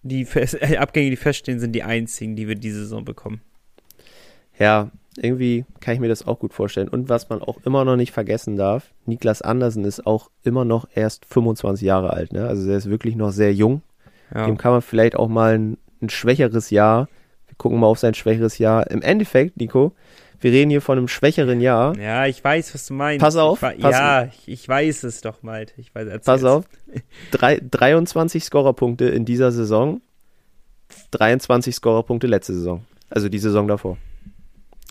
die 0.03 0.25
Fest 0.25 0.61
Abgänge, 0.77 1.09
die 1.09 1.15
feststehen, 1.15 1.59
sind 1.59 1.73
die 1.73 1.83
einzigen, 1.83 2.35
die 2.35 2.47
wir 2.47 2.55
diese 2.55 2.79
Saison 2.79 3.05
bekommen. 3.05 3.41
ja, 4.57 4.91
irgendwie 5.17 5.65
kann 5.79 5.95
ich 5.95 5.99
mir 5.99 6.07
das 6.07 6.25
auch 6.25 6.39
gut 6.39 6.53
vorstellen. 6.53 6.87
Und 6.87 7.09
was 7.09 7.29
man 7.29 7.41
auch 7.41 7.57
immer 7.65 7.83
noch 7.85 7.95
nicht 7.95 8.11
vergessen 8.11 8.55
darf, 8.55 8.91
Niklas 9.05 9.41
Andersen 9.41 9.83
ist 9.83 10.05
auch 10.05 10.29
immer 10.43 10.63
noch 10.63 10.87
erst 10.93 11.25
25 11.25 11.85
Jahre 11.85 12.11
alt. 12.11 12.33
Ne? 12.33 12.47
Also 12.47 12.69
er 12.69 12.77
ist 12.77 12.89
wirklich 12.89 13.15
noch 13.15 13.31
sehr 13.31 13.53
jung. 13.53 13.81
Ja. 14.33 14.45
Dem 14.45 14.57
kann 14.57 14.71
man 14.71 14.81
vielleicht 14.81 15.15
auch 15.15 15.27
mal 15.27 15.55
ein, 15.55 15.77
ein 16.01 16.09
schwächeres 16.09 16.69
Jahr, 16.69 17.07
wir 17.47 17.55
gucken 17.57 17.79
mal 17.79 17.87
auf 17.87 17.99
sein 17.99 18.13
schwächeres 18.13 18.57
Jahr. 18.57 18.89
Im 18.91 19.01
Endeffekt, 19.01 19.57
Nico, 19.57 19.93
wir 20.39 20.51
reden 20.51 20.69
hier 20.69 20.81
von 20.81 20.97
einem 20.97 21.07
schwächeren 21.07 21.61
Jahr. 21.61 21.97
Ja, 21.97 22.25
ich 22.27 22.43
weiß, 22.43 22.73
was 22.73 22.87
du 22.87 22.93
meinst. 22.93 23.21
Pass 23.23 23.35
auf, 23.35 23.63
Ich, 23.63 23.81
pass 23.81 23.91
ja, 23.91 24.25
ich, 24.25 24.47
ich 24.47 24.69
weiß 24.69 25.03
es 25.03 25.21
doch, 25.21 25.41
Malte. 25.43 25.73
Ich 25.77 25.93
weiß, 25.93 26.07
erzähl's. 26.07 26.25
Pass 26.25 26.43
auf, 26.43 26.65
drei, 27.31 27.59
23 27.59 28.43
Scorerpunkte 28.43 29.05
in 29.05 29.25
dieser 29.25 29.51
Saison, 29.51 30.01
23 31.11 31.73
Scorerpunkte 31.75 32.27
letzte 32.27 32.53
Saison. 32.53 32.85
Also 33.09 33.29
die 33.29 33.39
Saison 33.39 33.67
davor. 33.67 33.97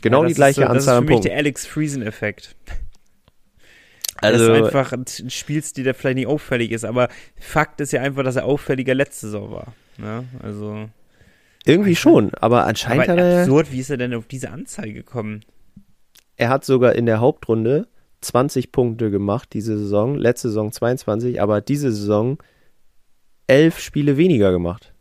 Genau 0.03 0.23
Ja, 0.23 0.29
die 0.29 0.35
gleiche 0.35 0.63
ist 0.63 0.69
Anzahl 0.69 0.75
Das 0.75 0.85
ist 0.85 0.89
an 0.89 0.97
für 0.97 1.01
mich 1.03 1.11
Punkten. 1.11 1.29
der 1.29 1.37
Alex 1.39 1.67
Friesen-Effekt. 1.67 2.57
Also, 4.17 4.49
das 4.49 4.59
ist 4.59 4.65
einfach 4.65 4.93
ein 4.93 5.31
Spielstil, 5.31 5.85
der 5.85 5.95
vielleicht 5.95 6.17
nicht 6.17 6.27
auffällig 6.27 6.73
ist, 6.73 6.85
aber 6.85 7.09
Fakt 7.39 7.81
ist 7.81 7.93
ja 7.93 8.03
einfach, 8.03 8.23
dass 8.23 8.37
er 8.37 8.45
auffälliger 8.45 8.95
letzte 8.95 9.27
Saison 9.27 9.51
war. 9.51 9.75
Ne? 9.99 10.25
Also, 10.43 10.89
irgendwie 11.67 11.97
schon, 11.97 12.33
aber 12.35 12.67
anscheinend 12.67 13.09
aber 13.09 13.13
hat 13.13 13.19
er. 13.19 13.41
absurd, 13.43 13.73
wie 13.73 13.81
ist 13.81 13.91
er 13.91 13.97
denn 13.97 14.15
auf 14.15 14.27
diese 14.27 14.51
Anzahl 14.51 14.93
gekommen? 14.93 15.43
er 16.37 16.49
hat 16.49 16.65
sogar 16.65 16.95
in 16.95 17.07
der 17.07 17.21
Hauptrunde 17.21 17.89
20 18.21 18.73
Punkte 18.73 19.11
gemacht 19.11 19.51
diese 19.53 19.79
Saison, 19.79 20.17
letzte 20.17 20.49
Saison 20.49 20.73
22, 20.73 21.41
aber 21.41 21.61
diese 21.61 21.91
Saison 21.93 22.39
elf 23.47 23.79
Spiele 23.79 24.17
weniger 24.17 24.53
gemacht. 24.53 24.95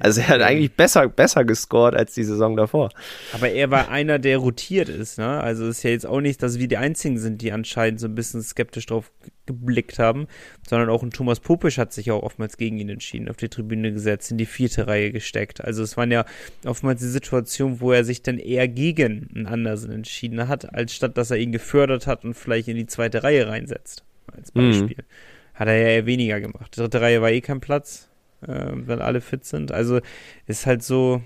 Also 0.00 0.20
er 0.22 0.28
hat 0.28 0.40
eigentlich 0.40 0.72
besser, 0.72 1.08
besser 1.08 1.44
gescored 1.44 1.94
als 1.94 2.14
die 2.14 2.24
Saison 2.24 2.56
davor. 2.56 2.90
Aber 3.32 3.50
er 3.50 3.70
war 3.70 3.90
einer, 3.90 4.18
der 4.18 4.38
rotiert 4.38 4.88
ist, 4.88 5.18
ne? 5.18 5.40
Also 5.40 5.68
ist 5.68 5.82
ja 5.82 5.90
jetzt 5.90 6.06
auch 6.06 6.20
nicht, 6.20 6.42
dass 6.42 6.58
wir 6.58 6.68
die 6.68 6.78
einzigen 6.78 7.18
sind, 7.18 7.42
die 7.42 7.52
anscheinend 7.52 8.00
so 8.00 8.06
ein 8.06 8.14
bisschen 8.14 8.42
skeptisch 8.42 8.86
drauf 8.86 9.12
geblickt 9.46 9.98
haben, 9.98 10.26
sondern 10.68 10.88
auch 10.88 11.02
ein 11.02 11.10
Thomas 11.10 11.40
Popisch 11.40 11.78
hat 11.78 11.92
sich 11.92 12.10
auch 12.10 12.22
oftmals 12.22 12.56
gegen 12.56 12.78
ihn 12.78 12.88
entschieden, 12.88 13.28
auf 13.28 13.36
die 13.36 13.48
Tribüne 13.48 13.92
gesetzt, 13.92 14.30
in 14.30 14.38
die 14.38 14.46
vierte 14.46 14.86
Reihe 14.86 15.12
gesteckt. 15.12 15.62
Also 15.62 15.82
es 15.82 15.96
waren 15.96 16.10
ja 16.10 16.24
oftmals 16.64 17.00
die 17.00 17.08
Situationen, 17.08 17.80
wo 17.80 17.92
er 17.92 18.04
sich 18.04 18.22
dann 18.22 18.38
eher 18.38 18.68
gegen 18.68 19.28
einen 19.34 19.46
Andersen 19.46 19.92
entschieden 19.92 20.48
hat, 20.48 20.74
als 20.74 20.94
statt 20.94 21.18
dass 21.18 21.30
er 21.30 21.38
ihn 21.38 21.52
gefördert 21.52 22.06
hat 22.06 22.24
und 22.24 22.34
vielleicht 22.34 22.68
in 22.68 22.76
die 22.76 22.86
zweite 22.86 23.22
Reihe 23.22 23.48
reinsetzt. 23.48 24.04
Als 24.34 24.52
Beispiel. 24.52 24.96
Mhm. 24.98 25.54
Hat 25.54 25.68
er 25.68 25.76
ja 25.76 25.88
eher 25.88 26.06
weniger 26.06 26.40
gemacht. 26.40 26.76
Die 26.76 26.80
dritte 26.80 27.00
Reihe 27.00 27.20
war 27.20 27.30
eh 27.30 27.40
kein 27.40 27.60
Platz 27.60 28.09
äh, 28.46 28.72
wenn 28.72 29.00
alle 29.00 29.20
fit 29.20 29.44
sind. 29.44 29.72
Also 29.72 30.00
ist 30.46 30.66
halt 30.66 30.82
so 30.82 31.22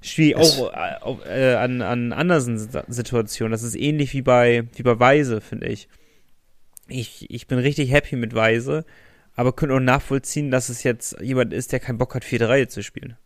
schwierig, 0.00 0.36
auch 0.36 1.24
äh, 1.24 1.52
äh, 1.52 1.54
an, 1.56 1.82
an 1.82 2.12
anderen 2.12 2.58
Situationen. 2.58 3.52
Das 3.52 3.62
ist 3.62 3.74
ähnlich 3.74 4.12
wie 4.12 4.22
bei, 4.22 4.64
wie 4.74 4.82
bei 4.82 4.98
Weise, 4.98 5.40
finde 5.40 5.68
ich. 5.68 5.88
ich. 6.88 7.30
Ich 7.30 7.46
bin 7.46 7.58
richtig 7.58 7.90
happy 7.90 8.16
mit 8.16 8.34
Weise, 8.34 8.84
aber 9.34 9.52
könnte 9.52 9.74
auch 9.74 9.80
nachvollziehen, 9.80 10.50
dass 10.50 10.68
es 10.68 10.82
jetzt 10.82 11.20
jemand 11.20 11.52
ist, 11.52 11.72
der 11.72 11.80
keinen 11.80 11.98
Bock 11.98 12.14
hat, 12.14 12.24
vierte 12.24 12.48
Reihe 12.48 12.68
zu 12.68 12.82
spielen. 12.82 13.16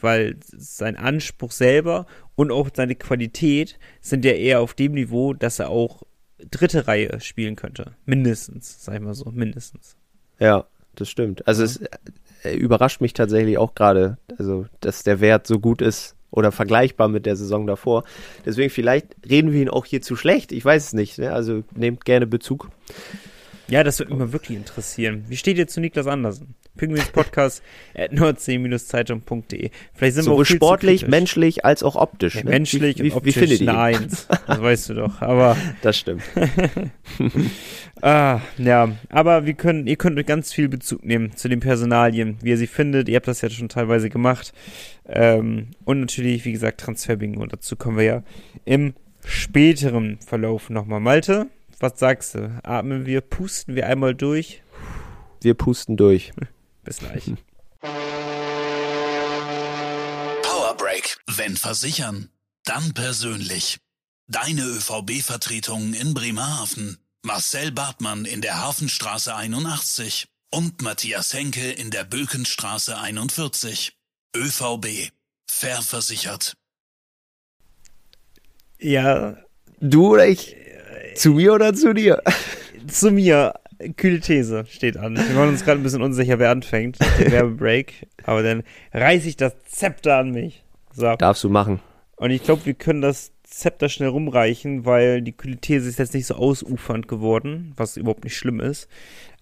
Weil 0.00 0.36
sein 0.48 0.96
Anspruch 0.96 1.52
selber 1.52 2.06
und 2.34 2.50
auch 2.50 2.70
seine 2.74 2.96
Qualität 2.96 3.78
sind 4.00 4.24
ja 4.24 4.32
eher 4.32 4.60
auf 4.60 4.74
dem 4.74 4.92
Niveau, 4.92 5.32
dass 5.32 5.60
er 5.60 5.70
auch 5.70 6.02
dritte 6.50 6.88
Reihe 6.88 7.20
spielen 7.20 7.54
könnte. 7.54 7.92
Mindestens, 8.04 8.84
sag 8.84 8.96
ich 8.96 9.00
mal 9.00 9.14
so, 9.14 9.30
mindestens. 9.30 9.96
Ja, 10.40 10.66
das 10.94 11.08
stimmt. 11.08 11.46
Also 11.46 11.64
es 11.64 11.80
äh, 12.42 12.54
überrascht 12.54 13.00
mich 13.00 13.12
tatsächlich 13.12 13.58
auch 13.58 13.74
gerade, 13.74 14.18
also 14.38 14.66
dass 14.80 15.02
der 15.02 15.20
Wert 15.20 15.46
so 15.46 15.58
gut 15.58 15.82
ist 15.82 16.16
oder 16.30 16.50
vergleichbar 16.50 17.08
mit 17.08 17.26
der 17.26 17.36
Saison 17.36 17.66
davor. 17.66 18.04
Deswegen 18.44 18.70
vielleicht 18.70 19.14
reden 19.28 19.52
wir 19.52 19.62
ihn 19.62 19.68
auch 19.68 19.84
hier 19.84 20.02
zu 20.02 20.16
schlecht. 20.16 20.52
Ich 20.52 20.64
weiß 20.64 20.86
es 20.86 20.92
nicht. 20.92 21.18
Ne? 21.18 21.32
Also 21.32 21.62
nehmt 21.74 22.04
gerne 22.04 22.26
Bezug. 22.26 22.70
Ja, 23.72 23.82
das 23.82 23.98
würde 23.98 24.12
mich 24.12 24.18
mal 24.18 24.32
wirklich 24.34 24.58
interessieren. 24.58 25.24
Wie 25.28 25.36
steht 25.38 25.56
ihr 25.56 25.66
zu 25.66 25.80
Niklas 25.80 26.06
Andersen? 26.06 26.56
Penguins 26.76 27.08
Podcast 27.08 27.62
at 27.94 28.12
nordsee-zeitung.de. 28.12 29.70
Vielleicht 29.94 30.14
sind 30.14 30.24
Sowohl 30.24 30.40
wir 30.40 30.42
auch 30.42 30.56
sportlich, 30.56 31.08
menschlich 31.08 31.64
als 31.64 31.82
auch 31.82 31.96
optisch. 31.96 32.34
Ja, 32.34 32.44
ne? 32.44 32.50
Menschlich 32.50 32.98
wie, 32.98 33.04
und 33.04 33.16
optisch 33.16 33.36
wie 33.36 33.38
findet 33.38 33.62
ihr 33.62 33.78
Eins. 33.78 34.28
Das 34.46 34.60
weißt 34.60 34.90
du 34.90 34.94
doch. 34.96 35.22
Aber 35.22 35.56
das 35.80 35.96
stimmt. 35.96 36.22
ah, 38.02 38.40
ja, 38.58 38.92
aber 39.08 39.46
wir 39.46 39.54
können, 39.54 39.86
ihr 39.86 39.96
könnt 39.96 40.26
ganz 40.26 40.52
viel 40.52 40.68
Bezug 40.68 41.02
nehmen 41.02 41.34
zu 41.34 41.48
den 41.48 41.60
Personalien, 41.60 42.36
wie 42.42 42.50
ihr 42.50 42.58
sie 42.58 42.66
findet. 42.66 43.08
Ihr 43.08 43.16
habt 43.16 43.28
das 43.28 43.40
ja 43.40 43.48
schon 43.48 43.70
teilweise 43.70 44.10
gemacht. 44.10 44.52
Ähm, 45.06 45.68
und 45.86 45.98
natürlich, 45.98 46.44
wie 46.44 46.52
gesagt, 46.52 46.78
Transferbingo. 46.78 47.46
Dazu 47.46 47.76
kommen 47.76 47.96
wir 47.96 48.04
ja 48.04 48.22
im 48.66 48.92
späteren 49.24 50.18
Verlauf 50.18 50.68
nochmal. 50.68 51.00
Malte, 51.00 51.46
was 51.82 51.98
sagst 51.98 52.36
du? 52.36 52.60
Atmen 52.62 53.04
wir, 53.06 53.20
pusten 53.20 53.74
wir 53.74 53.88
einmal 53.88 54.14
durch? 54.14 54.62
Wir 55.40 55.54
pusten 55.54 55.96
durch. 55.96 56.32
Bis 56.84 56.98
gleich. 56.98 57.24
Power 60.42 60.76
Break. 60.76 61.18
Wenn 61.26 61.56
versichern, 61.56 62.30
dann 62.64 62.94
persönlich. 62.94 63.78
Deine 64.28 64.62
ÖVB-Vertretung 64.62 65.94
in 65.94 66.14
Bremerhaven. 66.14 66.98
Marcel 67.22 67.72
Bartmann 67.72 68.24
in 68.24 68.40
der 68.40 68.60
Hafenstraße 68.60 69.34
81 69.34 70.28
und 70.50 70.82
Matthias 70.82 71.34
Henke 71.34 71.70
in 71.72 71.90
der 71.90 72.04
Bökenstraße 72.04 72.96
41. 72.98 73.96
ÖVB. 74.36 75.10
Fair 75.46 75.82
versichert. 75.82 76.54
Ja. 78.78 79.36
Du 79.80 80.12
oder 80.12 80.28
ich? 80.28 80.61
Zu 81.14 81.32
mir 81.34 81.54
oder 81.54 81.74
zu 81.74 81.94
dir? 81.94 82.22
Zu 82.86 83.10
mir. 83.10 83.54
Kühle 83.96 84.20
These 84.20 84.64
steht 84.68 84.96
an. 84.96 85.16
Wir 85.16 85.36
waren 85.36 85.48
uns 85.48 85.64
gerade 85.64 85.80
ein 85.80 85.82
bisschen 85.82 86.02
unsicher, 86.02 86.38
wer 86.38 86.50
anfängt. 86.50 86.98
Der 87.18 87.32
Werbebreak. 87.32 88.06
Aber 88.22 88.42
dann 88.42 88.62
reiße 88.92 89.28
ich 89.28 89.36
das 89.36 89.54
Zepter 89.64 90.18
an 90.18 90.30
mich. 90.30 90.62
So. 90.94 91.16
Darfst 91.16 91.42
du 91.42 91.48
machen. 91.48 91.80
Und 92.16 92.30
ich 92.30 92.44
glaube, 92.44 92.64
wir 92.64 92.74
können 92.74 93.00
das 93.00 93.32
Zepter 93.42 93.88
schnell 93.88 94.10
rumreichen, 94.10 94.86
weil 94.86 95.22
die 95.22 95.32
kühle 95.32 95.56
These 95.56 95.88
ist 95.88 95.98
jetzt 95.98 96.14
nicht 96.14 96.26
so 96.26 96.34
ausufernd 96.34 97.08
geworden, 97.08 97.72
was 97.76 97.96
überhaupt 97.96 98.24
nicht 98.24 98.36
schlimm 98.36 98.60
ist. 98.60 98.88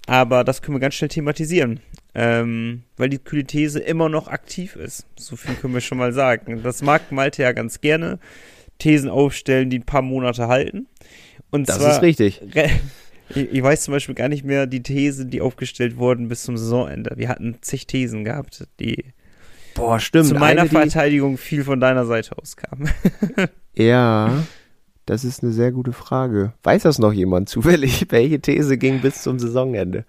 Aber 0.06 0.44
das 0.44 0.62
können 0.62 0.76
wir 0.76 0.80
ganz 0.80 0.94
schnell 0.94 1.08
thematisieren. 1.08 1.80
Ähm, 2.14 2.82
weil 2.96 3.08
die 3.08 3.18
kühle 3.18 3.44
These 3.44 3.78
immer 3.80 4.08
noch 4.08 4.28
aktiv 4.28 4.76
ist. 4.76 5.06
So 5.16 5.36
viel 5.36 5.54
können 5.54 5.74
wir 5.74 5.80
schon 5.80 5.98
mal 5.98 6.12
sagen. 6.12 6.62
Das 6.62 6.82
mag 6.82 7.12
Malte 7.12 7.42
ja 7.42 7.52
ganz 7.52 7.80
gerne. 7.80 8.18
Thesen 8.78 9.10
aufstellen, 9.10 9.70
die 9.70 9.78
ein 9.78 9.86
paar 9.86 10.02
Monate 10.02 10.48
halten. 10.48 10.86
Und 11.50 11.68
das 11.68 11.78
zwar, 11.78 11.92
ist 11.92 12.02
richtig. 12.02 12.40
Ich, 13.32 13.62
weiß 13.62 13.82
zum 13.82 13.92
Beispiel 13.92 14.16
gar 14.16 14.28
nicht 14.28 14.44
mehr 14.44 14.66
die 14.66 14.82
Thesen, 14.82 15.30
die 15.30 15.40
aufgestellt 15.40 15.98
wurden 15.98 16.26
bis 16.26 16.42
zum 16.42 16.56
Saisonende. 16.56 17.12
Wir 17.16 17.28
hatten 17.28 17.58
zig 17.60 17.86
Thesen 17.86 18.24
gehabt, 18.24 18.66
die 18.80 19.04
Boah, 19.74 20.00
stimmt. 20.00 20.26
zu 20.26 20.34
meiner 20.34 20.62
Eine, 20.62 20.70
Verteidigung 20.70 21.38
viel 21.38 21.62
von 21.62 21.78
deiner 21.78 22.06
Seite 22.06 22.36
aus 22.36 22.56
kamen. 22.56 22.90
ja, 23.74 24.42
das 25.06 25.24
ist 25.24 25.42
eine 25.42 25.52
sehr 25.52 25.70
gute 25.70 25.92
Frage. 25.92 26.54
Weiß 26.64 26.82
das 26.82 26.98
noch 26.98 27.12
jemand 27.12 27.48
zufällig? 27.48 28.06
Welche 28.10 28.40
These 28.40 28.78
ging 28.78 29.00
bis 29.00 29.22
zum 29.22 29.38
Saisonende? 29.38 30.04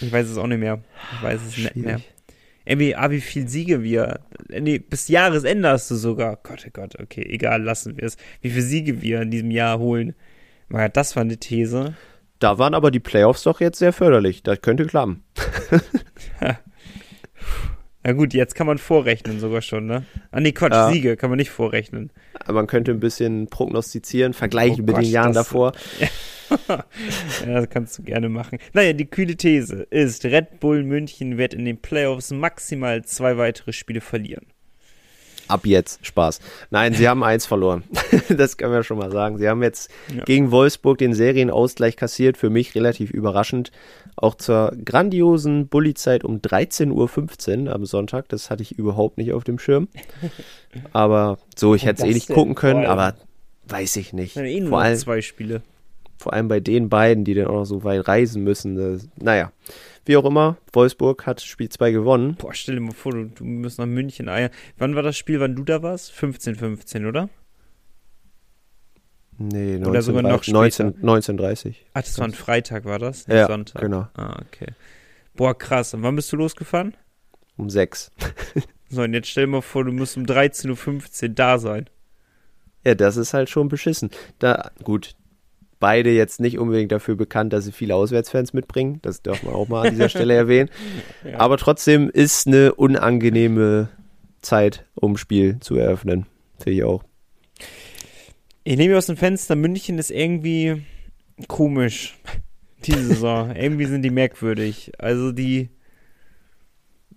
Ich 0.00 0.12
weiß 0.12 0.28
es 0.28 0.36
auch 0.36 0.46
nicht 0.46 0.60
mehr. 0.60 0.80
Ich 1.16 1.22
weiß 1.22 1.40
es 1.46 1.54
Schwierig. 1.54 1.74
nicht 1.74 1.86
mehr. 1.86 2.00
Irgendwie, 2.66 2.94
ah, 2.94 3.10
wie 3.10 3.22
viele 3.22 3.48
Siege 3.48 3.82
wir. 3.82 4.20
Nee, 4.50 4.78
bis 4.78 5.08
Jahresende 5.08 5.70
hast 5.70 5.90
du 5.90 5.94
sogar. 5.94 6.38
Gott, 6.42 6.66
oh 6.66 6.70
Gott, 6.70 7.00
okay, 7.00 7.26
egal, 7.26 7.62
lassen 7.62 7.96
wir 7.96 8.04
es. 8.04 8.18
Wie 8.42 8.50
viele 8.50 8.62
Siege 8.62 9.00
wir 9.00 9.22
in 9.22 9.30
diesem 9.30 9.50
Jahr 9.50 9.78
holen. 9.78 10.14
Das 10.68 11.16
war 11.16 11.22
eine 11.22 11.38
These. 11.38 11.94
Da 12.38 12.58
waren 12.58 12.74
aber 12.74 12.90
die 12.90 13.00
Playoffs 13.00 13.42
doch 13.42 13.60
jetzt 13.60 13.78
sehr 13.78 13.92
förderlich. 13.92 14.42
Das 14.42 14.60
könnte 14.60 14.86
klappen. 14.86 15.24
Na 18.04 18.12
gut, 18.12 18.32
jetzt 18.32 18.54
kann 18.54 18.66
man 18.66 18.78
vorrechnen 18.78 19.40
sogar 19.40 19.60
schon, 19.60 19.86
ne? 19.86 20.04
Ah 20.30 20.40
nee, 20.40 20.52
Quatsch, 20.52 20.72
ja. 20.72 20.90
Siege 20.90 21.16
kann 21.16 21.30
man 21.30 21.36
nicht 21.36 21.50
vorrechnen. 21.50 22.12
Aber 22.34 22.54
man 22.54 22.66
könnte 22.66 22.92
ein 22.92 23.00
bisschen 23.00 23.48
prognostizieren, 23.48 24.34
vergleichen 24.34 24.82
oh 24.82 24.86
mit 24.86 24.94
Gott, 24.94 25.04
den 25.04 25.10
Jahren 25.10 25.32
davor. 25.32 25.72
ja, 26.68 26.84
das 27.46 27.68
kannst 27.68 27.98
du 27.98 28.04
gerne 28.04 28.28
machen. 28.28 28.58
Naja, 28.72 28.92
die 28.92 29.06
kühle 29.06 29.36
These 29.36 29.82
ist, 29.90 30.24
Red 30.24 30.60
Bull 30.60 30.84
München 30.84 31.38
wird 31.38 31.54
in 31.54 31.64
den 31.64 31.82
Playoffs 31.82 32.30
maximal 32.30 33.04
zwei 33.04 33.36
weitere 33.36 33.72
Spiele 33.72 34.00
verlieren 34.00 34.46
ab 35.48 35.66
jetzt 35.66 36.04
Spaß. 36.06 36.40
Nein, 36.70 36.94
sie 36.94 37.08
haben 37.08 37.24
eins 37.24 37.46
verloren. 37.46 37.84
das 38.28 38.56
können 38.56 38.72
wir 38.72 38.82
schon 38.82 38.98
mal 38.98 39.10
sagen. 39.10 39.38
Sie 39.38 39.48
haben 39.48 39.62
jetzt 39.62 39.90
ja. 40.14 40.24
gegen 40.24 40.50
Wolfsburg 40.50 40.98
den 40.98 41.14
Serienausgleich 41.14 41.96
kassiert. 41.96 42.36
Für 42.36 42.50
mich 42.50 42.74
relativ 42.74 43.10
überraschend. 43.10 43.72
Auch 44.16 44.34
zur 44.34 44.72
grandiosen 44.84 45.68
Bulli-Zeit 45.68 46.24
um 46.24 46.38
13.15 46.38 47.66
Uhr 47.66 47.74
am 47.74 47.86
Sonntag. 47.86 48.28
Das 48.28 48.50
hatte 48.50 48.62
ich 48.62 48.78
überhaupt 48.78 49.18
nicht 49.18 49.32
auf 49.32 49.44
dem 49.44 49.58
Schirm. 49.58 49.88
Aber 50.92 51.38
so, 51.56 51.74
ich 51.74 51.84
hätte 51.84 52.02
es 52.02 52.08
eh 52.08 52.14
nicht 52.14 52.28
gucken 52.28 52.54
können, 52.54 52.84
aber 52.84 53.14
weiß 53.66 53.96
ich 53.96 54.12
nicht. 54.12 54.36
Eh 54.36 54.66
vor 54.66 54.80
allem 54.80 54.98
zwei 54.98 55.22
Spiele. 55.22 55.62
Vor 56.18 56.32
allem 56.32 56.48
bei 56.48 56.60
den 56.60 56.88
beiden, 56.88 57.24
die 57.24 57.34
dann 57.34 57.46
auch 57.46 57.54
noch 57.54 57.64
so 57.64 57.84
weit 57.84 58.06
reisen 58.06 58.44
müssen. 58.44 58.76
Das, 58.76 59.08
naja. 59.16 59.52
Wie 60.08 60.16
auch 60.16 60.24
immer, 60.24 60.56
Wolfsburg 60.72 61.26
hat 61.26 61.42
Spiel 61.42 61.68
2 61.68 61.90
gewonnen. 61.90 62.34
Boah, 62.36 62.54
stell 62.54 62.76
dir 62.76 62.80
mal 62.80 62.94
vor, 62.94 63.12
du, 63.12 63.26
du 63.26 63.44
musst 63.44 63.78
nach 63.78 63.84
München 63.84 64.30
eiern. 64.30 64.50
Wann 64.78 64.96
war 64.96 65.02
das 65.02 65.18
Spiel, 65.18 65.38
wann 65.38 65.54
du 65.54 65.64
da 65.64 65.82
warst? 65.82 66.12
15, 66.12 66.54
15, 66.54 67.04
oder? 67.04 67.28
Nee, 69.36 69.72
19, 69.72 69.86
oder 69.86 70.00
sogar 70.00 70.22
noch 70.22 70.46
19, 70.46 71.02
19.30 71.02 71.74
Ach, 71.92 72.00
das 72.00 72.18
war 72.18 72.24
ein 72.24 72.32
Freitag, 72.32 72.86
war 72.86 72.98
das? 72.98 73.26
Ja, 73.26 73.48
Sonntag. 73.48 73.82
genau. 73.82 74.08
Ah, 74.14 74.40
okay. 74.46 74.72
Boah, 75.34 75.56
krass. 75.56 75.92
Und 75.92 76.02
wann 76.02 76.16
bist 76.16 76.32
du 76.32 76.36
losgefahren? 76.36 76.96
Um 77.58 77.68
6. 77.68 78.10
so, 78.88 79.02
und 79.02 79.12
jetzt 79.12 79.28
stell 79.28 79.44
dir 79.44 79.50
mal 79.50 79.60
vor, 79.60 79.84
du 79.84 79.92
musst 79.92 80.16
um 80.16 80.22
13.15 80.22 81.22
Uhr 81.22 81.28
da 81.34 81.58
sein. 81.58 81.90
Ja, 82.82 82.94
das 82.94 83.18
ist 83.18 83.34
halt 83.34 83.50
schon 83.50 83.68
beschissen. 83.68 84.08
Da, 84.38 84.70
gut, 84.82 85.16
beide 85.80 86.10
jetzt 86.10 86.40
nicht 86.40 86.58
unbedingt 86.58 86.92
dafür 86.92 87.16
bekannt, 87.16 87.52
dass 87.52 87.64
sie 87.64 87.72
viele 87.72 87.94
Auswärtsfans 87.94 88.52
mitbringen. 88.52 88.98
Das 89.02 89.22
darf 89.22 89.42
man 89.42 89.54
auch 89.54 89.68
mal 89.68 89.86
an 89.86 89.94
dieser 89.94 90.08
Stelle 90.08 90.34
erwähnen. 90.34 90.70
Ja. 91.24 91.40
Aber 91.40 91.56
trotzdem 91.56 92.08
ist 92.08 92.46
eine 92.46 92.74
unangenehme 92.74 93.88
Zeit, 94.40 94.86
um 94.94 95.16
Spiel 95.16 95.58
zu 95.60 95.74
eröffnen. 95.76 96.26
Finde 96.58 96.78
ich 96.78 96.84
auch. 96.84 97.02
Ich 98.64 98.76
nehme 98.76 98.96
aus 98.96 99.06
dem 99.06 99.16
Fenster, 99.16 99.56
München 99.56 99.98
ist 99.98 100.10
irgendwie 100.10 100.82
komisch. 101.48 102.18
Diese 102.84 103.04
Saison. 103.04 103.50
irgendwie 103.56 103.86
sind 103.86 104.02
die 104.02 104.10
merkwürdig. 104.10 104.92
Also 104.98 105.32
die, 105.32 105.70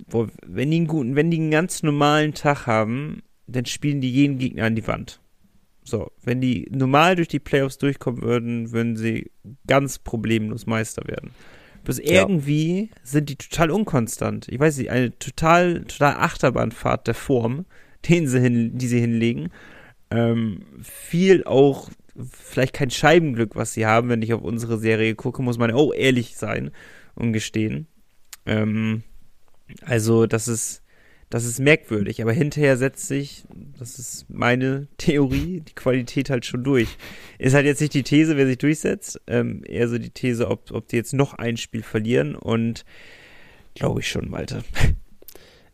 boah, 0.07 0.28
wenn 0.45 0.72
die 0.72 0.78
einen 0.78 0.88
guten, 0.88 1.16
wenn 1.16 1.32
die 1.32 1.38
einen 1.38 1.51
ganz 1.51 1.84
normalen 1.84 2.34
Tag 2.34 2.68
haben, 2.68 3.22
dann 3.47 3.66
spielen 3.66 4.01
die 4.01 4.12
jeden 4.12 4.39
Gegner 4.39 4.66
an 4.66 4.76
die 4.76 4.88
Wand. 4.88 5.20
So, 5.84 6.11
wenn 6.23 6.41
die 6.41 6.67
normal 6.71 7.15
durch 7.15 7.27
die 7.27 7.39
Playoffs 7.39 7.77
durchkommen 7.77 8.21
würden, 8.21 8.71
würden 8.71 8.95
sie 8.95 9.32
ganz 9.67 9.99
problemlos 9.99 10.65
Meister 10.65 11.07
werden. 11.07 11.32
Bloß 11.84 11.99
irgendwie 11.99 12.91
sind 13.03 13.29
die 13.29 13.36
total 13.36 13.71
unkonstant. 13.71 14.47
Ich 14.49 14.59
weiß 14.59 14.77
nicht, 14.77 14.91
eine 14.91 15.17
total, 15.17 15.84
total 15.86 16.15
Achterbahnfahrt 16.17 17.07
der 17.07 17.15
Form, 17.15 17.65
den 18.09 18.27
sie 18.27 18.39
hin, 18.39 18.77
die 18.77 18.88
sie 18.88 18.99
hinlegen. 18.99 19.49
Ähm, 20.11 20.63
viel 20.84 21.43
auch, 21.45 21.89
vielleicht 22.29 22.73
kein 22.73 22.91
Scheibenglück, 22.91 23.55
was 23.55 23.73
sie 23.73 23.86
haben, 23.86 24.09
wenn 24.09 24.21
ich 24.21 24.34
auf 24.34 24.41
unsere 24.41 24.77
Serie 24.77 25.15
gucke, 25.15 25.41
muss 25.41 25.57
man 25.57 25.71
auch 25.71 25.93
ehrlich 25.93 26.36
sein 26.36 26.71
und 27.15 27.34
gestehen. 27.34 27.88
Ähm, 28.45 29.03
also, 29.84 30.27
das 30.27 30.47
ist, 30.47 30.80
das 31.32 31.45
ist 31.45 31.59
merkwürdig, 31.59 32.21
aber 32.21 32.34
hinterher 32.34 32.75
setzt 32.77 33.07
sich, 33.07 33.45
das 33.79 33.97
ist 33.97 34.25
meine 34.29 34.88
Theorie, 34.97 35.61
die 35.67 35.73
Qualität 35.73 36.29
halt 36.29 36.45
schon 36.45 36.63
durch. 36.63 36.89
Ist 37.39 37.55
halt 37.55 37.65
jetzt 37.65 37.79
nicht 37.82 37.93
die 37.93 38.03
These, 38.03 38.38
wer 38.38 38.45
sich 38.45 38.57
durchsetzt, 38.59 39.19
ähm, 39.27 39.63
eher 39.65 39.88
so 39.88 39.97
die 39.97 40.09
These, 40.11 40.47
ob, 40.49 40.69
ob 40.71 40.88
die 40.89 40.97
jetzt 40.97 41.13
noch 41.13 41.34
ein 41.34 41.57
Spiel 41.57 41.82
verlieren 41.84 42.36
und 42.36 42.86
glaube 43.73 44.01
ich 44.01 44.09
schon, 44.09 44.29
Malte. 44.29 44.63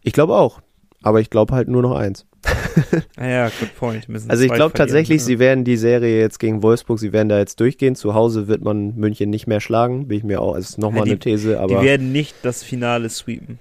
Ich 0.03 0.13
glaube 0.13 0.35
auch, 0.35 0.61
aber 1.01 1.19
ich 1.19 1.29
glaube 1.29 1.53
halt 1.53 1.67
nur 1.67 1.81
noch 1.81 1.95
eins. 1.97 2.25
Naja, 3.17 3.49
good 3.59 3.75
point. 3.75 4.07
Also 4.27 4.43
ich 4.43 4.53
glaube 4.53 4.73
tatsächlich, 4.73 5.19
ja. 5.21 5.25
sie 5.25 5.39
werden 5.39 5.63
die 5.65 5.75
Serie 5.75 6.19
jetzt 6.19 6.39
gegen 6.39 6.61
Wolfsburg, 6.61 6.99
sie 6.99 7.11
werden 7.11 7.27
da 7.29 7.39
jetzt 7.39 7.59
durchgehen. 7.59 7.95
Zu 7.95 8.13
Hause 8.13 8.47
wird 8.47 8.61
man 8.61 8.95
München 8.95 9.29
nicht 9.31 9.47
mehr 9.47 9.59
schlagen, 9.59 10.07
bin 10.07 10.19
ich 10.19 10.23
mir 10.23 10.39
auch, 10.39 10.55
ist 10.55 10.77
nochmal 10.77 10.99
Ja, 10.99 11.05
die- 11.05 11.11
eine 11.11 11.19
These, 11.19 11.59
aber 11.59 11.79
Die 11.79 11.85
werden 11.85 12.11
nicht 12.11 12.35
das 12.43 12.63
Finale 12.63 13.09
sweepen. 13.09 13.59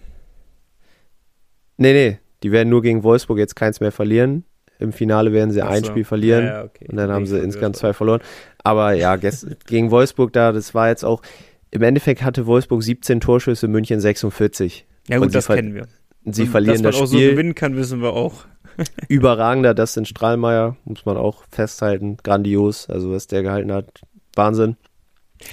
Nee, 1.76 1.92
nee, 1.92 2.18
die 2.42 2.52
werden 2.52 2.68
nur 2.68 2.82
gegen 2.82 3.02
Wolfsburg 3.02 3.38
jetzt 3.38 3.56
keins 3.56 3.80
mehr 3.80 3.92
verlieren. 3.92 4.44
Im 4.78 4.92
Finale 4.92 5.32
werden 5.32 5.50
sie 5.50 5.62
Ach 5.62 5.70
ein 5.70 5.82
so. 5.82 5.90
Spiel 5.90 6.04
verlieren 6.04 6.44
Ja, 6.44 6.52
ja, 6.58 6.64
okay. 6.64 6.86
und 6.90 6.96
dann 6.96 7.10
haben 7.10 7.26
sie 7.26 7.38
insgesamt 7.38 7.76
zwei 7.76 7.92
verloren. 7.92 8.20
Aber 8.62 8.92
ja, 8.92 9.16
gegen 9.66 9.90
Wolfsburg 9.90 10.32
da, 10.32 10.52
das 10.52 10.74
war 10.74 10.88
jetzt 10.88 11.04
auch, 11.04 11.22
im 11.70 11.82
Endeffekt 11.82 12.22
hatte 12.22 12.46
Wolfsburg 12.46 12.82
17 12.82 13.20
Torschüsse, 13.20 13.68
München 13.68 14.00
46. 14.00 14.86
Ja 15.08 15.18
gut, 15.18 15.34
das 15.34 15.46
kennen 15.46 15.74
wir. 15.74 15.86
Sie 16.24 16.42
Und 16.42 16.48
verlieren 16.48 16.82
dass 16.82 16.92
das 16.92 16.94
man 16.94 17.02
auch 17.04 17.06
so 17.06 17.16
Spiel. 17.16 17.30
gewinnen 17.30 17.54
kann, 17.54 17.76
wissen 17.76 18.02
wir 18.02 18.12
auch. 18.12 18.44
Überragender 19.08 19.72
Dustin 19.74 20.04
Strahlmeier, 20.04 20.76
muss 20.84 21.06
man 21.06 21.16
auch 21.16 21.44
festhalten. 21.50 22.18
Grandios, 22.22 22.90
also 22.90 23.10
was 23.12 23.26
der 23.26 23.42
gehalten 23.42 23.72
hat. 23.72 24.02
Wahnsinn. 24.34 24.76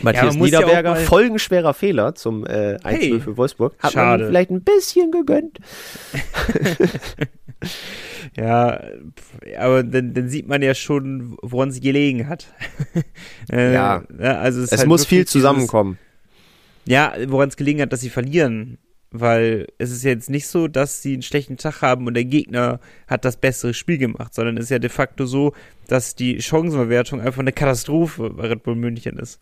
Matthias 0.01 0.25
man 0.25 0.37
muss 0.37 0.51
ja 0.51 0.59
Niederberger, 0.59 0.91
mal- 0.91 0.99
folgenschwerer 1.03 1.73
Fehler 1.73 2.15
zum 2.15 2.45
äh, 2.45 2.77
1-0 2.81 2.87
Hey, 2.87 3.19
für 3.19 3.37
Wolfsburg. 3.37 3.75
Hat 3.79 3.93
schade. 3.93 4.23
man 4.23 4.31
vielleicht 4.31 4.49
ein 4.51 4.63
bisschen 4.63 5.11
gegönnt. 5.11 5.57
Ja, 8.35 8.81
aber 9.57 9.83
dann, 9.83 10.13
dann 10.13 10.27
sieht 10.27 10.47
man 10.47 10.61
ja 10.61 10.73
schon, 10.75 11.37
woran 11.41 11.69
es 11.69 11.79
gelegen 11.81 12.27
hat. 12.27 12.47
äh, 13.51 13.73
Ja. 13.73 14.03
also 14.19 14.61
es, 14.61 14.71
Es 14.71 14.79
halt 14.79 14.87
muss 14.89 15.05
viel 15.05 15.19
dieses- 15.19 15.31
zusammenkommen. 15.31 15.97
Ja, 16.85 17.13
woran 17.27 17.47
es 17.49 17.55
gelegen 17.55 17.81
hat, 17.81 17.93
dass 17.93 18.01
sie 18.01 18.09
verlieren. 18.09 18.77
Weil 19.15 19.67
es 19.77 19.91
ist 19.91 20.03
ja 20.03 20.09
jetzt 20.09 20.29
nicht 20.31 20.47
so, 20.47 20.67
dass 20.67 21.03
sie 21.03 21.13
einen 21.13 21.21
schlechten 21.21 21.55
Tag 21.57 21.83
haben 21.83 22.07
und 22.07 22.15
der 22.15 22.25
Gegner 22.25 22.79
hat 23.07 23.23
das 23.25 23.37
bessere 23.37 23.75
Spiel 23.75 23.99
gemacht, 23.99 24.33
sondern 24.33 24.57
es 24.57 24.63
ist 24.65 24.69
ja 24.71 24.79
de 24.79 24.89
facto 24.89 25.27
so, 25.27 25.53
dass 25.87 26.15
die 26.15 26.41
Chancenverwertung 26.41 27.21
einfach 27.21 27.41
eine 27.41 27.51
Katastrophe 27.51 28.31
bei 28.31 28.47
Red 28.47 28.63
Bull 28.63 28.73
München 28.75 29.19
ist. 29.19 29.39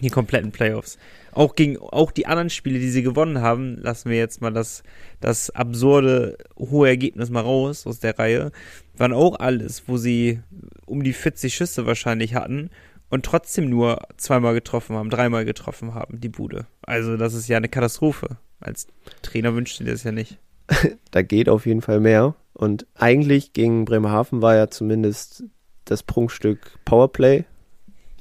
Die 0.00 0.10
kompletten 0.10 0.52
Playoffs. 0.52 0.98
Auch 1.32 1.54
gegen, 1.54 1.78
auch 1.78 2.10
die 2.10 2.26
anderen 2.26 2.50
Spiele, 2.50 2.78
die 2.78 2.90
sie 2.90 3.02
gewonnen 3.02 3.40
haben, 3.40 3.76
lassen 3.78 4.10
wir 4.10 4.18
jetzt 4.18 4.40
mal 4.40 4.52
das, 4.52 4.82
das 5.20 5.50
absurde 5.50 6.36
hohe 6.58 6.88
Ergebnis 6.88 7.30
mal 7.30 7.40
raus 7.40 7.86
aus 7.86 7.98
der 7.98 8.18
Reihe, 8.18 8.52
waren 8.96 9.12
auch 9.12 9.38
alles, 9.38 9.84
wo 9.86 9.96
sie 9.96 10.40
um 10.84 11.02
die 11.02 11.12
40 11.12 11.54
Schüsse 11.54 11.86
wahrscheinlich 11.86 12.34
hatten 12.34 12.70
und 13.08 13.24
trotzdem 13.24 13.68
nur 13.68 14.00
zweimal 14.16 14.54
getroffen 14.54 14.96
haben, 14.96 15.10
dreimal 15.10 15.44
getroffen 15.44 15.94
haben, 15.94 16.20
die 16.20 16.28
Bude. 16.28 16.66
Also 16.82 17.16
das 17.16 17.34
ist 17.34 17.48
ja 17.48 17.56
eine 17.56 17.68
Katastrophe. 17.68 18.38
Als 18.60 18.86
Trainer 19.22 19.54
wünscht 19.54 19.80
ihr 19.80 19.86
das 19.86 20.04
ja 20.04 20.12
nicht. 20.12 20.38
Da 21.10 21.22
geht 21.22 21.48
auf 21.48 21.64
jeden 21.64 21.80
Fall 21.80 22.00
mehr. 22.00 22.34
Und 22.52 22.86
eigentlich 22.94 23.52
gegen 23.52 23.84
Bremerhaven 23.84 24.42
war 24.42 24.56
ja 24.56 24.68
zumindest 24.68 25.44
das 25.84 26.02
Prunkstück 26.02 26.78
Powerplay. 26.84 27.44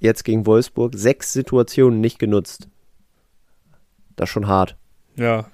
Jetzt 0.05 0.23
gegen 0.23 0.45
Wolfsburg 0.45 0.93
sechs 0.95 1.33
Situationen 1.33 1.99
nicht 1.99 2.19
genutzt. 2.19 2.69
Das 4.15 4.29
ist 4.29 4.33
schon 4.33 4.47
hart. 4.47 4.77
Ja. 5.15 5.25
ja. 5.35 5.47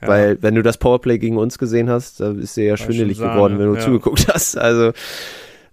Weil, 0.00 0.42
wenn 0.42 0.54
du 0.54 0.62
das 0.62 0.76
Powerplay 0.76 1.18
gegen 1.18 1.38
uns 1.38 1.56
gesehen 1.56 1.88
hast, 1.88 2.20
da 2.20 2.32
ist 2.32 2.56
dir 2.56 2.64
ja 2.64 2.76
schwindelig 2.76 3.18
geworden, 3.18 3.58
wenn 3.58 3.68
du 3.68 3.76
ja. 3.76 3.80
zugeguckt 3.80 4.26
hast. 4.28 4.58
Also, 4.58 4.92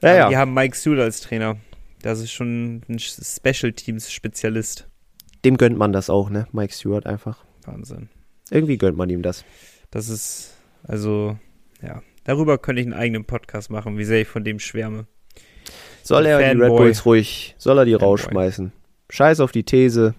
naja. 0.02 0.30
Die 0.30 0.38
haben 0.38 0.54
Mike 0.54 0.78
Sewell 0.78 1.02
als 1.02 1.22
Trainer. 1.22 1.58
Das 2.02 2.20
ist 2.20 2.32
schon 2.32 2.84
ein 2.88 3.00
Special 3.00 3.74
Teams 3.74 4.12
Spezialist. 4.12 4.88
Dem 5.44 5.58
gönnt 5.58 5.78
man 5.78 5.92
das 5.92 6.10
auch, 6.10 6.30
ne? 6.30 6.48
Mike 6.52 6.74
Stewart 6.74 7.06
einfach. 7.06 7.44
Wahnsinn. 7.66 8.10
Irgendwie 8.52 8.78
gönnt 8.78 8.98
man 8.98 9.10
ihm 9.10 9.22
das. 9.22 9.44
Das 9.90 10.10
ist, 10.10 10.54
also, 10.84 11.38
ja. 11.82 12.02
Darüber 12.24 12.60
könnte 12.60 12.82
ich 12.82 12.86
einen 12.86 12.94
eigenen 12.94 13.26
Podcast 13.26 13.72
machen, 13.72 13.98
wie 13.98 14.04
sehr 14.04 14.22
ich 14.22 14.28
von 14.28 14.44
dem 14.44 14.60
schwärme. 14.60 15.08
Soll 16.04 16.26
er 16.26 16.40
die 16.40 16.46
Fanboy. 16.46 16.68
Red 16.68 16.78
Bulls 16.78 17.06
ruhig, 17.06 17.56
soll 17.58 17.78
er 17.78 17.86
die 17.86 17.92
Fanboy. 17.92 18.08
rausschmeißen. 18.08 18.72
Scheiß 19.10 19.40
auf 19.40 19.52
die 19.52 19.64
These. 19.64 20.16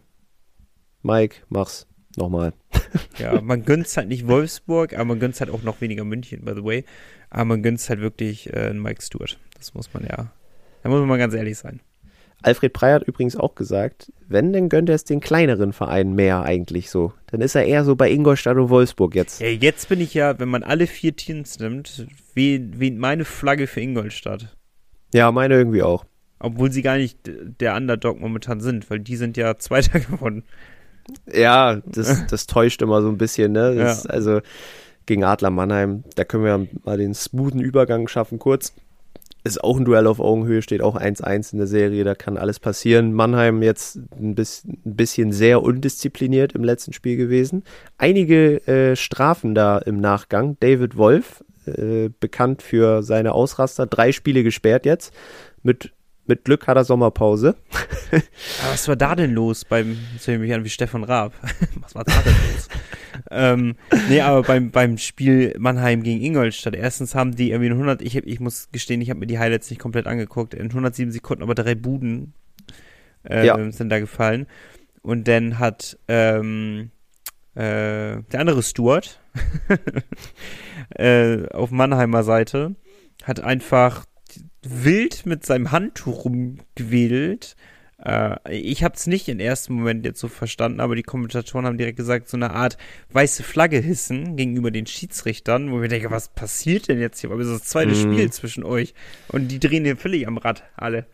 Mike, 1.02 1.36
mach's 1.48 1.86
nochmal. 2.16 2.52
Ja, 3.18 3.40
man 3.40 3.64
gönnt's 3.64 3.96
halt 3.96 4.08
nicht 4.08 4.26
Wolfsburg, 4.28 4.92
aber 4.94 5.04
man 5.06 5.18
gönnt's 5.18 5.40
halt 5.40 5.50
auch 5.50 5.62
noch 5.62 5.80
weniger 5.80 6.04
München, 6.04 6.44
by 6.44 6.52
the 6.54 6.62
way. 6.64 6.84
Aber 7.30 7.46
man 7.46 7.62
gönnt's 7.62 7.88
halt 7.88 8.00
wirklich 8.00 8.52
äh, 8.52 8.74
Mike 8.74 9.00
Stewart. 9.00 9.38
Das 9.56 9.72
muss 9.72 9.94
man 9.94 10.02
ja, 10.04 10.30
da 10.82 10.88
muss 10.90 10.98
man 10.98 11.08
mal 11.08 11.18
ganz 11.18 11.32
ehrlich 11.32 11.56
sein. 11.56 11.80
Alfred 12.42 12.72
Prey 12.72 12.92
hat 12.92 13.04
übrigens 13.04 13.36
auch 13.36 13.54
gesagt, 13.54 14.12
wenn, 14.28 14.52
dann 14.52 14.68
gönnt 14.68 14.88
er 14.88 14.96
es 14.96 15.04
den 15.04 15.20
kleineren 15.20 15.72
Vereinen 15.72 16.14
mehr 16.14 16.42
eigentlich 16.42 16.90
so. 16.90 17.12
Dann 17.28 17.40
ist 17.40 17.54
er 17.54 17.64
eher 17.64 17.84
so 17.84 17.94
bei 17.96 18.10
Ingolstadt 18.10 18.56
und 18.56 18.68
Wolfsburg 18.68 19.14
jetzt. 19.14 19.40
Ja, 19.40 19.46
jetzt 19.48 19.88
bin 19.88 20.00
ich 20.00 20.12
ja, 20.12 20.38
wenn 20.38 20.48
man 20.48 20.64
alle 20.64 20.86
vier 20.86 21.14
Teams 21.16 21.60
nimmt, 21.60 22.06
wie, 22.34 22.78
wie 22.78 22.90
meine 22.90 23.24
Flagge 23.24 23.66
für 23.66 23.80
Ingolstadt. 23.80 24.54
Ja, 25.14 25.30
meine 25.32 25.54
irgendwie 25.54 25.82
auch. 25.82 26.04
Obwohl 26.38 26.72
sie 26.72 26.82
gar 26.82 26.96
nicht 26.96 27.18
der 27.24 27.76
Underdog 27.76 28.20
momentan 28.20 28.60
sind, 28.60 28.90
weil 28.90 29.00
die 29.00 29.16
sind 29.16 29.36
ja 29.36 29.56
Zweiter 29.58 30.00
geworden. 30.00 30.44
Ja, 31.32 31.80
das, 31.84 32.26
das 32.26 32.46
täuscht 32.46 32.82
immer 32.82 33.02
so 33.02 33.08
ein 33.08 33.18
bisschen, 33.18 33.52
ne? 33.52 33.74
Das, 33.74 34.04
Ja. 34.04 34.10
Also 34.10 34.40
gegen 35.06 35.24
Adler 35.24 35.50
Mannheim, 35.50 36.04
da 36.14 36.24
können 36.24 36.44
wir 36.44 36.66
mal 36.84 36.96
den 36.96 37.14
smoothen 37.14 37.60
Übergang 37.60 38.06
schaffen, 38.08 38.38
kurz. 38.38 38.72
Ist 39.44 39.62
auch 39.62 39.76
ein 39.76 39.84
Duell 39.84 40.06
auf 40.06 40.20
Augenhöhe, 40.20 40.62
steht 40.62 40.82
auch 40.82 40.96
1-1 40.96 41.52
in 41.52 41.58
der 41.58 41.66
Serie, 41.66 42.04
da 42.04 42.14
kann 42.14 42.36
alles 42.36 42.60
passieren. 42.60 43.12
Mannheim 43.12 43.62
jetzt 43.62 43.98
ein 44.16 44.36
bisschen, 44.84 45.32
sehr 45.32 45.62
undiszipliniert 45.62 46.52
im 46.52 46.62
letzten 46.62 46.92
Spiel 46.92 47.16
gewesen. 47.16 47.64
Einige 47.98 48.66
äh, 48.68 48.94
Strafen 48.94 49.54
da 49.54 49.78
im 49.78 50.00
Nachgang. 50.00 50.56
David 50.60 50.96
Wolf, 50.96 51.44
äh, 51.66 52.10
bekannt 52.20 52.62
für 52.62 53.02
seine 53.02 53.32
Ausraster, 53.32 53.86
drei 53.86 54.12
Spiele 54.12 54.44
gesperrt 54.44 54.86
jetzt. 54.86 55.12
Mit, 55.64 55.92
mit 56.26 56.44
Glück 56.44 56.66
hat 56.66 56.76
er 56.76 56.84
Sommerpause. 56.84 57.56
Aber 58.10 58.72
was 58.72 58.86
war 58.88 58.96
da 58.96 59.14
denn 59.16 59.32
los 59.32 59.64
beim, 59.64 59.98
jetzt 60.12 60.26
höre 60.26 60.34
ich 60.34 60.40
mich 60.40 60.54
an 60.54 60.64
wie 60.64 60.68
Stefan 60.68 61.04
Raab. 61.04 61.32
was 61.80 61.94
war 61.94 62.04
da 62.04 62.12
denn 62.24 62.34
los? 62.54 62.68
ähm, 63.30 63.74
nee, 64.08 64.20
aber 64.20 64.42
beim, 64.42 64.70
beim 64.70 64.98
Spiel 64.98 65.54
Mannheim 65.58 66.02
gegen 66.02 66.22
Ingolstadt, 66.22 66.74
erstens 66.74 67.14
haben 67.14 67.34
die 67.34 67.50
irgendwie 67.50 67.66
in 67.68 67.72
100, 67.72 68.02
ich, 68.02 68.16
ich 68.16 68.40
muss 68.40 68.68
gestehen, 68.70 69.00
ich 69.00 69.10
habe 69.10 69.20
mir 69.20 69.26
die 69.26 69.38
Highlights 69.38 69.70
nicht 69.70 69.80
komplett 69.80 70.06
angeguckt, 70.06 70.54
in 70.54 70.68
107 70.68 71.12
Sekunden 71.12 71.42
aber 71.42 71.54
drei 71.54 71.74
Buden 71.74 72.34
äh, 73.28 73.46
Ja. 73.46 73.70
sind 73.72 73.90
da 73.90 73.98
gefallen. 73.98 74.46
Und 75.02 75.26
dann 75.26 75.58
hat 75.58 75.98
ähm, 76.08 76.90
äh, 77.54 78.22
der 78.22 78.40
andere 78.40 78.62
Stuart 78.62 79.20
äh, 80.94 81.48
auf 81.48 81.70
Mannheimer 81.70 82.22
Seite 82.22 82.76
hat 83.24 83.40
einfach 83.40 84.04
wild 84.62 85.26
mit 85.26 85.44
seinem 85.44 85.72
Handtuch 85.72 86.24
rumgewedelt. 86.24 87.56
Äh, 88.04 88.36
ich 88.56 88.82
habe 88.84 88.94
es 88.94 89.06
nicht 89.06 89.28
im 89.28 89.40
ersten 89.40 89.74
Moment 89.74 90.04
jetzt 90.04 90.20
so 90.20 90.28
verstanden, 90.28 90.80
aber 90.80 90.96
die 90.96 91.02
Kommentatoren 91.02 91.66
haben 91.66 91.78
direkt 91.78 91.96
gesagt, 91.96 92.28
so 92.28 92.36
eine 92.36 92.50
Art 92.52 92.76
weiße 93.12 93.42
Flagge 93.42 93.78
hissen 93.78 94.36
gegenüber 94.36 94.70
den 94.70 94.86
Schiedsrichtern, 94.86 95.70
wo 95.70 95.76
ich 95.76 95.82
mir 95.82 95.88
denke, 95.88 96.10
was 96.10 96.28
passiert 96.28 96.88
denn 96.88 97.00
jetzt 97.00 97.20
hier? 97.20 97.30
Aber 97.30 97.38
das 97.38 97.48
ist 97.48 97.60
das 97.60 97.68
zweite 97.68 97.90
Mhm. 97.92 98.12
Spiel 98.12 98.30
zwischen 98.32 98.64
euch 98.64 98.94
und 99.28 99.48
die 99.48 99.60
drehen 99.60 99.84
hier 99.84 99.96
völlig 99.96 100.26
am 100.26 100.38
Rad, 100.38 100.64
alle. 100.76 101.06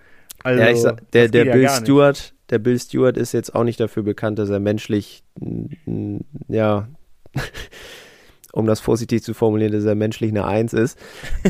Also, 0.44 0.62
ja, 0.62 0.70
ich 0.70 0.78
sag, 0.78 1.11
der, 1.11 1.28
der 1.28 1.46
ja 1.46 1.53
Bill 1.53 1.62
nicht. 1.62 1.76
Stewart, 1.76 2.34
der 2.51 2.59
Bill 2.61 2.78
Stewart 2.78 3.16
ist 3.16 3.32
jetzt 3.32 3.55
auch 3.55 3.64
nicht 3.64 3.80
dafür 3.80 4.03
bekannt, 4.05 4.38
dass 4.38 4.49
er 4.51 4.61
menschlich, 4.61 5.24
mm, 5.40 6.18
ja, 6.49 6.88
um 8.53 8.66
das 8.66 8.80
vorsichtig 8.80 9.22
zu 9.22 9.34
formulieren, 9.34 9.72
dass 9.72 9.84
er 9.84 9.94
menschlich 9.94 10.30
eine 10.30 10.46
Eins 10.46 10.72
ist. 10.72 10.99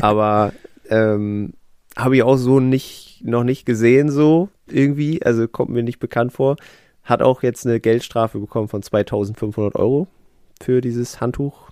Aber 0.01 0.53
ähm, 0.89 1.53
habe 1.99 2.15
ich 2.15 2.23
auch 2.23 2.37
so 2.37 2.59
nicht, 2.59 3.21
noch 3.23 3.43
nicht 3.43 3.65
gesehen, 3.65 4.09
so 4.09 4.49
irgendwie. 4.67 5.23
Also 5.23 5.47
kommt 5.47 5.71
mir 5.71 5.83
nicht 5.83 5.99
bekannt 5.99 6.33
vor. 6.33 6.55
Hat 7.03 7.21
auch 7.21 7.43
jetzt 7.43 7.65
eine 7.65 7.79
Geldstrafe 7.79 8.39
bekommen 8.39 8.67
von 8.67 8.81
2500 8.81 9.75
Euro 9.75 10.07
für 10.61 10.81
dieses 10.81 11.21
Handtuch. 11.21 11.69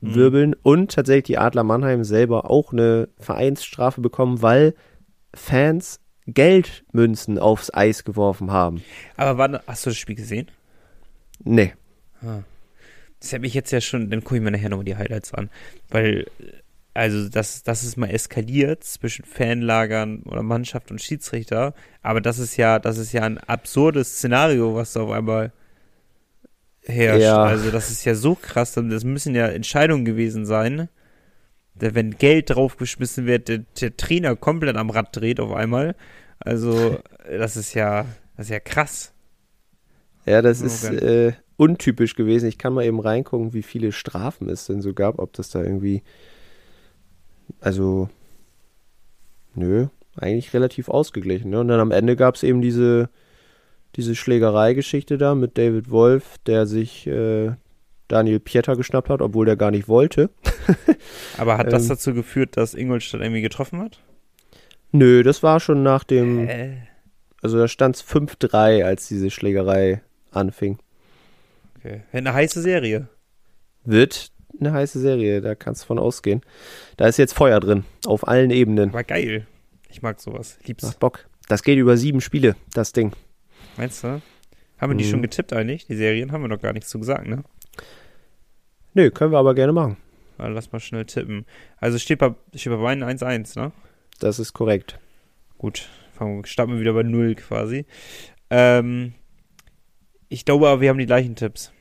Mhm. 0.00 0.14
Wirbeln 0.14 0.56
und 0.62 0.90
tatsächlich 0.90 1.24
die 1.24 1.38
Adler 1.38 1.62
Mannheim 1.62 2.02
selber 2.02 2.50
auch 2.50 2.72
eine 2.72 3.08
Vereinsstrafe 3.18 4.00
bekommen, 4.00 4.42
weil 4.42 4.74
Fans 5.32 6.00
Geldmünzen 6.26 7.38
aufs 7.38 7.72
Eis 7.72 8.04
geworfen 8.04 8.50
haben. 8.50 8.82
Aber 9.16 9.38
wann, 9.38 9.58
hast 9.66 9.86
du 9.86 9.90
das 9.90 9.96
Spiel 9.96 10.16
gesehen? 10.16 10.50
Nee. 11.44 11.72
Das 13.20 13.32
hat 13.32 13.40
mich 13.40 13.54
jetzt 13.54 13.70
ja 13.70 13.80
schon, 13.80 14.10
dann 14.10 14.22
gucke 14.22 14.36
ich 14.36 14.42
mir 14.42 14.50
nachher 14.50 14.68
nochmal 14.68 14.84
die 14.84 14.96
Highlights 14.96 15.34
an. 15.34 15.50
Weil, 15.88 16.26
also, 16.94 17.28
dass, 17.28 17.62
dass 17.62 17.82
es 17.82 17.96
mal 17.96 18.10
eskaliert 18.10 18.84
zwischen 18.84 19.24
Fanlagern 19.24 20.22
oder 20.24 20.42
Mannschaft 20.42 20.90
und 20.90 21.00
Schiedsrichter. 21.00 21.74
Aber 22.02 22.20
das 22.20 22.38
ist 22.38 22.56
ja, 22.56 22.78
das 22.78 22.98
ist 22.98 23.12
ja 23.12 23.22
ein 23.22 23.38
absurdes 23.38 24.16
Szenario, 24.16 24.74
was 24.74 24.92
da 24.92 25.00
auf 25.02 25.10
einmal 25.10 25.52
herrscht. 26.84 27.22
Ja. 27.22 27.44
Also, 27.44 27.70
das 27.70 27.90
ist 27.90 28.04
ja 28.04 28.14
so 28.14 28.34
krass. 28.34 28.74
Das 28.74 29.04
müssen 29.04 29.34
ja 29.34 29.46
Entscheidungen 29.48 30.04
gewesen 30.04 30.44
sein. 30.44 30.88
Wenn 31.74 32.18
Geld 32.18 32.50
draufgeschmissen 32.50 33.24
wird, 33.26 33.48
der, 33.48 33.58
der 33.80 33.96
Trainer 33.96 34.36
komplett 34.36 34.76
am 34.76 34.90
Rad 34.90 35.16
dreht 35.16 35.40
auf 35.40 35.52
einmal. 35.52 35.94
Also, 36.40 36.98
das 37.26 37.56
ist 37.56 37.72
ja, 37.72 38.04
das 38.36 38.46
ist 38.46 38.50
ja 38.50 38.60
krass. 38.60 39.12
Ja, 40.26 40.42
das 40.42 40.60
ist 40.60 40.84
Okay. 40.84 41.28
äh, 41.28 41.32
untypisch 41.56 42.14
gewesen. 42.14 42.48
Ich 42.48 42.58
kann 42.58 42.74
mal 42.74 42.84
eben 42.84 43.00
reingucken, 43.00 43.54
wie 43.54 43.62
viele 43.62 43.92
Strafen 43.92 44.50
es 44.50 44.66
denn 44.66 44.82
so 44.82 44.92
gab, 44.92 45.18
ob 45.18 45.32
das 45.32 45.48
da 45.48 45.62
irgendwie. 45.62 46.02
Also. 47.60 48.08
Nö, 49.54 49.88
eigentlich 50.16 50.54
relativ 50.54 50.88
ausgeglichen. 50.88 51.50
Ne? 51.50 51.60
Und 51.60 51.68
dann 51.68 51.80
am 51.80 51.90
Ende 51.90 52.16
gab 52.16 52.36
es 52.36 52.42
eben 52.42 52.62
diese, 52.62 53.10
diese 53.96 54.14
Schlägerei-Geschichte 54.14 55.18
da 55.18 55.34
mit 55.34 55.58
David 55.58 55.90
Wolf, 55.90 56.38
der 56.46 56.66
sich 56.66 57.06
äh, 57.06 57.52
Daniel 58.08 58.40
Pieter 58.40 58.76
geschnappt 58.76 59.10
hat, 59.10 59.20
obwohl 59.20 59.44
der 59.46 59.56
gar 59.56 59.70
nicht 59.70 59.88
wollte. 59.88 60.30
Aber 61.38 61.58
hat 61.58 61.70
das 61.72 61.82
Ähm. 61.84 61.88
dazu 61.90 62.14
geführt, 62.14 62.56
dass 62.56 62.72
Ingolstadt 62.74 63.20
irgendwie 63.20 63.42
getroffen 63.42 63.80
hat? 63.80 64.00
Nö, 64.90 65.22
das 65.22 65.42
war 65.42 65.60
schon 65.60 65.82
nach 65.82 66.04
dem. 66.04 66.48
Äh, 66.48 66.76
Also 67.42 67.58
da 67.58 67.68
stand 67.68 67.96
es 67.96 68.04
5-3, 68.04 68.84
als 68.84 69.08
diese 69.08 69.30
Schlägerei 69.30 70.00
anfing. 70.30 70.78
okay. 71.76 72.02
Eine 72.12 72.32
heiße 72.32 72.62
Serie. 72.62 73.08
Wird 73.84 74.30
eine 74.66 74.72
heiße 74.72 74.98
Serie, 75.00 75.40
da 75.40 75.54
kannst 75.54 75.82
du 75.82 75.86
von 75.86 75.98
ausgehen. 75.98 76.40
Da 76.96 77.06
ist 77.06 77.16
jetzt 77.18 77.32
Feuer 77.34 77.60
drin, 77.60 77.84
auf 78.06 78.26
allen 78.28 78.50
Ebenen. 78.50 78.92
War 78.92 79.04
geil. 79.04 79.46
Ich 79.90 80.02
mag 80.02 80.20
sowas. 80.20 80.58
Lieb's. 80.64 80.82
Macht 80.84 81.00
Bock. 81.00 81.26
Das 81.48 81.62
geht 81.62 81.78
über 81.78 81.96
sieben 81.96 82.20
Spiele, 82.20 82.56
das 82.72 82.92
Ding. 82.92 83.12
Meinst 83.76 84.02
du? 84.04 84.22
Haben 84.78 84.92
wir 84.92 84.96
die 84.96 85.04
Mhm. 85.04 85.10
schon 85.10 85.22
getippt 85.22 85.52
eigentlich? 85.52 85.86
Die 85.86 85.96
Serien 85.96 86.32
haben 86.32 86.42
wir 86.42 86.48
noch 86.48 86.60
gar 86.60 86.72
nichts 86.72 86.88
zu 86.90 86.98
gesagt, 86.98 87.26
ne? 87.26 87.44
Nö, 88.94 89.10
können 89.10 89.32
wir 89.32 89.38
aber 89.38 89.54
gerne 89.54 89.72
machen. 89.72 89.96
Also 90.38 90.52
lass 90.54 90.72
mal 90.72 90.80
schnell 90.80 91.04
tippen. 91.04 91.46
Also 91.78 91.98
steht 91.98 92.18
bei, 92.18 92.34
steht 92.54 92.72
bei 92.72 92.78
beiden 92.78 93.02
1-1, 93.04 93.58
ne? 93.58 93.72
Das 94.18 94.38
ist 94.38 94.52
korrekt. 94.52 94.98
Gut. 95.58 95.88
Fangen 96.14 96.38
wir, 96.42 96.46
starten 96.46 96.72
wir 96.72 96.80
wieder 96.80 96.92
bei 96.94 97.02
0 97.02 97.34
quasi. 97.36 97.86
Ähm, 98.50 99.14
ich 100.28 100.44
glaube 100.44 100.68
aber, 100.68 100.80
wir 100.80 100.88
haben 100.90 100.98
die 100.98 101.06
gleichen 101.06 101.36
Tipps. 101.36 101.72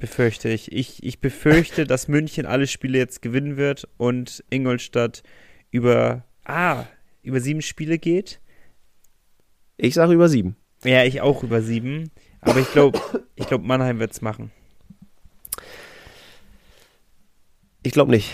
Befürchte 0.00 0.48
ich. 0.48 0.72
Ich, 0.72 1.02
ich 1.02 1.20
befürchte, 1.20 1.84
dass 1.86 2.08
München 2.08 2.46
alle 2.46 2.66
Spiele 2.66 2.98
jetzt 2.98 3.22
gewinnen 3.22 3.56
wird 3.56 3.88
und 3.96 4.44
Ingolstadt 4.50 5.22
über, 5.70 6.24
ah, 6.44 6.84
über 7.22 7.40
sieben 7.40 7.62
Spiele 7.62 7.98
geht. 7.98 8.40
Ich 9.76 9.94
sage 9.94 10.12
über 10.12 10.28
sieben. 10.28 10.56
Ja, 10.84 11.04
ich 11.04 11.20
auch 11.20 11.42
über 11.42 11.62
sieben. 11.62 12.10
Aber 12.40 12.60
ich 12.60 12.70
glaube, 12.72 13.00
ich 13.36 13.46
glaube, 13.46 13.66
Mannheim 13.66 13.98
wird's 13.98 14.20
machen. 14.20 14.50
Ich 17.82 17.92
glaube 17.92 18.10
nicht. 18.10 18.32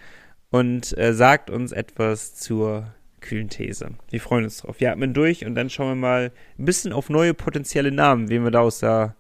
und 0.50 0.98
äh, 0.98 1.14
sagt 1.14 1.50
uns 1.50 1.72
etwas 1.72 2.36
zur 2.36 2.94
kühlen 3.22 3.48
These. 3.50 3.92
Wir 4.10 4.22
freuen 4.22 4.44
uns 4.46 4.58
drauf. 4.58 4.80
Wir 4.80 4.92
atmen 4.92 5.14
durch 5.14 5.46
und 5.46 5.56
dann 5.56 5.70
schauen 5.70 5.90
wir 5.90 5.96
mal 5.96 6.32
ein 6.60 6.66
bisschen 6.66 6.94
auf 6.94 7.10
neue 7.10 7.34
potenzielle 7.34 7.92
Namen, 7.92 8.30
wen 8.30 8.44
wir 8.44 8.52
da 8.52 8.62
aus, 8.62 8.80
der, 8.80 9.16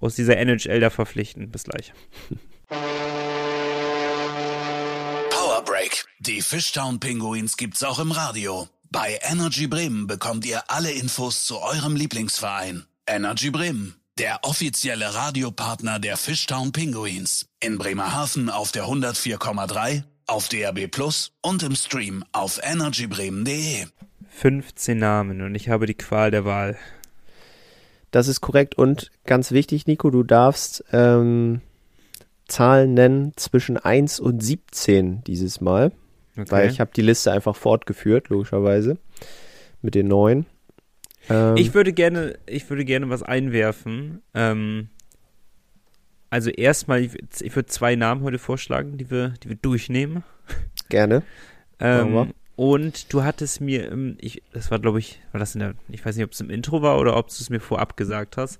aus 0.00 0.16
dieser 0.16 0.36
NHL 0.36 0.80
da 0.80 0.90
verpflichten. 0.90 1.50
Bis 1.50 1.64
gleich. 1.64 1.92
Power 5.30 5.64
Break. 5.64 6.04
Die 6.18 6.42
Fishtown 6.42 7.00
Pinguins 7.00 7.56
gibt's 7.56 7.82
auch 7.82 7.98
im 7.98 8.12
Radio. 8.12 8.68
Bei 8.90 9.20
Energy 9.22 9.68
Bremen 9.68 10.06
bekommt 10.06 10.44
ihr 10.44 10.64
alle 10.68 10.90
Infos 10.90 11.44
zu 11.44 11.60
eurem 11.60 11.94
Lieblingsverein. 11.94 12.86
Energy 13.06 13.50
Bremen, 13.50 13.94
der 14.18 14.40
offizielle 14.42 15.14
Radiopartner 15.14 15.98
der 15.98 16.16
Fishtown 16.16 16.72
Pinguins. 16.72 17.46
In 17.60 17.78
Bremerhaven 17.78 18.50
auf 18.50 18.72
der 18.72 18.84
104,3, 18.84 20.02
auf 20.26 20.48
DRB 20.48 20.90
Plus 20.90 21.32
und 21.40 21.62
im 21.62 21.76
Stream 21.76 22.24
auf 22.32 22.60
energybremen.de. 22.62 23.86
15 24.28 24.98
Namen 24.98 25.42
und 25.42 25.54
ich 25.54 25.68
habe 25.68 25.86
die 25.86 25.94
Qual 25.94 26.30
der 26.30 26.44
Wahl. 26.44 26.78
Das 28.10 28.26
ist 28.28 28.40
korrekt 28.40 28.76
und 28.76 29.10
ganz 29.24 29.52
wichtig, 29.52 29.86
Nico, 29.86 30.10
du 30.10 30.22
darfst 30.22 30.84
ähm, 30.92 31.60
Zahlen 32.48 32.94
nennen 32.94 33.32
zwischen 33.36 33.76
1 33.76 34.18
und 34.20 34.42
17 34.42 35.22
dieses 35.24 35.60
Mal, 35.60 35.92
Okay. 36.36 36.50
weil 36.50 36.70
ich 36.70 36.80
habe 36.80 36.90
die 36.94 37.02
Liste 37.02 37.30
einfach 37.32 37.54
fortgeführt, 37.54 38.28
logischerweise, 38.28 38.98
mit 39.82 39.94
den 39.94 40.08
neuen. 40.08 40.46
Ähm, 41.28 41.56
Ich 41.56 41.74
würde 41.74 41.92
gerne, 41.92 42.38
ich 42.46 42.68
würde 42.70 42.84
gerne 42.84 43.08
was 43.10 43.22
einwerfen. 43.22 44.22
Ähm, 44.34 44.88
also 46.30 46.50
erstmal, 46.50 47.02
ich, 47.02 47.12
würde 47.54 47.66
zwei 47.66 47.94
Namen 47.96 48.22
heute 48.22 48.38
vorschlagen, 48.38 48.96
die 48.98 49.10
wir, 49.10 49.34
die 49.42 49.48
wir 49.50 49.56
durchnehmen. 49.56 50.22
gerne. 50.88 51.22
Ähm, 51.78 52.32
Und 52.60 53.14
du 53.14 53.24
hattest 53.24 53.62
mir, 53.62 53.88
im, 53.88 54.18
ich, 54.20 54.42
das 54.52 54.70
war 54.70 54.78
glaube 54.78 54.98
ich, 54.98 55.18
war 55.32 55.40
das 55.40 55.54
in 55.54 55.60
der, 55.60 55.72
ich 55.88 56.04
weiß 56.04 56.16
nicht, 56.16 56.26
ob 56.26 56.32
es 56.32 56.42
im 56.42 56.50
Intro 56.50 56.82
war 56.82 56.98
oder 56.98 57.16
ob 57.16 57.28
du 57.28 57.32
es 57.40 57.48
mir 57.48 57.58
vorab 57.58 57.96
gesagt 57.96 58.36
hast, 58.36 58.58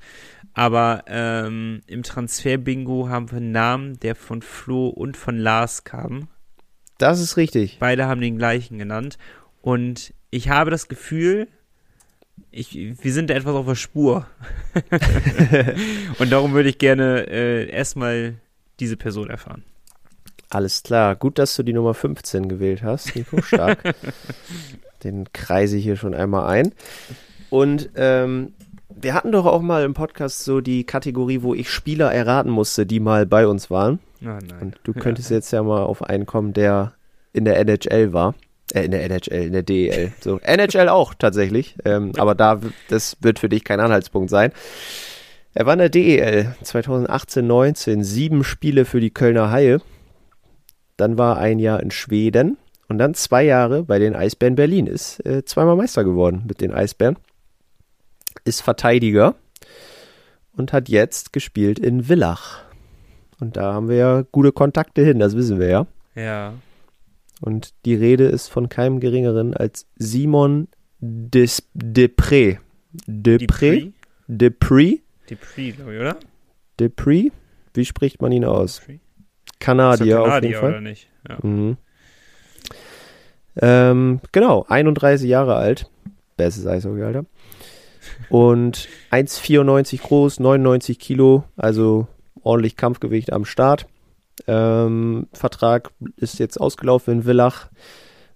aber 0.54 1.04
ähm, 1.06 1.82
im 1.86 2.02
Transfer-Bingo 2.02 3.10
haben 3.10 3.30
wir 3.30 3.36
einen 3.36 3.52
Namen, 3.52 4.00
der 4.00 4.14
von 4.14 4.40
Flo 4.40 4.88
und 4.88 5.18
von 5.18 5.36
Lars 5.36 5.84
kam. 5.84 6.28
Das 6.96 7.20
ist 7.20 7.36
richtig. 7.36 7.76
Beide 7.78 8.06
haben 8.06 8.22
den 8.22 8.38
gleichen 8.38 8.78
genannt. 8.78 9.18
Und 9.60 10.14
ich 10.30 10.48
habe 10.48 10.70
das 10.70 10.88
Gefühl, 10.88 11.46
ich, 12.50 12.74
wir 12.74 13.12
sind 13.12 13.28
da 13.28 13.34
etwas 13.34 13.54
auf 13.54 13.66
der 13.66 13.74
Spur. 13.74 14.26
und 16.18 16.32
darum 16.32 16.54
würde 16.54 16.70
ich 16.70 16.78
gerne 16.78 17.26
äh, 17.28 17.68
erstmal 17.68 18.36
diese 18.78 18.96
Person 18.96 19.28
erfahren. 19.28 19.62
Alles 20.50 20.82
klar. 20.82 21.14
Gut, 21.16 21.38
dass 21.38 21.54
du 21.54 21.62
die 21.62 21.72
Nummer 21.72 21.94
15 21.94 22.48
gewählt 22.48 22.82
hast, 22.82 23.14
Nico. 23.14 23.40
Stark. 23.40 23.94
Den 25.04 25.32
kreise 25.32 25.76
ich 25.76 25.84
hier 25.84 25.96
schon 25.96 26.12
einmal 26.12 26.46
ein. 26.46 26.72
Und 27.48 27.90
ähm, 27.94 28.52
wir 28.88 29.14
hatten 29.14 29.32
doch 29.32 29.46
auch 29.46 29.62
mal 29.62 29.84
im 29.84 29.94
Podcast 29.94 30.44
so 30.44 30.60
die 30.60 30.84
Kategorie, 30.84 31.42
wo 31.42 31.54
ich 31.54 31.70
Spieler 31.70 32.12
erraten 32.12 32.50
musste, 32.50 32.84
die 32.84 33.00
mal 33.00 33.26
bei 33.26 33.46
uns 33.46 33.70
waren. 33.70 34.00
Oh 34.22 34.26
nein. 34.26 34.40
Und 34.60 34.80
du 34.84 34.92
könntest 34.92 35.30
ja. 35.30 35.36
jetzt 35.36 35.52
ja 35.52 35.62
mal 35.62 35.82
auf 35.82 36.02
einen 36.02 36.26
kommen, 36.26 36.52
der 36.52 36.92
in 37.32 37.44
der 37.44 37.58
NHL 37.60 38.12
war. 38.12 38.34
Äh, 38.74 38.84
in 38.84 38.90
der 38.90 39.04
NHL, 39.04 39.44
in 39.44 39.52
der 39.52 39.62
DEL. 39.62 40.12
So, 40.20 40.38
NHL 40.42 40.88
auch 40.88 41.14
tatsächlich. 41.14 41.76
Ähm, 41.84 42.12
aber 42.18 42.34
da, 42.34 42.60
das 42.88 43.16
wird 43.20 43.38
für 43.38 43.48
dich 43.48 43.64
kein 43.64 43.80
Anhaltspunkt 43.80 44.30
sein. 44.30 44.52
Er 45.54 45.66
war 45.66 45.72
in 45.72 45.80
der 45.80 45.88
DEL 45.88 46.54
2018, 46.62 47.46
19, 47.46 48.04
sieben 48.04 48.44
Spiele 48.44 48.84
für 48.84 49.00
die 49.00 49.10
Kölner 49.10 49.50
Haie. 49.50 49.80
Dann 51.00 51.16
war 51.16 51.38
ein 51.38 51.58
Jahr 51.58 51.80
in 51.80 51.90
Schweden 51.90 52.58
und 52.88 52.98
dann 52.98 53.14
zwei 53.14 53.42
Jahre 53.42 53.84
bei 53.84 53.98
den 53.98 54.14
Eisbären 54.14 54.54
Berlin. 54.54 54.86
Ist 54.86 55.24
äh, 55.24 55.46
zweimal 55.46 55.74
Meister 55.74 56.04
geworden 56.04 56.44
mit 56.46 56.60
den 56.60 56.74
Eisbären. 56.74 57.16
Ist 58.44 58.60
Verteidiger 58.60 59.34
und 60.52 60.74
hat 60.74 60.90
jetzt 60.90 61.32
gespielt 61.32 61.78
in 61.78 62.02
Villach. 62.02 62.64
Und 63.40 63.56
da 63.56 63.72
haben 63.72 63.88
wir 63.88 63.96
ja 63.96 64.24
gute 64.30 64.52
Kontakte 64.52 65.02
hin, 65.02 65.18
das 65.18 65.34
wissen 65.36 65.58
wir 65.58 65.68
ja. 65.68 65.86
Ja. 66.14 66.52
Und 67.40 67.72
die 67.86 67.94
Rede 67.94 68.24
ist 68.24 68.48
von 68.48 68.68
keinem 68.68 69.00
geringeren 69.00 69.54
als 69.54 69.86
Simon 69.96 70.68
Des 71.00 71.62
Depré. 71.74 72.58
Depré? 73.08 73.92
Depré? 74.28 75.00
Depré, 75.30 75.72
glaube 75.72 75.94
ich, 75.94 76.00
oder? 76.00 76.16
Depré? 76.78 77.32
Wie 77.72 77.86
spricht 77.86 78.20
man 78.20 78.32
ihn 78.32 78.44
aus? 78.44 78.82
Depré? 78.82 78.98
Kanadier, 79.60 80.22
Kanadier 80.22 80.38
auf 80.38 80.42
jeden 80.42 80.54
Fall. 80.60 80.70
oder 80.70 80.80
nicht? 80.80 81.08
Ja. 81.28 81.38
Mhm. 81.42 81.76
Ähm, 83.60 84.20
genau, 84.32 84.64
31 84.68 85.28
Jahre 85.28 85.56
alt. 85.56 85.90
Bestes 86.36 86.66
Eishockey-Alter. 86.66 87.24
Und 88.28 88.88
1,94 89.10 90.00
groß, 90.02 90.40
99 90.40 90.98
Kilo, 90.98 91.44
also 91.56 92.06
ordentlich 92.42 92.76
Kampfgewicht 92.76 93.32
am 93.32 93.44
Start. 93.44 93.86
Ähm, 94.46 95.26
Vertrag 95.32 95.90
ist 96.16 96.38
jetzt 96.38 96.60
ausgelaufen 96.60 97.14
in 97.14 97.22
Villach. 97.24 97.68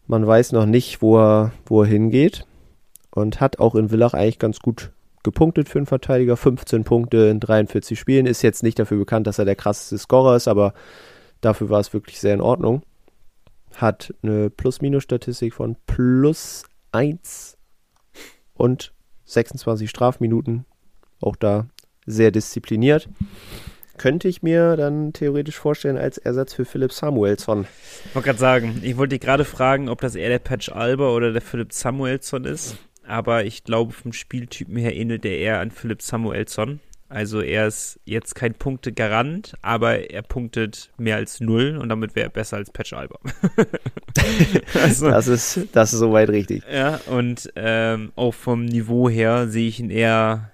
Man 0.06 0.26
weiß 0.26 0.52
noch 0.52 0.66
nicht, 0.66 1.00
wo 1.00 1.18
er, 1.18 1.52
wo 1.66 1.82
er 1.82 1.88
hingeht. 1.88 2.44
Und 3.10 3.40
hat 3.40 3.58
auch 3.60 3.74
in 3.76 3.88
Villach 3.88 4.12
eigentlich 4.12 4.38
ganz 4.40 4.58
gut 4.58 4.90
gepunktet 5.22 5.68
für 5.68 5.78
einen 5.78 5.86
Verteidiger. 5.86 6.36
15 6.36 6.84
Punkte 6.84 7.28
in 7.28 7.40
43 7.40 7.98
Spielen. 7.98 8.26
Ist 8.26 8.42
jetzt 8.42 8.62
nicht 8.62 8.78
dafür 8.78 8.98
bekannt, 8.98 9.26
dass 9.26 9.38
er 9.38 9.46
der 9.46 9.56
krasseste 9.56 9.96
Scorer 9.96 10.36
ist, 10.36 10.48
aber 10.48 10.74
Dafür 11.45 11.68
war 11.68 11.80
es 11.80 11.92
wirklich 11.92 12.20
sehr 12.20 12.32
in 12.32 12.40
Ordnung. 12.40 12.82
Hat 13.74 14.14
eine 14.22 14.49
Plus-Minus-Statistik 14.49 15.53
von 15.53 15.76
plus 15.86 16.64
1 16.92 17.59
und 18.55 18.95
26 19.26 19.90
Strafminuten. 19.90 20.64
Auch 21.20 21.36
da 21.36 21.66
sehr 22.07 22.30
diszipliniert. 22.30 23.11
Könnte 23.99 24.26
ich 24.26 24.42
mir 24.42 24.76
dann 24.76 25.12
theoretisch 25.12 25.59
vorstellen 25.59 25.99
als 25.99 26.16
Ersatz 26.16 26.55
für 26.55 26.64
Philipp 26.64 26.92
Samuelsson. 26.92 27.66
Ich 28.07 28.14
wollte 28.14 28.26
gerade 28.26 28.38
sagen, 28.38 28.80
ich 28.82 28.97
wollte 28.97 29.16
dich 29.16 29.20
gerade 29.20 29.45
fragen, 29.45 29.90
ob 29.90 30.01
das 30.01 30.14
eher 30.14 30.30
der 30.30 30.38
Patch 30.38 30.70
Alba 30.70 31.11
oder 31.11 31.32
der 31.32 31.42
Philipp 31.42 31.74
Samuelsson 31.74 32.47
ist. 32.47 32.78
Aber 33.07 33.45
ich 33.45 33.64
glaube, 33.64 33.92
vom 33.92 34.14
Spieltypen 34.14 34.76
her 34.76 34.97
ähnelt 34.97 35.26
er 35.26 35.36
eher 35.36 35.61
an 35.61 35.70
Philipp 35.70 36.01
Samuelsson. 36.01 36.80
Also 37.14 37.40
er 37.40 37.68
ist 37.68 38.00
jetzt 38.04 38.34
kein 38.34 38.54
Punktegarant, 38.54 39.54
aber 39.62 40.10
er 40.10 40.22
punktet 40.22 40.90
mehr 40.98 41.14
als 41.14 41.40
null 41.40 41.78
und 41.80 41.88
damit 41.88 42.16
wäre 42.16 42.26
er 42.26 42.30
besser 42.30 42.56
als 42.56 42.72
Patch 42.72 42.92
Alba. 42.92 43.20
also, 44.82 45.08
das, 45.08 45.28
ist, 45.28 45.68
das 45.70 45.92
ist 45.92 46.00
soweit 46.00 46.28
richtig. 46.30 46.64
Ja, 46.68 47.00
und 47.06 47.52
ähm, 47.54 48.10
auch 48.16 48.34
vom 48.34 48.64
Niveau 48.64 49.08
her 49.08 49.46
sehe 49.46 49.68
ich 49.68 49.78
ihn 49.78 49.90
eher 49.90 50.50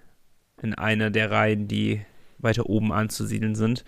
in 0.60 0.74
einer 0.74 1.10
der 1.10 1.30
Reihen, 1.30 1.66
die 1.66 2.02
weiter 2.36 2.68
oben 2.68 2.92
anzusiedeln 2.92 3.54
sind. 3.54 3.82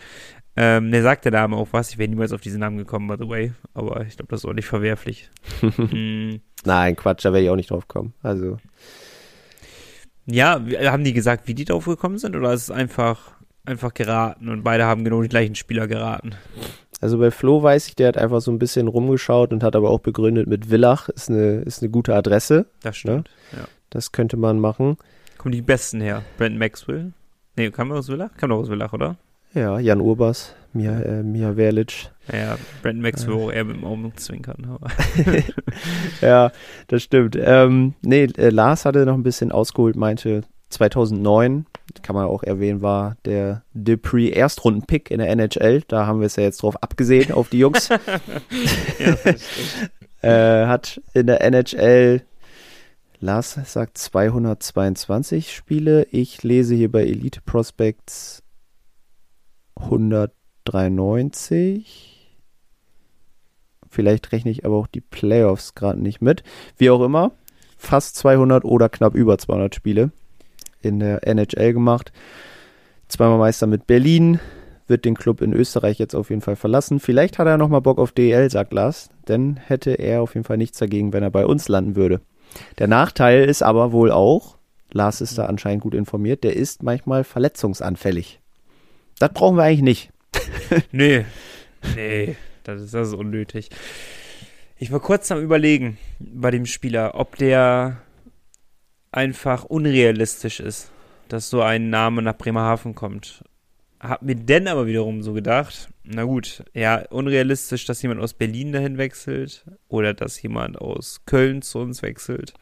Ähm, 0.57 0.91
der 0.91 1.03
sagt 1.03 1.27
der 1.27 1.33
Dame 1.33 1.57
auch 1.57 1.69
was. 1.73 1.91
Ich 1.91 1.99
wäre 1.99 2.09
niemals 2.09 2.33
auf 2.33 2.41
diesen 2.41 2.61
Namen 2.61 2.79
gekommen, 2.79 3.07
by 3.07 3.17
the 3.19 3.29
way. 3.29 3.53
Aber 3.75 4.01
ich 4.07 4.17
glaube, 4.17 4.31
das 4.31 4.41
ist 4.41 4.47
auch 4.47 4.55
nicht 4.55 4.67
verwerflich. 4.67 5.29
mm. 5.61 6.37
Nein, 6.65 6.97
Quatsch, 6.97 7.25
da 7.25 7.35
wäre 7.35 7.43
ich 7.43 7.51
auch 7.51 7.57
nicht 7.57 7.71
drauf 7.71 7.87
gekommen. 7.87 8.15
Also. 8.23 8.57
Ja, 10.27 10.61
haben 10.85 11.05
die 11.05 11.13
gesagt, 11.13 11.49
wie 11.49 11.55
die 11.55 11.65
drauf 11.65 11.85
gekommen 11.85 12.19
sind 12.19 12.37
oder 12.37 12.53
ist 12.53 12.63
es 12.63 12.71
einfach, 12.71 13.33
einfach 13.65 13.93
geraten 13.95 14.49
und 14.49 14.63
beide 14.63 14.85
haben 14.85 15.05
genau 15.05 15.23
die 15.23 15.29
gleichen 15.29 15.55
Spieler 15.55 15.89
geraten? 15.89 16.35
Also 17.01 17.19
bei 17.19 17.33
Flo 17.33 17.63
weiß 17.63 17.89
ich, 17.89 17.97
der 17.97 18.09
hat 18.09 18.17
einfach 18.17 18.41
so 18.41 18.53
ein 18.53 18.61
bisschen 18.61 18.87
rumgeschaut 18.87 19.53
und 19.53 19.65
hat 19.65 19.75
aber 19.75 19.91
auch 19.91 19.99
begründet 19.99 20.47
mit 20.47 20.71
Villach, 20.71 21.09
ist 21.09 21.31
eine, 21.31 21.63
ist 21.63 21.83
eine 21.83 21.91
gute 21.91 22.15
Adresse. 22.15 22.67
Das 22.83 22.97
stimmt, 22.97 23.29
ne? 23.53 23.59
ja. 23.59 23.69
Das 23.91 24.13
könnte 24.13 24.37
man 24.37 24.61
machen. 24.61 24.97
Kommen 25.37 25.53
die 25.53 25.63
Besten 25.63 26.01
her? 26.01 26.23
Brent 26.39 26.59
Maxwell? 26.59 27.13
Nee, 27.57 27.71
kam 27.71 27.91
er 27.91 27.99
aus 27.99 28.07
Villach? 28.07 28.31
Kam 28.37 28.51
doch 28.51 28.59
aus 28.59 28.69
Villach, 28.69 28.93
oder? 28.93 29.17
Ja, 29.55 29.79
Jan 29.79 30.01
Urbas, 30.01 30.55
Mia, 30.73 30.99
äh, 31.01 31.23
Mia 31.23 31.55
Verlic. 31.55 32.11
Ja, 32.33 32.57
Brent 32.81 33.01
Maxwell 33.01 33.37
äh. 33.37 33.39
auch 33.39 33.53
eher 33.53 33.65
mit 33.65 33.77
dem 33.77 33.85
Augen 33.85 34.13
zwinkern. 34.17 34.79
ja, 36.21 36.53
das 36.89 37.03
stimmt. 37.03 37.37
Ähm, 37.39 37.95
nee, 38.01 38.25
äh, 38.25 38.49
Lars 38.49 38.85
hatte 38.85 39.05
noch 39.05 39.15
ein 39.15 39.23
bisschen 39.23 39.53
ausgeholt, 39.53 39.97
meinte 39.97 40.43
2009, 40.71 41.67
kann 42.03 42.17
man 42.17 42.27
auch 42.27 42.43
erwähnen, 42.43 42.81
war 42.81 43.17
der 43.27 43.63
Dupree 43.75 44.31
Erstrunden-Pick 44.31 45.11
in 45.11 45.19
der 45.19 45.29
NHL. 45.29 45.83
Da 45.87 46.07
haben 46.07 46.21
wir 46.21 46.27
es 46.27 46.37
ja 46.37 46.45
jetzt 46.45 46.63
drauf 46.63 46.83
abgesehen, 46.83 47.33
auf 47.33 47.51
die 47.51 47.59
Jungs. 47.59 47.89
ja, 49.01 49.17
äh, 50.63 50.67
hat 50.67 51.01
in 51.13 51.27
der 51.27 51.43
NHL 51.43 52.23
Lars 53.21 53.57
sagt 53.67 53.99
222 53.99 55.55
Spiele. 55.55 56.09
Ich 56.11 56.43
lese 56.43 56.75
hier 56.75 56.91
bei 56.91 57.03
Elite 57.03 57.41
Prospects 57.47 58.42
193. 59.83 62.39
Vielleicht 63.89 64.33
rechne 64.33 64.51
ich 64.51 64.65
aber 64.65 64.77
auch 64.77 64.87
die 64.87 65.03
Playoffs 65.03 65.75
gerade 65.75 66.01
nicht 66.01 66.23
mit. 66.23 66.43
Wie 66.79 66.89
auch 66.91 67.03
immer, 67.03 67.33
fast 67.77 68.17
200 68.17 68.65
oder 68.65 68.89
knapp 68.89 69.15
über 69.15 69.39
200 69.39 69.75
Spiele 69.75 70.13
in 70.81 70.99
der 70.99 71.27
NHL 71.27 71.73
gemacht. 71.73 72.13
Zweimal 73.09 73.39
Meister 73.39 73.67
mit 73.67 73.87
Berlin, 73.87 74.41
wird 74.93 75.05
den 75.05 75.15
Club 75.15 75.41
in 75.41 75.53
Österreich 75.53 75.99
jetzt 75.99 76.15
auf 76.15 76.31
jeden 76.31 76.43
Fall 76.43 76.57
verlassen. 76.57 77.01
Vielleicht 77.01 77.39
hat 77.39 77.47
er 77.47 77.59
nochmal 77.59 77.81
Bock 77.81 77.99
auf 77.99 78.13
DL, 78.13 78.51
sagt 78.51 78.73
Lars, 78.73 79.09
denn 79.27 79.57
hätte 79.57 79.93
er 79.93 80.23
auf 80.23 80.35
jeden 80.35 80.45
Fall 80.45 80.59
nichts 80.59 80.79
dagegen, 80.79 81.13
wenn 81.13 81.23
er 81.23 81.31
bei 81.31 81.47
uns 81.47 81.69
landen 81.69 81.97
würde. 81.97 82.21
Der 82.79 82.89
Nachteil 82.89 83.49
ist 83.49 83.63
aber 83.63 83.93
wohl 83.93 84.11
auch, 84.11 84.59
Lars 84.93 85.23
ist 85.23 85.39
da 85.39 85.47
anscheinend 85.47 85.83
gut 85.83 85.95
informiert, 85.95 86.45
der 86.45 86.57
ist 86.57 86.83
manchmal 86.83 87.25
verletzungsanfällig. 87.25 88.42
Das 89.23 89.33
brauchen 89.33 89.57
wir 89.57 89.63
eigentlich 89.63 89.83
nicht. 89.83 90.11
nee. 90.91 91.25
Nee, 91.95 92.35
das 92.65 92.83
ist, 92.83 92.93
das 92.93 93.07
ist 93.07 93.15
unnötig. 93.15 93.69
Ich 94.77 94.91
war 94.91 94.99
kurz 94.99 95.31
am 95.31 95.41
Überlegen 95.41 95.97
bei 96.19 96.51
dem 96.51 96.67
Spieler, 96.67 97.15
ob 97.15 97.37
der 97.37 98.03
einfach 99.13 99.63
unrealistisch 99.63 100.59
ist, 100.59 100.91
dass 101.29 101.51
so 101.51 101.63
ein 101.63 101.89
Name 101.89 102.21
nach 102.21 102.37
Bremerhaven 102.37 102.97
kommt. 102.97 103.45
Hab 104.01 104.23
mir 104.23 104.35
denn 104.35 104.67
aber 104.67 104.89
wiederum 104.89 105.23
so 105.23 105.35
gedacht, 105.35 105.89
na 106.03 106.25
gut, 106.25 106.65
ja, 106.75 107.05
unrealistisch, 107.11 107.85
dass 107.85 108.03
jemand 108.03 108.21
aus 108.21 108.35
Berlin 108.35 108.73
dahin 108.73 108.99
wechselt 108.99 109.65
oder 109.87 110.15
dass 110.15 110.43
jemand 110.43 110.79
aus 110.79 111.21
Köln 111.27 111.63
zu 111.63 111.79
uns 111.79 112.03
wechselt, 112.03 112.55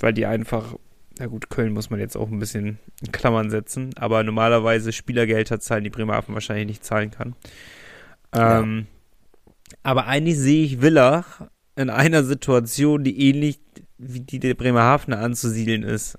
weil 0.00 0.12
die 0.12 0.26
einfach 0.26 0.74
na 1.18 1.26
gut, 1.26 1.48
Köln 1.48 1.72
muss 1.72 1.90
man 1.90 2.00
jetzt 2.00 2.16
auch 2.16 2.30
ein 2.30 2.38
bisschen 2.38 2.78
in 3.04 3.12
Klammern 3.12 3.50
setzen, 3.50 3.90
aber 3.96 4.22
normalerweise 4.22 4.92
Spielergelder 4.92 5.60
zahlen, 5.60 5.84
die 5.84 5.90
Bremerhaven 5.90 6.34
wahrscheinlich 6.34 6.66
nicht 6.66 6.84
zahlen 6.84 7.10
kann. 7.10 7.36
Ähm, 8.32 8.86
ja. 8.86 9.76
Aber 9.82 10.06
eigentlich 10.06 10.38
sehe 10.38 10.64
ich 10.64 10.78
Villach 10.78 11.42
in 11.76 11.90
einer 11.90 12.24
Situation, 12.24 13.04
die 13.04 13.28
ähnlich 13.28 13.60
wie 13.98 14.20
die 14.20 14.40
der 14.40 14.54
Bremerhavener 14.54 15.18
anzusiedeln 15.18 15.82
ist. 15.82 16.18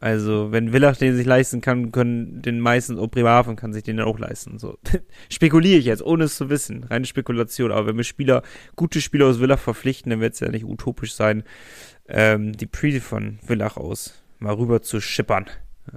Also, 0.00 0.50
wenn 0.50 0.72
Villach 0.72 0.96
den 0.96 1.14
sich 1.14 1.26
leisten 1.26 1.60
kann, 1.60 1.92
können 1.92 2.42
den 2.42 2.58
meisten, 2.58 2.98
auch 2.98 3.06
Bremerhaven 3.06 3.54
kann 3.54 3.72
sich 3.72 3.84
den 3.84 3.98
dann 3.98 4.06
auch 4.06 4.18
leisten. 4.18 4.58
So. 4.58 4.76
Spekuliere 5.28 5.78
ich 5.78 5.84
jetzt, 5.84 6.02
ohne 6.02 6.24
es 6.24 6.36
zu 6.36 6.50
wissen. 6.50 6.82
Reine 6.84 7.04
Spekulation. 7.04 7.70
Aber 7.70 7.86
wenn 7.86 7.96
wir 7.96 8.04
Spieler, 8.04 8.42
gute 8.74 9.00
Spieler 9.00 9.26
aus 9.26 9.38
Villach 9.38 9.60
verpflichten, 9.60 10.10
dann 10.10 10.20
wird 10.20 10.34
es 10.34 10.40
ja 10.40 10.48
nicht 10.48 10.64
utopisch 10.64 11.14
sein, 11.14 11.44
ähm, 12.08 12.52
die 12.52 12.66
Pre 12.66 13.00
von 13.00 13.38
Villach 13.46 13.76
aus 13.76 14.21
mal 14.42 14.54
rüber 14.54 14.82
zu 14.82 15.00
schippern. 15.00 15.46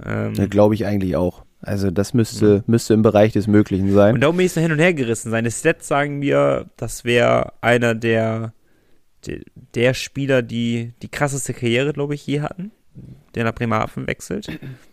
Ähm, 0.04 0.34
ja, 0.34 0.46
Glaube 0.46 0.74
ich 0.74 0.86
eigentlich 0.86 1.16
auch. 1.16 1.44
Also 1.60 1.90
das 1.90 2.14
müsste, 2.14 2.58
mhm. 2.58 2.62
müsste 2.66 2.94
im 2.94 3.02
Bereich 3.02 3.32
des 3.32 3.46
Möglichen 3.46 3.92
sein. 3.92 4.14
Und 4.14 4.20
darum 4.20 4.38
ist 4.40 4.56
er 4.56 4.62
hin 4.62 4.72
und 4.72 4.78
her 4.78 4.94
gerissen. 4.94 5.30
Seine 5.30 5.50
Stats 5.50 5.88
sagen 5.88 6.18
mir, 6.18 6.66
das 6.76 7.04
wäre 7.04 7.52
einer 7.60 7.94
der, 7.94 8.52
der, 9.26 9.40
der 9.74 9.94
Spieler, 9.94 10.42
die 10.42 10.92
die 11.02 11.08
krasseste 11.08 11.54
Karriere, 11.54 11.92
glaube 11.92 12.14
ich, 12.14 12.26
je 12.26 12.40
hatten 12.40 12.70
der 13.34 13.44
nach 13.44 13.54
Bremerhaven 13.54 14.06
wechselt. 14.06 14.48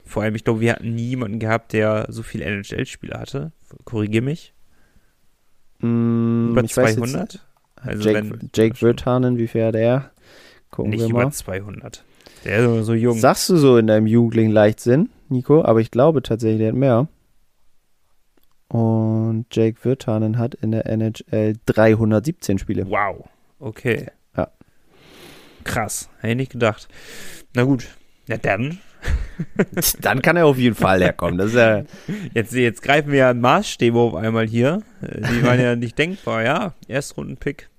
Vor 0.05 0.23
allem, 0.23 0.35
ich 0.35 0.43
glaube, 0.43 0.59
wir 0.59 0.73
hatten 0.73 0.93
nie 0.93 1.09
jemanden 1.09 1.39
gehabt, 1.39 1.73
der 1.73 2.07
so 2.09 2.21
viele 2.23 2.45
NHL-Spieler 2.45 3.19
hatte. 3.19 3.51
Korrigier 3.85 4.21
mich. 4.21 4.53
Mm, 5.79 6.49
über 6.51 6.65
200? 6.65 7.39
Also 7.75 8.09
Jake, 8.09 8.29
wenn, 8.29 8.49
Jake 8.53 8.81
Wirtanen, 8.81 9.37
wie 9.37 9.47
viel 9.47 9.63
hat 9.63 9.75
er? 9.75 10.11
Gucken 10.69 10.91
nicht 10.91 11.01
wir 11.01 11.09
mal. 11.09 11.21
über 11.23 11.31
200. 11.31 12.03
Der 12.45 12.59
ist 12.59 12.65
so, 12.65 12.83
so 12.83 12.93
jung. 12.93 13.17
Sagst 13.17 13.49
du 13.49 13.57
so 13.57 13.77
in 13.77 13.87
deinem 13.87 14.07
Jugendlichen 14.07 14.51
Leichtsinn, 14.51 15.09
Nico? 15.29 15.63
Aber 15.63 15.79
ich 15.79 15.91
glaube 15.91 16.21
tatsächlich, 16.21 16.59
der 16.59 16.69
hat 16.69 16.75
mehr. 16.75 17.07
Und 18.67 19.45
Jake 19.51 19.83
Wirtanen 19.83 20.37
hat 20.37 20.55
in 20.55 20.71
der 20.71 20.87
NHL 20.87 21.53
317 21.65 22.57
Spiele. 22.57 22.89
Wow. 22.89 23.29
Okay. 23.59 24.07
Ja. 24.35 24.49
Krass. 25.63 26.09
Hätte 26.17 26.31
ich 26.31 26.37
nicht 26.37 26.51
gedacht. 26.51 26.87
Na 27.53 27.63
gut, 27.63 27.87
ja 28.27 28.37
dann. 28.37 28.79
dann 30.01 30.21
kann 30.21 30.37
er 30.37 30.45
auf 30.45 30.57
jeden 30.57 30.75
Fall 30.75 31.01
herkommen. 31.01 31.37
Das 31.37 31.49
ist 31.49 31.55
ja 31.55 31.83
jetzt, 32.33 32.53
jetzt 32.53 32.81
greifen 32.81 33.11
wir 33.11 33.19
ja 33.19 33.33
Maßstäbe 33.33 33.97
auf 33.97 34.15
einmal 34.15 34.47
hier. 34.47 34.81
Die 35.01 35.43
waren 35.43 35.59
ja 35.59 35.75
nicht 35.77 35.97
denkbar, 35.97 36.43
ja. 36.43 36.73
Erstrundenpick. 36.87 37.69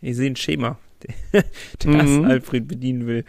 Ich 0.00 0.16
sehe 0.16 0.30
ein 0.30 0.36
Schema, 0.36 0.78
das 1.32 1.86
mhm. 1.86 2.24
Alfred 2.26 2.68
bedienen 2.68 3.06
will. 3.06 3.24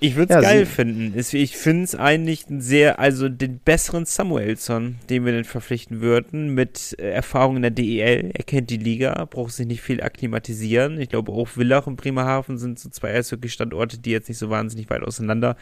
Ich 0.00 0.16
würde 0.16 0.34
es 0.34 0.42
ja, 0.42 0.50
geil 0.50 0.66
finden. 0.66 1.16
Ich 1.16 1.56
finde 1.56 1.84
es 1.84 1.94
eigentlich 1.94 2.48
ein 2.50 2.60
sehr, 2.60 2.98
also 2.98 3.28
den 3.28 3.58
besseren 3.58 4.04
Samuelson, 4.04 4.96
den 5.08 5.24
wir 5.24 5.32
denn 5.32 5.44
verpflichten 5.44 6.00
würden, 6.00 6.50
mit 6.54 6.94
äh, 6.98 7.10
Erfahrung 7.10 7.56
in 7.56 7.62
der 7.62 7.70
DEL. 7.70 8.30
Er 8.34 8.44
kennt 8.44 8.70
die 8.70 8.76
Liga, 8.76 9.24
braucht 9.30 9.52
sich 9.52 9.66
nicht 9.66 9.80
viel 9.80 10.02
akklimatisieren. 10.02 11.00
Ich 11.00 11.08
glaube, 11.08 11.32
auch 11.32 11.48
Villach 11.48 11.86
und 11.86 11.96
Bremerhaven 11.96 12.58
sind 12.58 12.78
so 12.78 12.90
zwei 12.90 13.14
Eishockey-Standorte, 13.14 13.98
die 13.98 14.10
jetzt 14.10 14.28
nicht 14.28 14.38
so 14.38 14.50
wahnsinnig 14.50 14.90
weit 14.90 15.02
auseinander, 15.02 15.56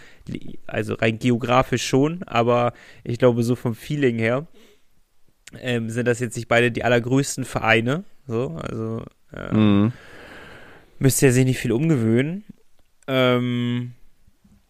also 0.67 0.95
rein 0.95 1.19
geografisch 1.19 1.87
schon, 1.87 2.23
aber 2.25 2.73
ich 3.05 3.19
glaube, 3.19 3.43
so 3.43 3.55
vom 3.55 3.75
Feeling 3.75 4.19
her 4.19 4.47
ähm, 5.61 5.91
sind 5.91 6.07
das 6.07 6.21
jetzt 6.21 6.37
nicht 6.37 6.49
beide 6.49 6.73
die 6.73 6.85
allergrößten 6.85 7.45
Vereine. 7.45 8.05
So, 8.27 8.57
also 8.61 9.05
ähm, 9.35 9.83
mhm. 9.83 9.93
müsste 10.99 11.27
er 11.27 11.33
sich 11.33 11.45
nicht 11.45 11.59
viel 11.59 11.73
umgewöhnen. 11.73 12.45
Ähm, 13.07 13.93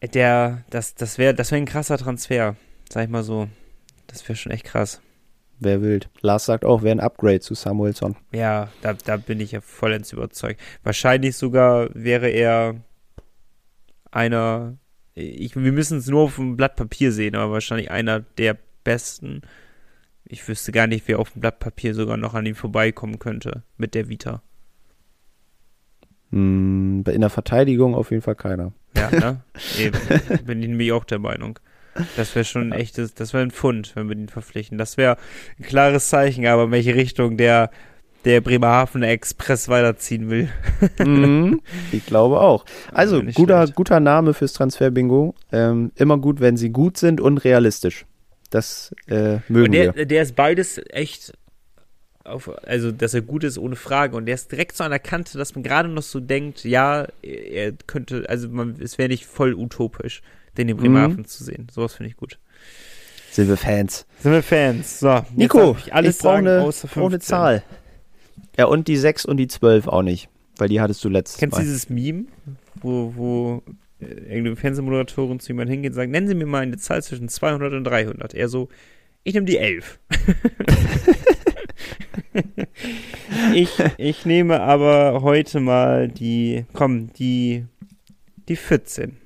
der, 0.09 0.64
das, 0.70 0.94
das 0.94 1.18
wäre 1.18 1.34
das 1.34 1.50
wär 1.50 1.59
ein 1.59 1.66
krasser 1.66 1.98
Transfer, 1.98 2.57
sag 2.88 3.05
ich 3.05 3.11
mal 3.11 3.22
so. 3.22 3.48
Das 4.07 4.28
wäre 4.28 4.36
schon 4.36 4.53
echt 4.53 4.64
krass. 4.64 5.00
Wer 5.59 5.80
wild. 5.80 6.11
Lars 6.20 6.46
sagt 6.46 6.64
auch, 6.64 6.82
wäre 6.82 6.96
ein 6.96 7.00
Upgrade 7.00 7.40
zu 7.40 7.55
Samuelson. 7.55 8.16
Ja, 8.32 8.68
da, 8.80 8.94
da 8.94 9.16
bin 9.16 9.38
ich 9.38 9.53
ja 9.53 9.61
vollends 9.61 10.12
überzeugt. 10.12 10.61
Wahrscheinlich 10.82 11.36
sogar 11.36 11.88
wäre 11.94 12.28
er 12.28 12.74
einer, 14.11 14.76
ich, 15.14 15.55
wir 15.55 15.72
müssen 15.72 15.98
es 15.98 16.09
nur 16.09 16.22
auf 16.22 16.36
dem 16.36 16.57
Blatt 16.57 16.74
Papier 16.74 17.12
sehen, 17.12 17.36
aber 17.36 17.53
wahrscheinlich 17.53 17.92
einer 17.92 18.20
der 18.20 18.59
besten. 18.82 19.42
Ich 20.24 20.46
wüsste 20.48 20.72
gar 20.72 20.88
nicht, 20.88 21.07
wer 21.07 21.20
auf 21.20 21.30
dem 21.30 21.40
Blatt 21.40 21.61
Papier 21.61 21.94
sogar 21.94 22.16
noch 22.16 22.34
an 22.34 22.46
ihm 22.46 22.57
vorbeikommen 22.57 23.20
könnte 23.20 23.62
mit 23.76 23.94
der 23.94 24.09
Vita. 24.09 24.42
Hm, 26.30 27.05
in 27.07 27.20
der 27.20 27.30
Verteidigung 27.30 27.94
auf 27.94 28.11
jeden 28.11 28.22
Fall 28.22 28.36
keiner. 28.36 28.72
Ja, 28.97 29.11
ne? 29.11 29.40
Eben. 29.78 29.99
Bin 30.45 30.62
ich 30.62 30.68
nämlich 30.68 30.93
auch 30.93 31.05
der 31.05 31.18
Meinung. 31.18 31.59
Das 32.16 32.34
wäre 32.34 32.45
schon 32.45 32.72
ein 32.72 32.78
echtes, 32.78 33.14
das 33.14 33.34
wäre 33.34 33.43
ein 33.43 33.51
Pfund, 33.51 33.95
wenn 33.95 34.09
wir 34.09 34.16
den 34.16 34.28
verpflichten. 34.28 34.78
Das 34.78 34.97
wäre 34.97 35.18
ein 35.59 35.64
klares 35.64 36.09
Zeichen, 36.09 36.47
aber 36.47 36.64
in 36.64 36.70
welche 36.70 36.95
Richtung 36.95 37.36
der, 37.36 37.70
der 38.24 38.40
Bremerhaven 38.40 39.03
Express 39.03 39.68
weiterziehen 39.68 40.30
will. 40.30 40.49
Mhm, 40.99 41.61
ich 41.93 42.07
glaube 42.07 42.40
auch. 42.40 42.64
Also, 42.93 43.22
guter, 43.22 43.66
guter 43.68 44.01
Name 44.01 44.34
fürs 44.34 44.53
Transfer-Bingo. 44.55 45.34
Ähm, 45.53 45.93
immer 45.97 46.18
gut, 46.18 46.40
wenn 46.40 46.57
sie 46.57 46.70
gut 46.70 46.97
sind 46.97 47.20
und 47.20 47.38
realistisch. 47.38 48.07
Das 48.51 48.95
äh, 49.09 49.38
mögen 49.49 49.66
und 49.66 49.72
der, 49.72 49.95
wir. 49.95 50.07
Der 50.07 50.22
ist 50.22 50.34
beides 50.34 50.80
echt 50.90 51.32
auf, 52.25 52.51
also 52.64 52.93
dass 52.93 53.14
er 53.14 53.23
gut 53.23 53.45
ist, 53.45 53.59
ohne 53.59 53.77
Frage. 53.77 54.16
Und 54.16 54.27
der 54.27 54.35
ist 54.35 54.51
direkt 54.53 54.77
so 54.77 54.85
an 54.85 54.91
der 54.91 55.01
Kante, 55.01 55.39
dass 55.39 55.55
man 55.55 55.62
gerade 55.62 55.89
noch 55.89 56.03
so 56.03 56.20
denkt, 56.20 56.64
ja, 56.64 57.07
er 57.23 57.73
könnte, 57.87 58.25
also 58.29 58.49
man, 58.49 58.77
es 58.81 58.99
wäre 58.99 59.09
nicht 59.09 59.27
voll 59.27 59.55
utopisch, 59.55 60.23
den 60.57 60.68
in 60.68 60.77
Bremerhaven 60.77 61.18
mhm. 61.18 61.25
zu 61.27 61.45
sehen. 61.45 61.68
Sowas 61.73 61.95
finde 61.95 62.11
ich 62.11 62.16
gut. 62.16 62.39
Sind 63.31 63.49
wir 63.49 63.57
Fans. 63.57 64.07
Sind 64.20 64.33
wir 64.33 64.43
Fans. 64.43 65.01
So, 65.01 65.25
Nico, 65.35 65.77
ich, 65.79 65.95
alles 65.95 66.16
ich 66.16 66.23
brauche 66.23 66.37
eine, 66.37 66.70
brauch 66.95 67.09
eine 67.09 67.18
Zahl. 67.18 67.62
Ja, 68.59 68.66
und 68.66 68.89
die 68.89 68.97
6 68.97 69.25
und 69.25 69.39
die 69.39 69.49
12 69.49 69.89
auch 69.89 70.03
nicht, 70.03 70.29
weil 70.59 70.68
die 70.68 70.81
hattest 70.81 71.03
du 71.05 71.09
letztes 71.09 71.39
Kennst 71.39 71.57
du 71.57 71.62
dieses 71.62 71.89
Meme, 71.89 72.27
wo, 72.75 73.14
wo 73.16 73.62
äh, 74.01 74.05
irgendeine 74.05 74.57
Fernsehmoderatorin 74.57 75.41
zu 75.41 75.49
jemandem 75.49 75.73
hingeht 75.73 75.93
und 75.93 75.97
sagt, 75.97 76.11
nennen 76.11 76.29
Sie 76.29 76.35
mir 76.35 76.47
mal 76.47 76.62
eine 76.62 76.77
Zahl 76.77 77.03
zwischen 77.03 77.31
200 77.31 77.73
und 77.73 77.85
300. 77.85 78.35
Er 78.35 78.49
so, 78.49 78.68
ich 79.25 79.33
nehme 79.33 79.47
die 79.47 79.57
11. 79.57 79.99
ich, 83.55 83.70
ich 83.97 84.26
nehme 84.26 84.61
aber 84.61 85.22
heute 85.22 85.61
mal 85.61 86.09
die, 86.09 86.64
komm, 86.72 87.12
die, 87.14 87.64
die 88.49 88.57
14. 88.57 89.16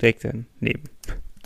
Direkt 0.00 0.24
daneben. 0.24 0.84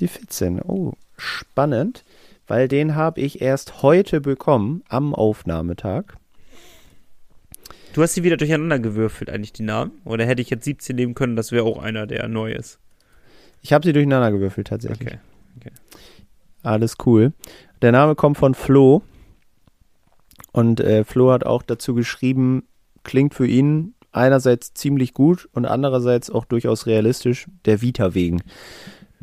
Die 0.00 0.08
14, 0.08 0.60
oh, 0.62 0.92
spannend, 1.16 2.04
weil 2.46 2.68
den 2.68 2.94
habe 2.94 3.20
ich 3.20 3.40
erst 3.40 3.82
heute 3.82 4.20
bekommen, 4.20 4.82
am 4.88 5.14
Aufnahmetag. 5.14 6.16
Du 7.92 8.02
hast 8.02 8.14
sie 8.14 8.22
wieder 8.22 8.36
durcheinander 8.36 8.78
gewürfelt, 8.78 9.30
eigentlich 9.30 9.52
die 9.52 9.62
Namen? 9.62 9.92
Oder 10.04 10.24
hätte 10.26 10.42
ich 10.42 10.50
jetzt 10.50 10.64
17 10.64 10.94
nehmen 10.94 11.14
können, 11.14 11.36
das 11.36 11.52
wäre 11.52 11.64
auch 11.64 11.82
einer, 11.82 12.06
der 12.06 12.28
neu 12.28 12.52
ist? 12.52 12.78
Ich 13.62 13.72
habe 13.72 13.86
sie 13.86 13.92
durcheinander 13.92 14.30
gewürfelt, 14.30 14.68
tatsächlich. 14.68 15.08
Okay. 15.08 15.18
okay. 15.56 15.70
Alles 16.62 16.96
cool. 17.06 17.32
Der 17.82 17.92
Name 17.92 18.14
kommt 18.14 18.38
von 18.38 18.54
Flo. 18.54 19.02
Und 20.58 20.80
äh, 20.80 21.04
Flo 21.04 21.30
hat 21.30 21.46
auch 21.46 21.62
dazu 21.62 21.94
geschrieben, 21.94 22.64
klingt 23.04 23.32
für 23.32 23.46
ihn 23.46 23.94
einerseits 24.10 24.74
ziemlich 24.74 25.14
gut 25.14 25.48
und 25.52 25.66
andererseits 25.66 26.30
auch 26.30 26.44
durchaus 26.44 26.86
realistisch, 26.86 27.46
der 27.64 27.80
Vita 27.80 28.12
wegen. 28.12 28.42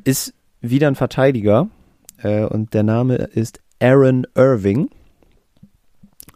Ist 0.06 0.34
wieder 0.62 0.88
ein 0.88 0.96
Verteidiger 0.96 1.68
äh, 2.20 2.46
und 2.46 2.74
der 2.74 2.84
Name 2.84 3.16
ist 3.16 3.60
Aaron 3.82 4.26
Irving. 4.34 4.90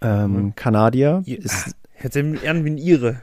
Ähm, 0.02 0.34
mhm. 0.34 0.56
Kanadier. 0.56 1.24
Ist, 1.26 1.78
Hört 1.94 2.12
sich 2.12 2.50
an 2.50 2.66
wie 2.66 2.70
ein 2.70 2.78
Ire. 2.78 3.22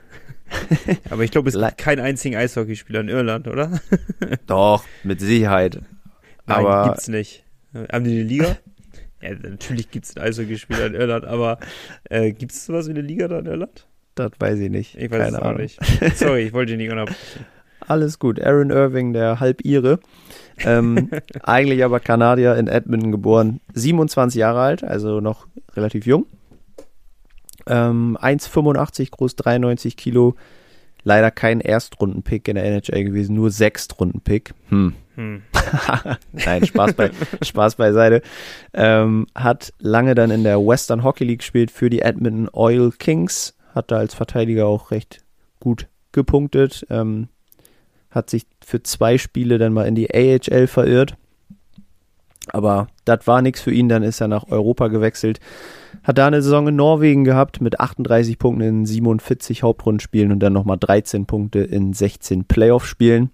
Aber 1.11 1.25
ich 1.25 1.31
glaube, 1.31 1.51
es 1.51 1.59
gibt 1.59 1.77
keinen 1.77 2.01
einzigen 2.01 2.37
Eishockeyspieler 2.37 3.01
in 3.01 3.11
Irland, 3.11 3.49
oder? 3.49 3.83
Doch, 4.47 4.83
mit 5.05 5.21
Sicherheit. 5.21 5.83
Nein, 6.47 6.57
Aber 6.57 6.89
gibt's 6.89 7.09
nicht. 7.09 7.45
Haben 7.75 8.05
die 8.05 8.13
eine 8.13 8.23
Liga? 8.23 8.57
Ja, 9.23 9.31
natürlich 9.35 9.91
gibt 9.91 10.07
es 10.07 10.17
einen 10.17 10.27
Eishockeyspieler 10.27 10.87
in 10.87 10.95
Irland, 10.95 11.25
aber 11.25 11.59
äh, 12.11 12.33
gibt 12.33 12.53
es 12.53 12.67
sowas 12.67 12.87
wie 12.87 12.91
eine 12.91 13.01
Liga 13.01 13.29
da 13.29 13.39
in 13.39 13.47
Irland? 13.47 13.87
Das 14.15 14.33
weiß 14.39 14.59
ich 14.61 14.71
nicht. 14.71 14.97
Ich 14.97 15.11
weiß 15.11 15.19
Keine 15.19 15.37
es 15.37 15.43
auch 15.43 15.47
Ahnung. 15.47 15.63
nicht. 15.63 15.79
Sorry, 16.17 16.43
ich 16.43 16.53
wollte 16.53 16.73
dich 16.73 16.79
nicht 16.79 16.91
unterbrechen. 16.91 17.47
Alles 17.81 18.19
gut. 18.19 18.41
Aaron 18.41 18.71
Irving, 18.71 19.13
der 19.13 19.39
Halb-Ire. 19.39 20.01
Ähm, 20.59 21.11
eigentlich 21.43 21.85
aber 21.85 22.01
Kanadier 22.01 22.57
in 22.57 22.67
Edmonton 22.67 23.13
geboren. 23.13 23.61
27 23.75 24.39
Jahre 24.39 24.61
alt, 24.61 24.83
also 24.83 25.21
noch 25.21 25.47
relativ 25.75 26.07
jung. 26.07 26.27
Ähm, 27.67 28.17
1,85 28.21 29.11
groß, 29.11 29.37
93 29.37 29.97
Kilo. 29.97 30.35
Leider 31.05 31.31
kein 31.31 31.61
Erstrundenpick 31.61 32.49
in 32.49 32.57
der 32.57 32.65
NHL 32.65 33.05
gewesen, 33.05 33.37
nur 33.37 33.51
Sechstrundenpick. 33.51 34.55
Hm. 34.71 34.95
Hm. 35.17 35.43
Nein, 36.33 36.67
Spaß, 36.67 36.93
bei, 36.93 37.11
Spaß 37.43 37.77
beiseite. 37.77 38.23
Ähm, 38.73 39.27
hat 39.35 39.73
lange 39.79 40.15
dann 40.15 40.31
in 40.31 40.45
der 40.45 40.59
Western 40.59 41.03
Hockey 41.03 41.25
League 41.25 41.41
gespielt 41.41 41.71
für 41.71 41.91
die 41.91 42.03
Edmonton 42.03 42.49
Oil 42.53 42.93
Kings. 42.93 43.57
Hat 43.75 43.91
da 43.91 43.97
als 43.97 44.15
Verteidiger 44.15 44.67
auch 44.67 44.91
recht 44.91 45.21
gut 45.59 45.89
gepunktet. 46.13 46.87
Ähm, 46.91 47.29
hat 48.11 48.31
sich 48.31 48.47
für 48.65 48.83
zwei 48.83 49.19
Spiele 49.19 49.59
dann 49.59 49.73
mal 49.73 49.87
in 49.87 49.95
die 49.95 50.15
AHL 50.15 50.67
verirrt. 50.67 51.17
Aber 52.53 52.89
das 53.05 53.27
war 53.27 53.43
nichts 53.43 53.61
für 53.61 53.73
ihn, 53.73 53.89
dann 53.89 54.03
ist 54.03 54.21
er 54.21 54.29
nach 54.29 54.49
Europa 54.49 54.89
gewechselt. 54.89 55.41
Hat 56.05 56.19
da 56.19 56.27
eine 56.27 56.43
Saison 56.43 56.69
in 56.69 56.77
Norwegen 56.77 57.25
gehabt 57.25 57.61
mit 57.61 57.81
38 57.81 58.39
Punkten 58.39 58.63
in 58.63 58.87
47 58.87 59.63
Hauptrundenspielen 59.63 60.31
und 60.31 60.41
dann 60.41 60.53
nochmal 60.53 60.77
13 60.79 61.27
Punkte 61.27 61.61
in 61.61 61.93
16 61.93 62.45
Playoff-Spielen. 62.45 63.31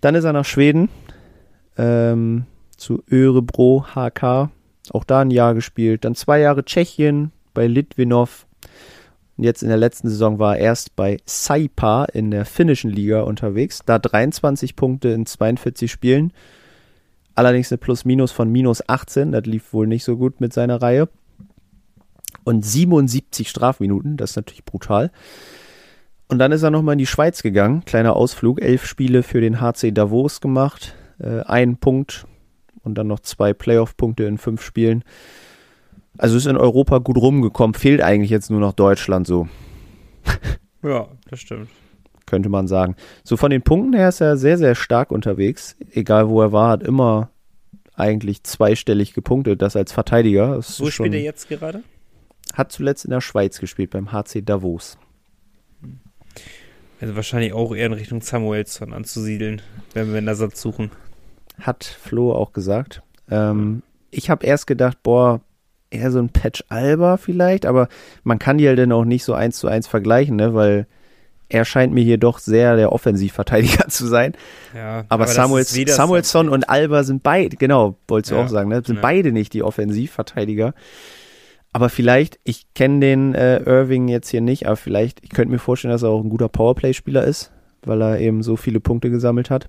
Dann 0.00 0.14
ist 0.14 0.24
er 0.24 0.32
nach 0.32 0.44
Schweden 0.44 0.88
ähm, 1.76 2.46
zu 2.76 3.02
Örebro 3.10 3.84
HK. 3.94 4.50
Auch 4.92 5.04
da 5.04 5.20
ein 5.20 5.30
Jahr 5.30 5.54
gespielt. 5.54 6.04
Dann 6.04 6.14
zwei 6.14 6.40
Jahre 6.40 6.64
Tschechien 6.64 7.32
bei 7.54 7.66
Litvinov. 7.66 8.46
Und 9.36 9.44
jetzt 9.44 9.62
in 9.62 9.68
der 9.68 9.78
letzten 9.78 10.08
Saison 10.08 10.38
war 10.38 10.56
er 10.56 10.64
erst 10.64 10.96
bei 10.96 11.18
Saipa 11.24 12.04
in 12.06 12.30
der 12.30 12.44
finnischen 12.44 12.90
Liga 12.90 13.22
unterwegs. 13.22 13.80
Da 13.84 13.98
23 13.98 14.76
Punkte 14.76 15.08
in 15.08 15.26
42 15.26 15.90
Spielen. 15.90 16.32
Allerdings 17.34 17.70
eine 17.70 17.78
Plus-Minus 17.78 18.32
von 18.32 18.50
minus 18.50 18.86
18. 18.88 19.32
Das 19.32 19.44
lief 19.46 19.72
wohl 19.72 19.86
nicht 19.86 20.04
so 20.04 20.16
gut 20.16 20.40
mit 20.40 20.52
seiner 20.52 20.82
Reihe. 20.82 21.08
Und 22.44 22.64
77 22.64 23.48
Strafminuten. 23.48 24.16
Das 24.16 24.30
ist 24.30 24.36
natürlich 24.36 24.64
brutal. 24.64 25.10
Und 26.30 26.38
dann 26.38 26.52
ist 26.52 26.62
er 26.62 26.70
nochmal 26.70 26.92
in 26.92 27.00
die 27.00 27.06
Schweiz 27.06 27.42
gegangen. 27.42 27.84
Kleiner 27.84 28.14
Ausflug. 28.14 28.62
Elf 28.62 28.86
Spiele 28.86 29.24
für 29.24 29.40
den 29.40 29.60
HC 29.60 29.90
Davos 29.90 30.40
gemacht. 30.40 30.94
Äh, 31.18 31.40
ein 31.40 31.76
Punkt 31.76 32.24
und 32.82 32.96
dann 32.96 33.08
noch 33.08 33.20
zwei 33.20 33.52
Playoff-Punkte 33.52 34.24
in 34.24 34.38
fünf 34.38 34.62
Spielen. 34.62 35.02
Also 36.18 36.36
ist 36.36 36.46
in 36.46 36.56
Europa 36.56 36.98
gut 36.98 37.16
rumgekommen. 37.16 37.74
Fehlt 37.74 38.00
eigentlich 38.00 38.30
jetzt 38.30 38.48
nur 38.50 38.60
noch 38.60 38.72
Deutschland 38.72 39.26
so. 39.26 39.48
Ja, 40.82 41.08
das 41.28 41.40
stimmt. 41.40 41.68
Könnte 42.24 42.48
man 42.48 42.66
sagen. 42.66 42.96
So 43.22 43.36
von 43.36 43.50
den 43.50 43.60
Punkten 43.60 43.92
her 43.92 44.08
ist 44.08 44.22
er 44.22 44.38
sehr, 44.38 44.56
sehr 44.56 44.74
stark 44.74 45.10
unterwegs. 45.10 45.76
Egal 45.92 46.30
wo 46.30 46.40
er 46.40 46.52
war, 46.52 46.70
hat 46.70 46.82
immer 46.82 47.28
eigentlich 47.96 48.44
zweistellig 48.44 49.12
gepunktet. 49.12 49.60
Das 49.60 49.76
als 49.76 49.92
Verteidiger. 49.92 50.56
Das 50.56 50.80
Wo 50.80 50.90
spielt 50.90 51.12
er 51.12 51.20
jetzt 51.20 51.50
gerade? 51.50 51.82
Hat 52.54 52.72
zuletzt 52.72 53.04
in 53.04 53.10
der 53.10 53.20
Schweiz 53.20 53.60
gespielt, 53.60 53.90
beim 53.90 54.10
HC 54.10 54.40
Davos. 54.40 54.96
Also 57.00 57.16
wahrscheinlich 57.16 57.52
auch 57.52 57.74
eher 57.74 57.86
in 57.86 57.92
Richtung 57.92 58.20
Samuelsson 58.20 58.92
anzusiedeln, 58.92 59.62
wenn 59.94 60.10
wir 60.10 60.18
einen 60.18 60.28
Ersatz 60.28 60.60
suchen. 60.60 60.90
Hat 61.60 61.84
Flo 61.84 62.32
auch 62.34 62.52
gesagt. 62.52 63.02
Ähm, 63.30 63.82
ich 64.10 64.28
habe 64.28 64.46
erst 64.46 64.66
gedacht, 64.66 64.98
boah, 65.02 65.40
eher 65.90 66.10
so 66.10 66.18
ein 66.18 66.28
Patch 66.28 66.64
Alba 66.68 67.16
vielleicht, 67.16 67.66
aber 67.66 67.88
man 68.22 68.38
kann 68.38 68.58
die 68.58 68.68
halt 68.68 68.78
dann 68.78 68.92
auch 68.92 69.04
nicht 69.04 69.24
so 69.24 69.34
eins 69.34 69.58
zu 69.58 69.68
eins 69.68 69.86
vergleichen, 69.86 70.36
ne, 70.36 70.54
weil 70.54 70.86
er 71.48 71.64
scheint 71.64 71.92
mir 71.92 72.04
hier 72.04 72.18
doch 72.18 72.38
sehr 72.38 72.76
der 72.76 72.92
Offensivverteidiger 72.92 73.88
zu 73.88 74.06
sein. 74.06 74.34
Ja, 74.74 74.98
aber, 75.08 75.24
aber 75.24 75.26
Samuels, 75.26 75.72
Samuelsson 75.72 76.48
und 76.48 76.68
Alba 76.68 77.02
sind 77.02 77.22
beide, 77.22 77.56
genau, 77.56 77.96
wolltest 78.08 78.30
du 78.30 78.36
Ja, 78.36 78.44
auch 78.44 78.48
sagen, 78.48 78.68
ne, 78.68 78.82
sind 78.84 78.96
ja. 78.96 79.02
beide 79.02 79.32
nicht 79.32 79.52
die 79.52 79.62
Offensivverteidiger. 79.62 80.74
Aber 81.72 81.88
vielleicht, 81.88 82.40
ich 82.44 82.72
kenne 82.74 83.00
den 83.00 83.34
äh, 83.34 83.58
Irving 83.58 84.08
jetzt 84.08 84.28
hier 84.28 84.40
nicht, 84.40 84.66
aber 84.66 84.76
vielleicht, 84.76 85.22
ich 85.22 85.30
könnte 85.30 85.52
mir 85.52 85.58
vorstellen, 85.58 85.92
dass 85.92 86.02
er 86.02 86.08
auch 86.10 86.22
ein 86.22 86.28
guter 86.30 86.48
Powerplay-Spieler 86.48 87.24
ist, 87.24 87.52
weil 87.82 88.02
er 88.02 88.18
eben 88.18 88.42
so 88.42 88.56
viele 88.56 88.80
Punkte 88.80 89.08
gesammelt 89.10 89.50
hat. 89.50 89.68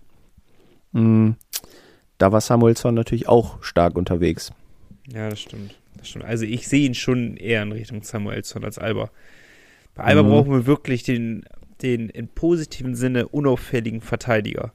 Mm, 0.93 1.31
da 2.17 2.31
war 2.31 2.41
Samuelsson 2.41 2.95
natürlich 2.95 3.27
auch 3.29 3.61
stark 3.63 3.95
unterwegs. 3.97 4.51
Ja, 5.13 5.29
das 5.29 5.39
stimmt. 5.39 5.75
Das 5.97 6.09
stimmt. 6.09 6.25
Also 6.25 6.45
ich 6.45 6.67
sehe 6.67 6.85
ihn 6.87 6.95
schon 6.95 7.37
eher 7.37 7.61
in 7.61 7.71
Richtung 7.71 8.01
Samuelsson 8.01 8.63
als 8.63 8.79
Alba. 8.79 9.11
Bei 9.93 10.03
Alba 10.03 10.23
Mhm. 10.23 10.29
brauchen 10.29 10.51
wir 10.51 10.65
wirklich 10.65 11.03
den, 11.03 11.43
den 11.83 12.09
im 12.09 12.27
positiven 12.29 12.95
Sinne 12.95 13.27
unauffälligen 13.27 14.01
Verteidiger. 14.01 14.73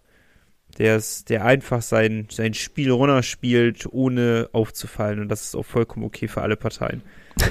Der, 0.78 0.96
ist, 0.96 1.30
der 1.30 1.44
einfach 1.44 1.80
sein, 1.80 2.26
sein 2.30 2.52
Spiel 2.52 2.90
runterspielt, 2.90 3.86
ohne 3.90 4.50
aufzufallen. 4.52 5.20
Und 5.20 5.28
das 5.28 5.44
ist 5.44 5.54
auch 5.54 5.64
vollkommen 5.64 6.04
okay 6.04 6.28
für 6.28 6.42
alle 6.42 6.56
Parteien. 6.56 7.02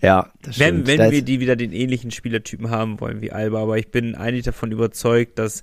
Ja, 0.00 0.30
das 0.42 0.58
Wenn, 0.58 0.74
stimmt. 0.74 0.86
wenn 0.86 0.98
Da 0.98 1.10
wir 1.10 1.22
die 1.22 1.40
wieder 1.40 1.56
den 1.56 1.72
ähnlichen 1.72 2.10
Spielertypen 2.10 2.68
haben 2.70 3.00
wollen 3.00 3.22
wie 3.22 3.32
Alba. 3.32 3.62
Aber 3.62 3.78
ich 3.78 3.90
bin 3.90 4.14
eigentlich 4.14 4.44
davon 4.44 4.70
überzeugt, 4.70 5.38
dass 5.38 5.62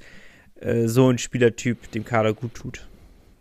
äh, 0.60 0.88
so 0.88 1.10
ein 1.10 1.20
Spielertyp 1.20 1.92
dem 1.92 2.04
Kader 2.06 2.34
gut 2.34 2.56
tut. 2.56 2.88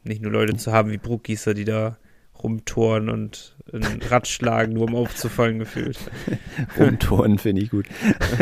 Nicht 0.05 0.21
nur 0.21 0.33
Leute 0.33 0.57
zu 0.57 0.73
haben 0.73 0.91
wie 0.91 0.99
Bruckgießer, 0.99 1.55
die 1.55 1.65
da 1.65 1.97
rumtoren 2.43 3.09
und 3.09 3.57
ein 3.73 4.01
Rad 4.09 4.27
schlagen, 4.27 4.73
nur 4.73 4.85
um 4.89 4.95
aufzufallen 4.97 5.59
gefühlt. 5.59 5.99
Umturnen 6.79 7.39
finde 7.39 7.63
ich 7.63 7.71
gut. 7.71 7.87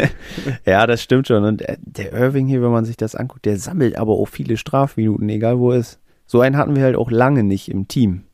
ja, 0.65 0.87
das 0.87 1.03
stimmt 1.03 1.27
schon. 1.29 1.45
Und 1.45 1.63
äh, 1.63 1.77
der 1.81 2.13
Irving 2.13 2.47
hier, 2.47 2.63
wenn 2.63 2.71
man 2.71 2.85
sich 2.85 2.97
das 2.97 3.15
anguckt, 3.15 3.45
der 3.45 3.59
sammelt 3.59 3.97
aber 3.97 4.13
auch 4.13 4.27
viele 4.29 4.57
Strafminuten, 4.57 5.29
egal 5.29 5.59
wo 5.59 5.73
er 5.73 5.79
ist. 5.79 6.01
So 6.27 6.41
einen 6.41 6.57
hatten 6.57 6.77
wir 6.77 6.83
halt 6.83 6.97
auch 6.97 7.11
lange 7.11 7.43
nicht 7.43 7.69
im 7.71 7.89
Team. 7.89 8.25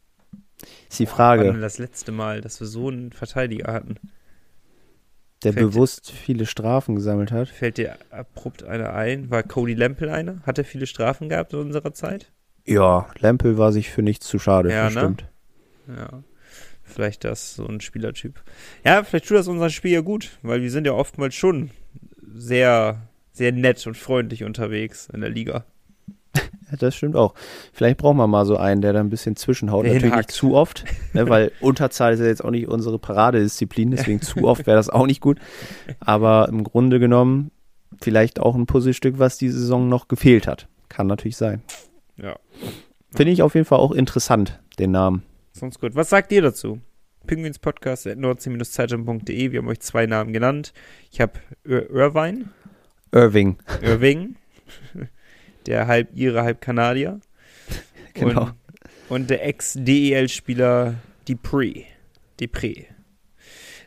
Ist 0.89 0.99
die 1.01 1.07
Wann 1.07 1.15
Frage, 1.15 1.45
denn 1.45 1.61
das 1.61 1.79
letzte 1.79 2.13
Mal, 2.13 2.41
dass 2.41 2.61
wir 2.61 2.67
so 2.67 2.89
einen 2.89 3.13
Verteidiger 3.13 3.73
hatten? 3.73 3.97
der 5.43 5.53
fällt- 5.53 5.67
bewusst 5.73 6.11
viele 6.11 6.47
Strafen 6.47 6.95
gesammelt 6.95 7.31
hat. 7.31 7.49
Fällt 7.49 7.77
dir 7.77 7.97
abrupt 8.11 8.65
einer 8.65 8.95
ein? 8.95 9.31
War 9.31 9.43
Cody 9.43 9.75
Lempel 9.75 10.09
einer? 10.09 10.41
Hat 10.47 10.57
er 10.59 10.65
viele 10.65 10.87
Strafen 10.87 11.29
gehabt 11.29 11.53
in 11.53 11.59
unserer 11.59 11.93
Zeit? 11.93 12.33
Ja, 12.65 13.09
Lempel 13.19 13.59
war 13.59 13.71
sich 13.73 13.91
für 13.91 14.01
nichts 14.03 14.27
zu 14.27 14.39
schade, 14.39 14.71
Ja, 14.71 14.85
ne? 14.85 14.91
stimmt. 14.93 15.27
Ja. 15.89 16.23
Vielleicht 16.83 17.25
das 17.25 17.55
so 17.55 17.67
ein 17.67 17.81
Spielertyp. 17.81 18.43
Ja, 18.85 19.03
vielleicht 19.03 19.27
tut 19.27 19.39
das 19.39 19.49
unser 19.49 19.71
Spiel 19.71 19.93
ja 19.93 20.01
gut, 20.03 20.39
weil 20.43 20.63
wir 20.63 20.71
sind 20.71 20.87
ja 20.87 20.93
oftmals 20.93 21.35
schon 21.35 21.71
sehr, 22.35 23.09
sehr 23.33 23.53
nett 23.53 23.85
und 23.87 23.97
freundlich 23.97 24.45
unterwegs 24.45 25.09
in 25.13 25.21
der 25.21 25.31
Liga. 25.31 25.65
Ja, 26.71 26.79
das 26.79 26.97
stimmt 26.97 27.15
auch. 27.15 27.35
Vielleicht 27.75 27.99
brauchen 27.99 28.17
wir 28.17 28.27
mal 28.27 28.47
so 28.47 28.57
einen, 28.57 28.81
der 28.81 28.95
da 28.95 29.01
ein 29.01 29.11
bisschen 29.11 29.37
zwischenhaut. 29.37 29.85
Der 29.85 29.93
Natürlich 29.93 30.17
nicht 30.17 30.31
zu 30.31 30.55
oft, 30.55 30.85
ne, 31.13 31.29
weil 31.29 31.53
Unterzahl 31.61 32.15
ist 32.15 32.21
ja 32.21 32.27
jetzt 32.27 32.43
auch 32.43 32.51
nicht 32.51 32.69
unsere 32.69 32.99
Paradedisziplin, 32.99 33.91
deswegen 33.91 34.23
zu 34.23 34.45
oft 34.45 34.67
wäre 34.67 34.79
das 34.79 34.89
auch 34.89 35.07
nicht 35.07 35.21
gut. 35.21 35.39
Aber 36.01 36.49
im 36.49 36.65
Grunde 36.65 36.99
genommen 37.01 37.51
vielleicht 38.01 38.41
auch 38.41 38.55
ein 38.55 38.65
Puzzlestück, 38.65 39.19
was 39.19 39.37
die 39.37 39.51
Saison 39.51 39.91
noch 39.91 40.09
gefehlt 40.09 40.47
hat. 40.47 40.67
Kann 40.89 41.07
natürlich 41.07 41.37
sein. 41.37 41.63
Ja. 42.17 42.37
Finde 43.15 43.33
ich 43.33 43.43
auf 43.43 43.55
jeden 43.55 43.67
Fall 43.67 43.79
auch 43.79 43.93
interessant, 43.93 44.59
den 44.79 44.91
Namen. 44.91 45.23
Sonst 45.57 45.81
gut. 45.81 45.95
Was 45.95 46.11
sagt 46.11 46.33
ihr 46.33 46.43
dazu? 46.43 46.81
Penguins 47.29 47.61
Podcast 47.61 48.09
at 48.09 48.19
nordsee-zeitung.de. 48.19 49.53
Wir 49.53 49.61
haben 49.61 49.69
euch 49.69 49.79
zwei 49.79 50.05
Namen 50.05 50.33
genannt. 50.33 50.73
Ich 51.13 51.21
habe 51.21 51.35
Ir 51.65 51.89
Irvine, 51.91 52.47
Irving, 53.13 53.57
Irving, 53.81 54.35
der 55.67 55.87
halb 55.87 56.13
Ire, 56.13 56.43
halb 56.43 56.61
Kanadier. 56.61 57.21
genau. 58.15 58.47
Und, 58.47 58.55
und 59.11 59.31
der 59.31 59.47
Ex-DEL-Spieler 59.47 60.97
Dupree. 61.29 61.85
Dupree. 62.41 62.87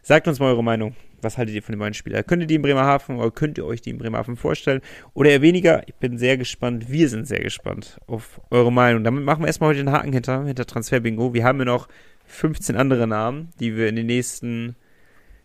Sagt 0.02 0.30
uns 0.30 0.40
mal 0.40 0.54
eure 0.54 0.64
Meinung. 0.64 0.96
Was 1.28 1.38
haltet 1.38 1.56
ihr 1.56 1.62
von 1.62 1.74
den 1.74 1.80
beiden 1.80 1.94
Spielern? 1.94 2.26
Könnt 2.26 2.42
ihr 2.42 2.48
die 2.48 2.56
in 2.56 2.62
Bremerhaven 2.62 3.18
oder 3.18 3.32
könnt 3.32 3.58
ihr 3.58 3.66
euch 3.66 3.82
die 3.82 3.90
in 3.90 3.98
Bremerhaven 3.98 4.38
vorstellen? 4.38 4.80
Oder 5.14 5.32
eher 5.32 5.42
weniger? 5.42 5.86
Ich 5.86 5.96
bin 5.96 6.18
sehr 6.18 6.38
gespannt. 6.38 6.90
Wir 6.90 7.10
sind 7.10 7.28
sehr 7.28 7.42
gespannt 7.42 8.00
auf 8.08 8.40
eure 8.50 8.72
Meinung. 8.72 9.04
Damit 9.04 9.26
machen 9.26 9.42
wir 9.42 9.48
erstmal 9.48 9.72
heute 9.72 9.80
den 9.80 9.92
Haken 9.92 10.14
hinter, 10.14 10.46
hinter 10.46 10.66
Transferbingo. 10.66 11.34
Wir 11.34 11.44
haben 11.44 11.60
ja 11.60 11.66
noch 11.66 11.90
15 12.28 12.78
andere 12.78 13.08
Namen, 13.08 13.50
die 13.60 13.76
wir 13.76 13.90
in 13.90 13.98
den 13.98 14.06
nächsten, 14.06 14.78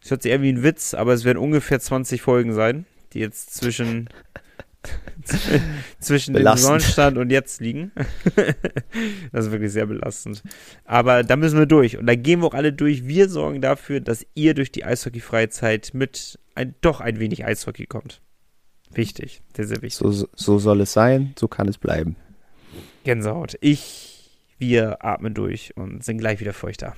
es 0.01 0.13
hört 0.13 0.23
sich 0.23 0.31
eher 0.31 0.41
wie 0.41 0.53
ein 0.53 0.63
Witz, 0.63 0.95
aber 0.95 1.15
es 1.15 1.25
werden 1.25 1.39
ungefähr 1.39 1.81
20 1.81 2.23
Folgen 2.23 2.53
sein, 2.53 2.87
die 3.13 3.19
jetzt 3.19 3.53
zwischen, 3.53 4.09
zwischen 6.01 6.35
dem 6.35 6.41
Belastend. 6.41 6.81
Saisonstand 6.81 7.19
und 7.19 7.31
jetzt 7.31 7.61
liegen. 7.61 7.93
das 9.33 9.47
ist 9.47 9.53
wirklich 9.53 9.73
sehr 9.73 9.87
belastend. 9.87 10.43
Aber 10.85 11.23
da 11.23 11.37
müssen 11.37 11.59
wir 11.59 11.67
durch. 11.67 11.99
Und 11.99 12.07
da 12.07 12.15
gehen 12.15 12.41
wir 12.41 12.47
auch 12.47 12.55
alle 12.55 12.73
durch. 12.73 13.07
Wir 13.07 13.29
sorgen 13.29 13.61
dafür, 13.61 14.01
dass 14.01 14.27
ihr 14.35 14.55
durch 14.55 14.73
die 14.73 14.85
Eishockey-Freizeit 14.85 15.91
mit 15.95 16.39
ein, 16.55 16.75
doch 16.81 17.01
ein 17.01 17.19
wenig 17.19 17.45
Eishockey 17.45 17.87
kommt. 17.87 18.21
Wichtig. 18.91 19.43
Sehr, 19.57 19.67
sehr 19.67 19.83
wichtig. 19.83 19.95
So, 19.95 20.29
so 20.35 20.59
soll 20.59 20.81
es 20.83 20.93
sein, 20.93 21.35
so 21.39 21.49
kann 21.49 21.69
es 21.69 21.79
bleiben. 21.79 22.17
Gänsehaut. 23.05 23.57
Ich, 23.61 24.31
wir 24.59 25.05
atmen 25.05 25.35
durch 25.35 25.77
und 25.77 26.05
sind 26.05 26.19
gleich 26.19 26.41
wieder 26.41 26.55
da. 26.79 26.95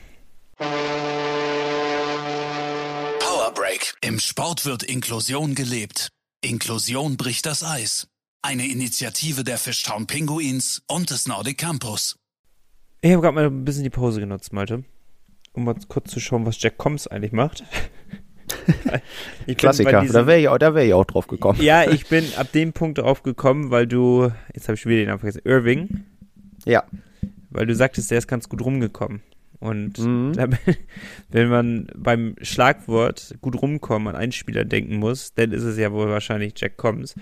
Power 3.20 3.54
Break. 3.54 3.94
Im 4.02 4.18
Sport 4.18 4.66
wird 4.66 4.82
Inklusion 4.82 5.54
gelebt. 5.54 6.13
Inklusion 6.44 7.16
bricht 7.16 7.46
das 7.46 7.62
Eis. 7.64 8.06
Eine 8.42 8.66
Initiative 8.68 9.44
der 9.44 9.56
Fishtown 9.58 10.06
Pinguins 10.06 10.82
und 10.86 11.10
des 11.10 11.26
Nordic 11.26 11.58
Campus. 11.58 12.18
Ich 13.00 13.10
habe 13.12 13.22
gerade 13.22 13.34
mal 13.34 13.46
ein 13.46 13.64
bisschen 13.64 13.82
die 13.84 13.90
Pause 13.90 14.20
genutzt, 14.20 14.52
Malte. 14.52 14.84
Um 15.52 15.64
mal 15.64 15.74
kurz 15.88 16.10
zu 16.10 16.20
schauen, 16.20 16.44
was 16.44 16.60
Jack 16.60 16.76
Combs 16.76 17.06
eigentlich 17.06 17.32
macht. 17.32 17.64
Klassiker, 19.56 20.00
diesem- 20.02 20.12
da 20.14 20.26
wäre 20.26 20.40
ich, 20.40 20.48
auch- 20.48 20.58
da 20.58 20.74
wär 20.74 20.84
ich 20.84 20.92
auch 20.94 21.04
drauf 21.04 21.26
gekommen. 21.26 21.62
Ja, 21.62 21.90
ich 21.90 22.06
bin 22.08 22.24
ab 22.36 22.52
dem 22.52 22.72
Punkt 22.72 22.98
drauf 22.98 23.22
gekommen, 23.22 23.70
weil 23.70 23.86
du, 23.86 24.30
jetzt 24.54 24.68
habe 24.68 24.74
ich 24.74 24.80
schon 24.82 24.90
wieder 24.90 25.00
den 25.02 25.08
Namen 25.08 25.20
vergessen, 25.20 25.42
Irving, 25.44 26.04
Ja. 26.66 26.84
weil 27.50 27.66
du 27.66 27.74
sagtest, 27.74 28.10
der 28.10 28.18
ist 28.18 28.26
ganz 28.28 28.48
gut 28.48 28.62
rumgekommen. 28.62 29.22
Und 29.60 29.98
Mhm. 29.98 30.32
da, 30.34 30.46
wenn 31.30 31.48
man 31.48 31.86
beim 31.96 32.34
Schlagwort 32.42 33.34
gut 33.40 33.60
rumkommen 33.60 34.08
an 34.08 34.16
einen 34.16 34.32
Spieler 34.32 34.64
denken 34.64 34.96
muss, 34.96 35.32
dann 35.34 35.52
ist 35.52 35.62
es 35.62 35.78
ja 35.78 35.92
wohl 35.92 36.08
wahrscheinlich 36.08 36.52
Jack 36.56 36.76
Combs. 36.76 37.14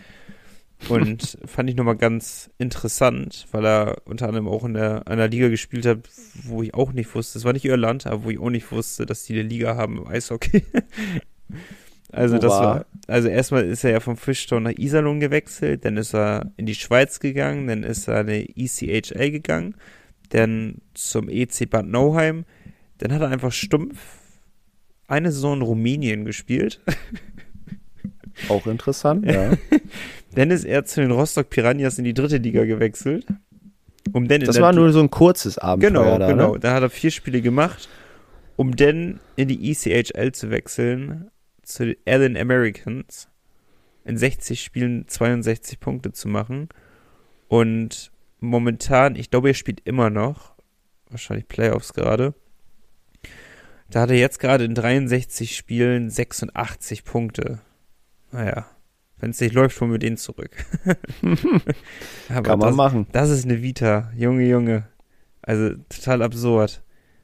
Und 0.89 1.39
fand 1.47 1.71
ich 1.71 1.77
nochmal 1.77 1.97
ganz 1.97 2.51
interessant, 2.59 3.47
weil 3.53 3.65
er 3.65 3.99
unter 4.07 4.27
anderem 4.27 4.49
auch 4.49 4.65
in 4.65 4.75
der, 4.75 5.07
einer 5.07 5.29
Liga 5.29 5.49
gespielt 5.49 5.87
hat, 5.87 6.01
wo 6.43 6.63
ich 6.63 6.75
auch 6.75 6.93
nicht 6.93 7.15
wusste, 7.15 7.39
es 7.39 7.45
war 7.45 7.53
nicht 7.53 7.65
Irland, 7.65 8.07
aber 8.07 8.25
wo 8.25 8.31
ich 8.31 8.39
auch 8.41 8.51
nicht 8.51 8.73
wusste, 8.73 9.07
dass 9.07 9.23
die 9.23 9.35
eine 9.39 9.49
Liga 9.49 9.77
haben 9.77 9.99
im 9.99 10.07
Eishockey. 10.09 10.65
also 12.11 12.39
das 12.39 12.51
war- 12.51 12.61
war 12.63 12.87
also 13.09 13.29
erstmal 13.29 13.65
ist 13.65 13.85
er 13.85 13.91
ja 13.91 14.01
vom 14.01 14.17
Fischtown 14.17 14.63
nach 14.65 14.73
Iserlohn 14.77 15.21
gewechselt, 15.21 15.85
dann 15.85 15.97
ist 15.97 16.15
er 16.15 16.51
in 16.57 16.67
die 16.67 16.75
Schweiz 16.75 17.21
gegangen, 17.21 17.67
dann 17.69 17.83
ist 17.85 18.09
er 18.09 18.21
in 18.23 18.27
die 18.29 18.65
ECHL 18.65 19.31
gegangen, 19.31 19.75
dann 20.33 20.77
zum 20.95 21.29
EC 21.29 21.69
Bad 21.69 21.87
Nauheim, 21.87 22.45
dann 22.99 23.13
hat 23.13 23.21
er 23.21 23.29
einfach 23.29 23.53
stumpf 23.53 23.99
eine 25.07 25.31
Saison 25.31 25.59
in 25.59 25.63
Rumänien 25.63 26.25
gespielt. 26.25 26.81
Auch 28.49 28.67
interessant, 28.67 29.27
ja. 29.27 29.53
dann 30.35 30.51
ist 30.51 30.65
er 30.65 30.85
zu 30.85 31.03
den 31.03 31.11
Rostock 31.11 31.51
Piranhas 31.51 31.99
in 31.99 32.05
die 32.05 32.15
dritte 32.15 32.39
Liga 32.39 32.65
gewechselt. 32.65 33.27
Um 34.13 34.27
dann 34.27 34.41
Das 34.41 34.61
war 34.61 34.73
nur 34.73 34.91
so 34.93 35.01
ein 35.01 35.11
kurzes 35.11 35.59
Abenteuer 35.59 35.91
Genau, 35.91 36.19
da, 36.19 36.29
genau. 36.29 36.53
Ne? 36.55 36.61
Da 36.61 36.75
hat 36.75 36.83
er 36.83 36.91
vier 36.91 37.11
Spiele 37.11 37.43
gemacht, 37.43 37.89
um 38.57 38.75
dann 38.75 39.21
in 39.37 39.49
die 39.49 39.71
ECHL 39.71 40.33
zu 40.33 40.51
wechseln, 40.51 41.31
zu 41.63 41.87
den 41.87 41.97
Allen 42.07 42.37
Americans, 42.37 43.29
in 44.05 44.17
60 44.17 44.63
Spielen 44.63 45.07
62 45.09 45.79
Punkte 45.79 46.13
zu 46.13 46.29
machen. 46.29 46.69
Und 47.49 48.12
momentan, 48.43 49.17
ich 49.17 49.31
glaube, 49.31 49.49
er 49.49 49.55
spielt 49.55 49.81
immer 49.87 50.11
noch, 50.11 50.55
wahrscheinlich 51.09 51.49
Playoffs 51.49 51.93
gerade. 51.93 52.35
Da 53.89 54.03
hat 54.03 54.11
er 54.11 54.19
jetzt 54.19 54.39
gerade 54.41 54.65
in 54.65 54.75
63 54.75 55.57
Spielen 55.57 56.11
86 56.11 57.05
Punkte. 57.05 57.61
Naja, 58.31 58.67
wenn 59.19 59.31
es 59.31 59.41
nicht 59.41 59.55
läuft, 59.55 59.81
holen 59.81 59.93
wir 59.93 59.99
den 59.99 60.17
zurück. 60.17 60.51
Aber 62.29 62.43
Kann 62.43 62.59
man 62.59 62.69
das, 62.69 62.77
machen. 62.77 63.07
das 63.13 63.31
ist 63.31 63.45
eine 63.45 63.63
Vita, 63.63 64.11
Junge, 64.17 64.47
Junge. 64.49 64.89
Also 65.43 65.75
total 65.89 66.23
absurd. 66.23 66.83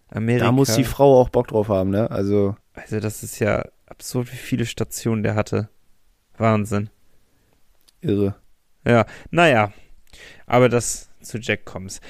Amerika. 0.08 0.46
Da 0.46 0.52
muss 0.52 0.74
die 0.74 0.84
Frau 0.84 1.20
auch 1.20 1.28
Bock 1.28 1.48
drauf 1.48 1.68
haben, 1.68 1.90
ne? 1.90 2.10
Also, 2.10 2.56
also 2.72 3.00
das 3.00 3.22
ist 3.22 3.38
ja 3.40 3.64
absurd, 3.86 4.32
wie 4.32 4.36
viele 4.36 4.66
Stationen 4.66 5.22
der 5.22 5.34
hatte. 5.34 5.68
Wahnsinn. 6.36 6.88
irre. 8.00 8.36
Ja, 8.86 9.06
naja. 9.30 9.72
Aber 10.46 10.68
das 10.68 11.08
zu 11.22 11.38
Jack 11.38 11.64
Combs. 11.64 12.00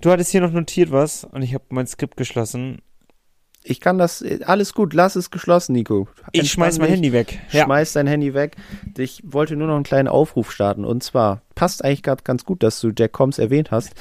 Du 0.00 0.10
hattest 0.10 0.30
hier 0.30 0.40
noch 0.40 0.52
notiert 0.52 0.92
was 0.92 1.24
und 1.24 1.42
ich 1.42 1.54
habe 1.54 1.64
mein 1.70 1.86
Skript 1.86 2.16
geschlossen. 2.16 2.80
Ich 3.64 3.80
kann 3.80 3.98
das, 3.98 4.24
alles 4.46 4.72
gut, 4.72 4.94
lass 4.94 5.16
es 5.16 5.30
geschlossen, 5.30 5.72
Nico. 5.72 6.08
Ich 6.32 6.50
schmeiß 6.52 6.78
mein 6.78 6.88
Entspann 6.88 6.94
Handy 7.02 7.12
weg. 7.12 7.26
dich, 7.26 7.54
Ja. 7.54 7.64
Schmeiß 7.64 7.92
dein 7.94 8.06
Handy 8.06 8.32
weg. 8.32 8.56
Ich 8.96 9.22
wollte 9.26 9.56
nur 9.56 9.66
noch 9.66 9.74
einen 9.74 9.84
kleinen 9.84 10.08
Aufruf 10.08 10.52
starten. 10.52 10.84
Und 10.84 11.02
zwar, 11.02 11.42
passt 11.54 11.84
eigentlich 11.84 12.02
gerade 12.04 12.22
ganz 12.22 12.44
gut, 12.44 12.62
dass 12.62 12.80
du 12.80 12.92
Jack 12.96 13.12
Combs 13.12 13.38
erwähnt 13.38 13.70
hast, 13.72 13.92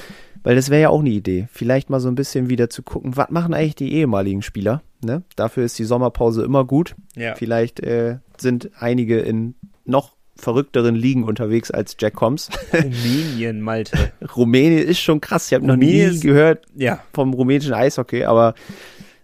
weil 0.43 0.55
das 0.55 0.69
wäre 0.69 0.83
ja 0.83 0.89
auch 0.89 0.99
eine 0.99 1.09
Idee. 1.09 1.47
Vielleicht 1.51 1.89
mal 1.89 1.99
so 1.99 2.07
ein 2.07 2.15
bisschen 2.15 2.49
wieder 2.49 2.69
zu 2.69 2.83
gucken, 2.83 3.17
was 3.17 3.29
machen 3.31 3.53
eigentlich 3.53 3.75
die 3.75 3.93
ehemaligen 3.93 4.43
Spieler? 4.43 4.83
Ne? 5.03 5.23
Dafür 5.35 5.65
ist 5.65 5.77
die 5.79 5.83
Sommerpause 5.83 6.43
immer 6.43 6.63
gut. 6.63 6.95
ja. 7.15 7.35
Vielleicht 7.35 7.79
äh, 7.81 8.19
sind 8.37 8.69
einige 8.79 9.19
in 9.19 9.55
noch 9.83 10.15
verrückteren 10.37 10.95
Ligen 10.95 11.23
unterwegs 11.23 11.69
als 11.71 11.95
Jack 11.99 12.13
Combs. 12.15 12.49
Rumänien, 12.73 13.61
Malte. 13.61 14.11
Rumänien 14.35 14.87
ist 14.87 14.99
schon 14.99 15.19
krass. 15.21 15.47
Ich 15.47 15.53
habe 15.53 15.65
noch 15.65 15.75
nie 15.75 15.99
ist- 15.99 16.21
gehört 16.21 16.65
Ja. 16.75 17.03
vom 17.13 17.33
rumänischen 17.33 17.73
Eishockey, 17.73 18.23
aber 18.23 18.53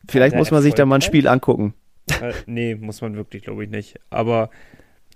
vielleicht 0.10 0.36
muss 0.36 0.52
man 0.52 0.62
sich 0.62 0.74
da 0.74 0.86
mal 0.86 0.96
ein 0.96 1.02
Erfolg, 1.02 1.12
Spiel 1.12 1.28
angucken. 1.28 1.74
Äh, 2.22 2.34
nee, 2.46 2.76
muss 2.76 3.02
man 3.02 3.16
wirklich, 3.16 3.44
glaube 3.44 3.64
ich, 3.64 3.70
nicht. 3.70 4.00
Aber 4.10 4.50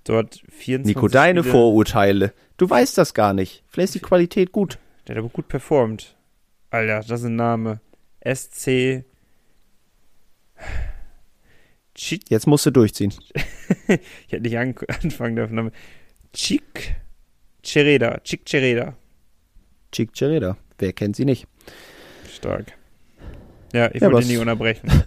dort 0.05 0.41
24 0.49 0.85
Nico, 0.95 1.07
deine 1.09 1.41
Spiele, 1.41 1.51
Vorurteile. 1.51 2.33
Du 2.57 2.69
weißt 2.69 2.97
das 2.97 3.13
gar 3.13 3.33
nicht. 3.33 3.63
Vielleicht 3.67 3.87
ist 3.89 3.95
die 3.95 3.99
Qualität 4.07 4.51
gut. 4.51 4.79
Der 5.07 5.15
hat 5.15 5.19
aber 5.19 5.29
gut 5.29 5.47
performt. 5.47 6.15
Alter, 6.69 7.01
das 7.07 7.19
ist 7.21 7.25
ein 7.27 7.35
Name. 7.35 7.79
SC. 8.25 9.03
Chic. 11.97 12.29
Jetzt 12.29 12.47
musst 12.47 12.65
du 12.65 12.71
durchziehen. 12.71 13.13
Ich 14.27 14.31
hätte 14.31 14.43
nicht 14.43 14.57
an 14.57 14.75
anfangen 15.03 15.35
dürfen. 15.35 15.55
Name. 15.55 15.71
Chic. 16.33 16.95
Chereda. 17.63 18.19
Chic 18.23 18.45
Chereda. 18.45 18.95
Chick 19.91 20.13
Chereda. 20.13 20.57
Wer 20.77 20.93
kennt 20.93 21.15
sie 21.15 21.25
nicht? 21.25 21.47
Stark. 22.31 22.73
Ja, 23.73 23.89
ich 23.93 24.01
Ja, 24.01 24.11
wollte 24.11 24.27
nie 24.27 24.37
unterbrechen. 24.37 24.89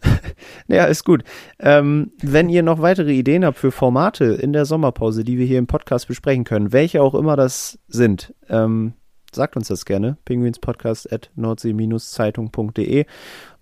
Ja, 0.68 0.84
ist 0.84 1.04
gut. 1.04 1.24
Ähm, 1.58 2.12
wenn 2.22 2.48
ihr 2.48 2.62
noch 2.62 2.80
weitere 2.80 3.12
Ideen 3.12 3.44
habt 3.44 3.58
für 3.58 3.72
Formate 3.72 4.24
in 4.24 4.52
der 4.52 4.64
Sommerpause, 4.64 5.24
die 5.24 5.36
wir 5.36 5.44
hier 5.44 5.58
im 5.58 5.66
Podcast 5.66 6.06
besprechen 6.06 6.44
können, 6.44 6.72
welche 6.72 7.02
auch 7.02 7.14
immer 7.14 7.36
das 7.36 7.78
sind, 7.88 8.34
ähm, 8.48 8.94
sagt 9.34 9.56
uns 9.56 9.68
das 9.68 9.84
gerne. 9.84 10.16
Penguinspodcast 10.24 11.12
at 11.12 11.30
nordsee-zeitung.de 11.34 13.04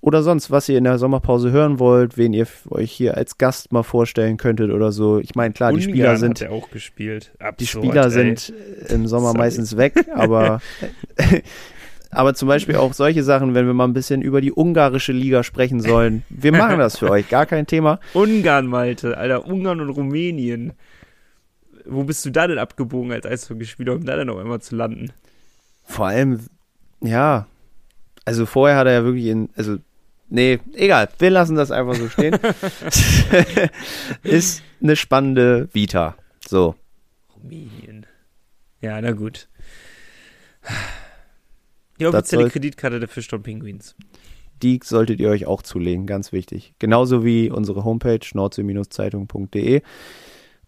oder 0.01 0.23
sonst, 0.23 0.51
was 0.51 0.69
ihr 0.69 0.79
in 0.79 0.85
der 0.85 0.99
Sommerpause 0.99 1.51
hören 1.51 1.79
wollt, 1.79 2.17
wen 2.17 2.33
ihr 2.33 2.47
euch 2.71 2.93
hier 2.93 3.17
als 3.17 3.37
Gast 3.39 3.73
mal 3.73 3.83
vorstellen 3.83 4.37
könntet 4.37 4.71
oder 4.71 4.93
so. 4.93 5.19
Ich 5.19 5.35
meine, 5.35 5.53
klar, 5.53 5.73
die 5.73 5.79
Ungarn 5.79 5.91
Spieler 5.91 6.17
sind 6.17 6.41
hat 6.41 6.49
er 6.49 6.53
auch 6.53 6.71
gespielt. 6.71 7.33
Absurd, 7.39 7.61
Die 7.61 7.67
Spieler 7.67 8.05
ey. 8.05 8.11
sind 8.11 8.53
im 8.91 9.07
Sommer 9.09 9.29
Sorry. 9.29 9.39
meistens 9.39 9.77
weg, 9.77 10.07
aber, 10.15 10.61
aber 12.11 12.35
zum 12.35 12.47
Beispiel 12.47 12.77
auch 12.77 12.93
solche 12.93 13.25
Sachen, 13.25 13.55
wenn 13.55 13.67
wir 13.67 13.75
mal 13.75 13.89
ein 13.89 13.93
bisschen 13.93 14.23
über 14.23 14.41
die 14.41 14.53
ungarische 14.53 15.13
Liga 15.13 15.43
sprechen 15.43 15.81
sollen. 15.81 16.23
Wir 16.29 16.53
machen 16.53 16.79
das 16.79 16.97
für 16.99 17.11
euch, 17.11 17.29
gar 17.29 17.47
kein 17.47 17.67
Thema. 17.67 17.99
Ungarn, 18.15 18.67
Malte. 18.67 19.19
Alter, 19.19 19.47
Ungarn 19.47 19.81
und 19.81 19.91
Rumänien. 19.91 20.75
Wo 21.85 22.05
bist 22.05 22.25
du 22.25 22.31
da 22.31 22.47
denn 22.47 22.59
abgebogen 22.59 23.11
als 23.13 23.27
Eishockeyspieler, 23.27 23.95
um 23.95 24.05
da 24.05 24.15
dann 24.15 24.31
auf 24.31 24.39
einmal 24.39 24.61
zu 24.61 24.77
landen? 24.77 25.11
Vor 25.85 26.07
allem, 26.07 26.39
ja, 27.01 27.47
also 28.25 28.45
vorher 28.45 28.77
hat 28.77 28.87
er 28.87 28.93
ja 28.93 29.05
wirklich 29.05 29.27
in, 29.27 29.49
also, 29.57 29.79
nee, 30.29 30.59
egal, 30.75 31.09
wir 31.19 31.31
lassen 31.31 31.57
das 31.57 31.71
einfach 31.71 31.95
so 31.95 32.09
stehen. 32.09 32.39
Ist 34.23 34.63
eine 34.83 34.97
spannende 34.97 35.69
Vita. 35.73 36.17
So. 36.47 36.75
Rumänien. 37.35 38.07
Ja, 38.81 39.01
na 39.01 39.13
gut. 39.13 39.49
Die 42.01 42.07
offizielle 42.07 42.45
soll- 42.45 42.51
Kreditkarte 42.51 43.01
der 43.01 43.09
Fischtown 43.09 43.43
Penguins. 43.43 43.97
Die 44.63 44.81
solltet 44.83 45.21
ihr 45.21 45.29
euch 45.31 45.47
auch 45.47 45.63
zulegen, 45.63 46.07
ganz 46.07 46.33
wichtig. 46.33 46.75
Genauso 46.81 47.25
wie 47.25 47.49
unsere 47.51 47.85
Homepage 47.85 48.19
nordsee-zeitung.de 48.35 49.83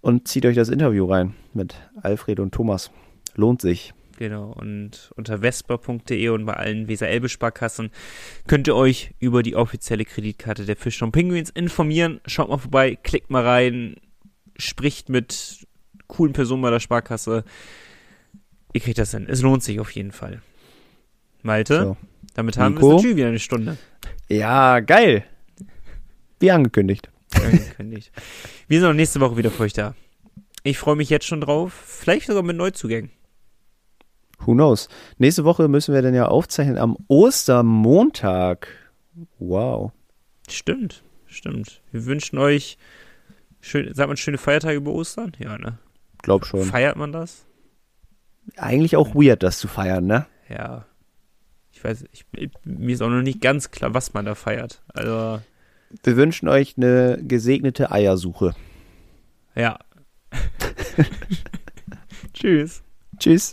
und 0.00 0.28
zieht 0.28 0.46
euch 0.46 0.54
das 0.56 0.68
Interview 0.68 1.06
rein 1.06 1.34
mit 1.54 1.74
Alfred 2.00 2.38
und 2.38 2.52
Thomas. 2.54 2.90
Lohnt 3.34 3.60
sich. 3.60 3.92
Genau. 4.20 4.52
Und 4.52 5.10
unter 5.16 5.38
vespa.de 5.38 6.28
und 6.28 6.44
bei 6.44 6.52
allen 6.52 6.88
Weser-Elbe-Sparkassen 6.88 7.90
könnt 8.46 8.66
ihr 8.68 8.76
euch 8.76 9.14
über 9.18 9.42
die 9.42 9.56
offizielle 9.56 10.04
Kreditkarte 10.04 10.66
der 10.66 10.76
Fischtown 10.76 11.10
Penguins 11.10 11.48
informieren. 11.48 12.20
Schaut 12.26 12.50
mal 12.50 12.58
vorbei, 12.58 12.98
klickt 13.02 13.30
mal 13.30 13.42
rein, 13.46 13.96
spricht 14.58 15.08
mit 15.08 15.66
coolen 16.06 16.34
Personen 16.34 16.60
bei 16.60 16.68
der 16.68 16.80
Sparkasse. 16.80 17.44
Ihr 18.74 18.80
kriegt 18.82 18.98
das 18.98 19.12
hin. 19.12 19.24
Es 19.26 19.40
lohnt 19.40 19.62
sich 19.62 19.80
auf 19.80 19.90
jeden 19.92 20.12
Fall. 20.12 20.42
Malte, 21.40 21.80
So. 21.82 21.96
damit 22.34 22.58
haben 22.58 22.74
wir 22.74 22.80
Nico? 22.80 22.88
es 22.90 22.96
natürlich 22.96 23.16
wieder 23.16 23.28
eine 23.28 23.38
Stunde. 23.38 23.78
Ja, 24.28 24.80
geil. 24.80 25.24
Wie 26.40 26.50
angekündigt. 26.50 27.08
angekündigt. 27.32 28.12
Wir 28.68 28.80
sind 28.80 28.88
auch 28.90 28.92
nächste 28.92 29.20
Woche 29.20 29.38
wieder 29.38 29.50
für 29.50 29.62
euch 29.62 29.72
da. 29.72 29.94
Ich 30.62 30.76
freue 30.76 30.96
mich 30.96 31.08
jetzt 31.08 31.24
schon 31.24 31.40
drauf. 31.40 31.72
Vielleicht 31.72 32.26
sogar 32.26 32.42
mit 32.42 32.56
Neuzugängen. 32.56 33.10
Who 34.44 34.52
knows? 34.54 34.88
Nächste 35.18 35.44
Woche 35.44 35.68
müssen 35.68 35.94
wir 35.94 36.02
dann 36.02 36.14
ja 36.14 36.26
aufzeichnen 36.26 36.78
am 36.78 36.96
Ostermontag. 37.08 38.68
Wow. 39.38 39.92
Stimmt, 40.48 41.02
stimmt. 41.26 41.80
Wir 41.92 42.06
wünschen 42.06 42.38
euch, 42.38 42.78
schön, 43.60 43.92
sagt 43.94 44.08
man 44.08 44.16
schöne 44.16 44.38
Feiertage 44.38 44.76
über 44.76 44.92
Ostern? 44.92 45.32
Ja, 45.38 45.58
ne? 45.58 45.78
Glaub 46.22 46.46
schon. 46.46 46.64
Feiert 46.64 46.96
man 46.96 47.12
das? 47.12 47.44
Eigentlich 48.56 48.96
auch 48.96 49.14
weird, 49.14 49.42
das 49.42 49.58
zu 49.58 49.68
feiern, 49.68 50.06
ne? 50.06 50.26
Ja. 50.48 50.86
Ich 51.72 51.84
weiß, 51.84 52.04
ich, 52.12 52.24
mir 52.64 52.92
ist 52.94 53.00
auch 53.02 53.08
noch 53.08 53.22
nicht 53.22 53.40
ganz 53.40 53.70
klar, 53.70 53.94
was 53.94 54.12
man 54.12 54.24
da 54.24 54.34
feiert. 54.34 54.82
Also, 54.88 55.40
Wir 56.02 56.16
wünschen 56.16 56.48
euch 56.48 56.74
eine 56.76 57.18
gesegnete 57.22 57.90
Eiersuche. 57.90 58.54
ja. 59.54 59.78
Tschüss. 62.34 62.82
Tschüss. 63.18 63.52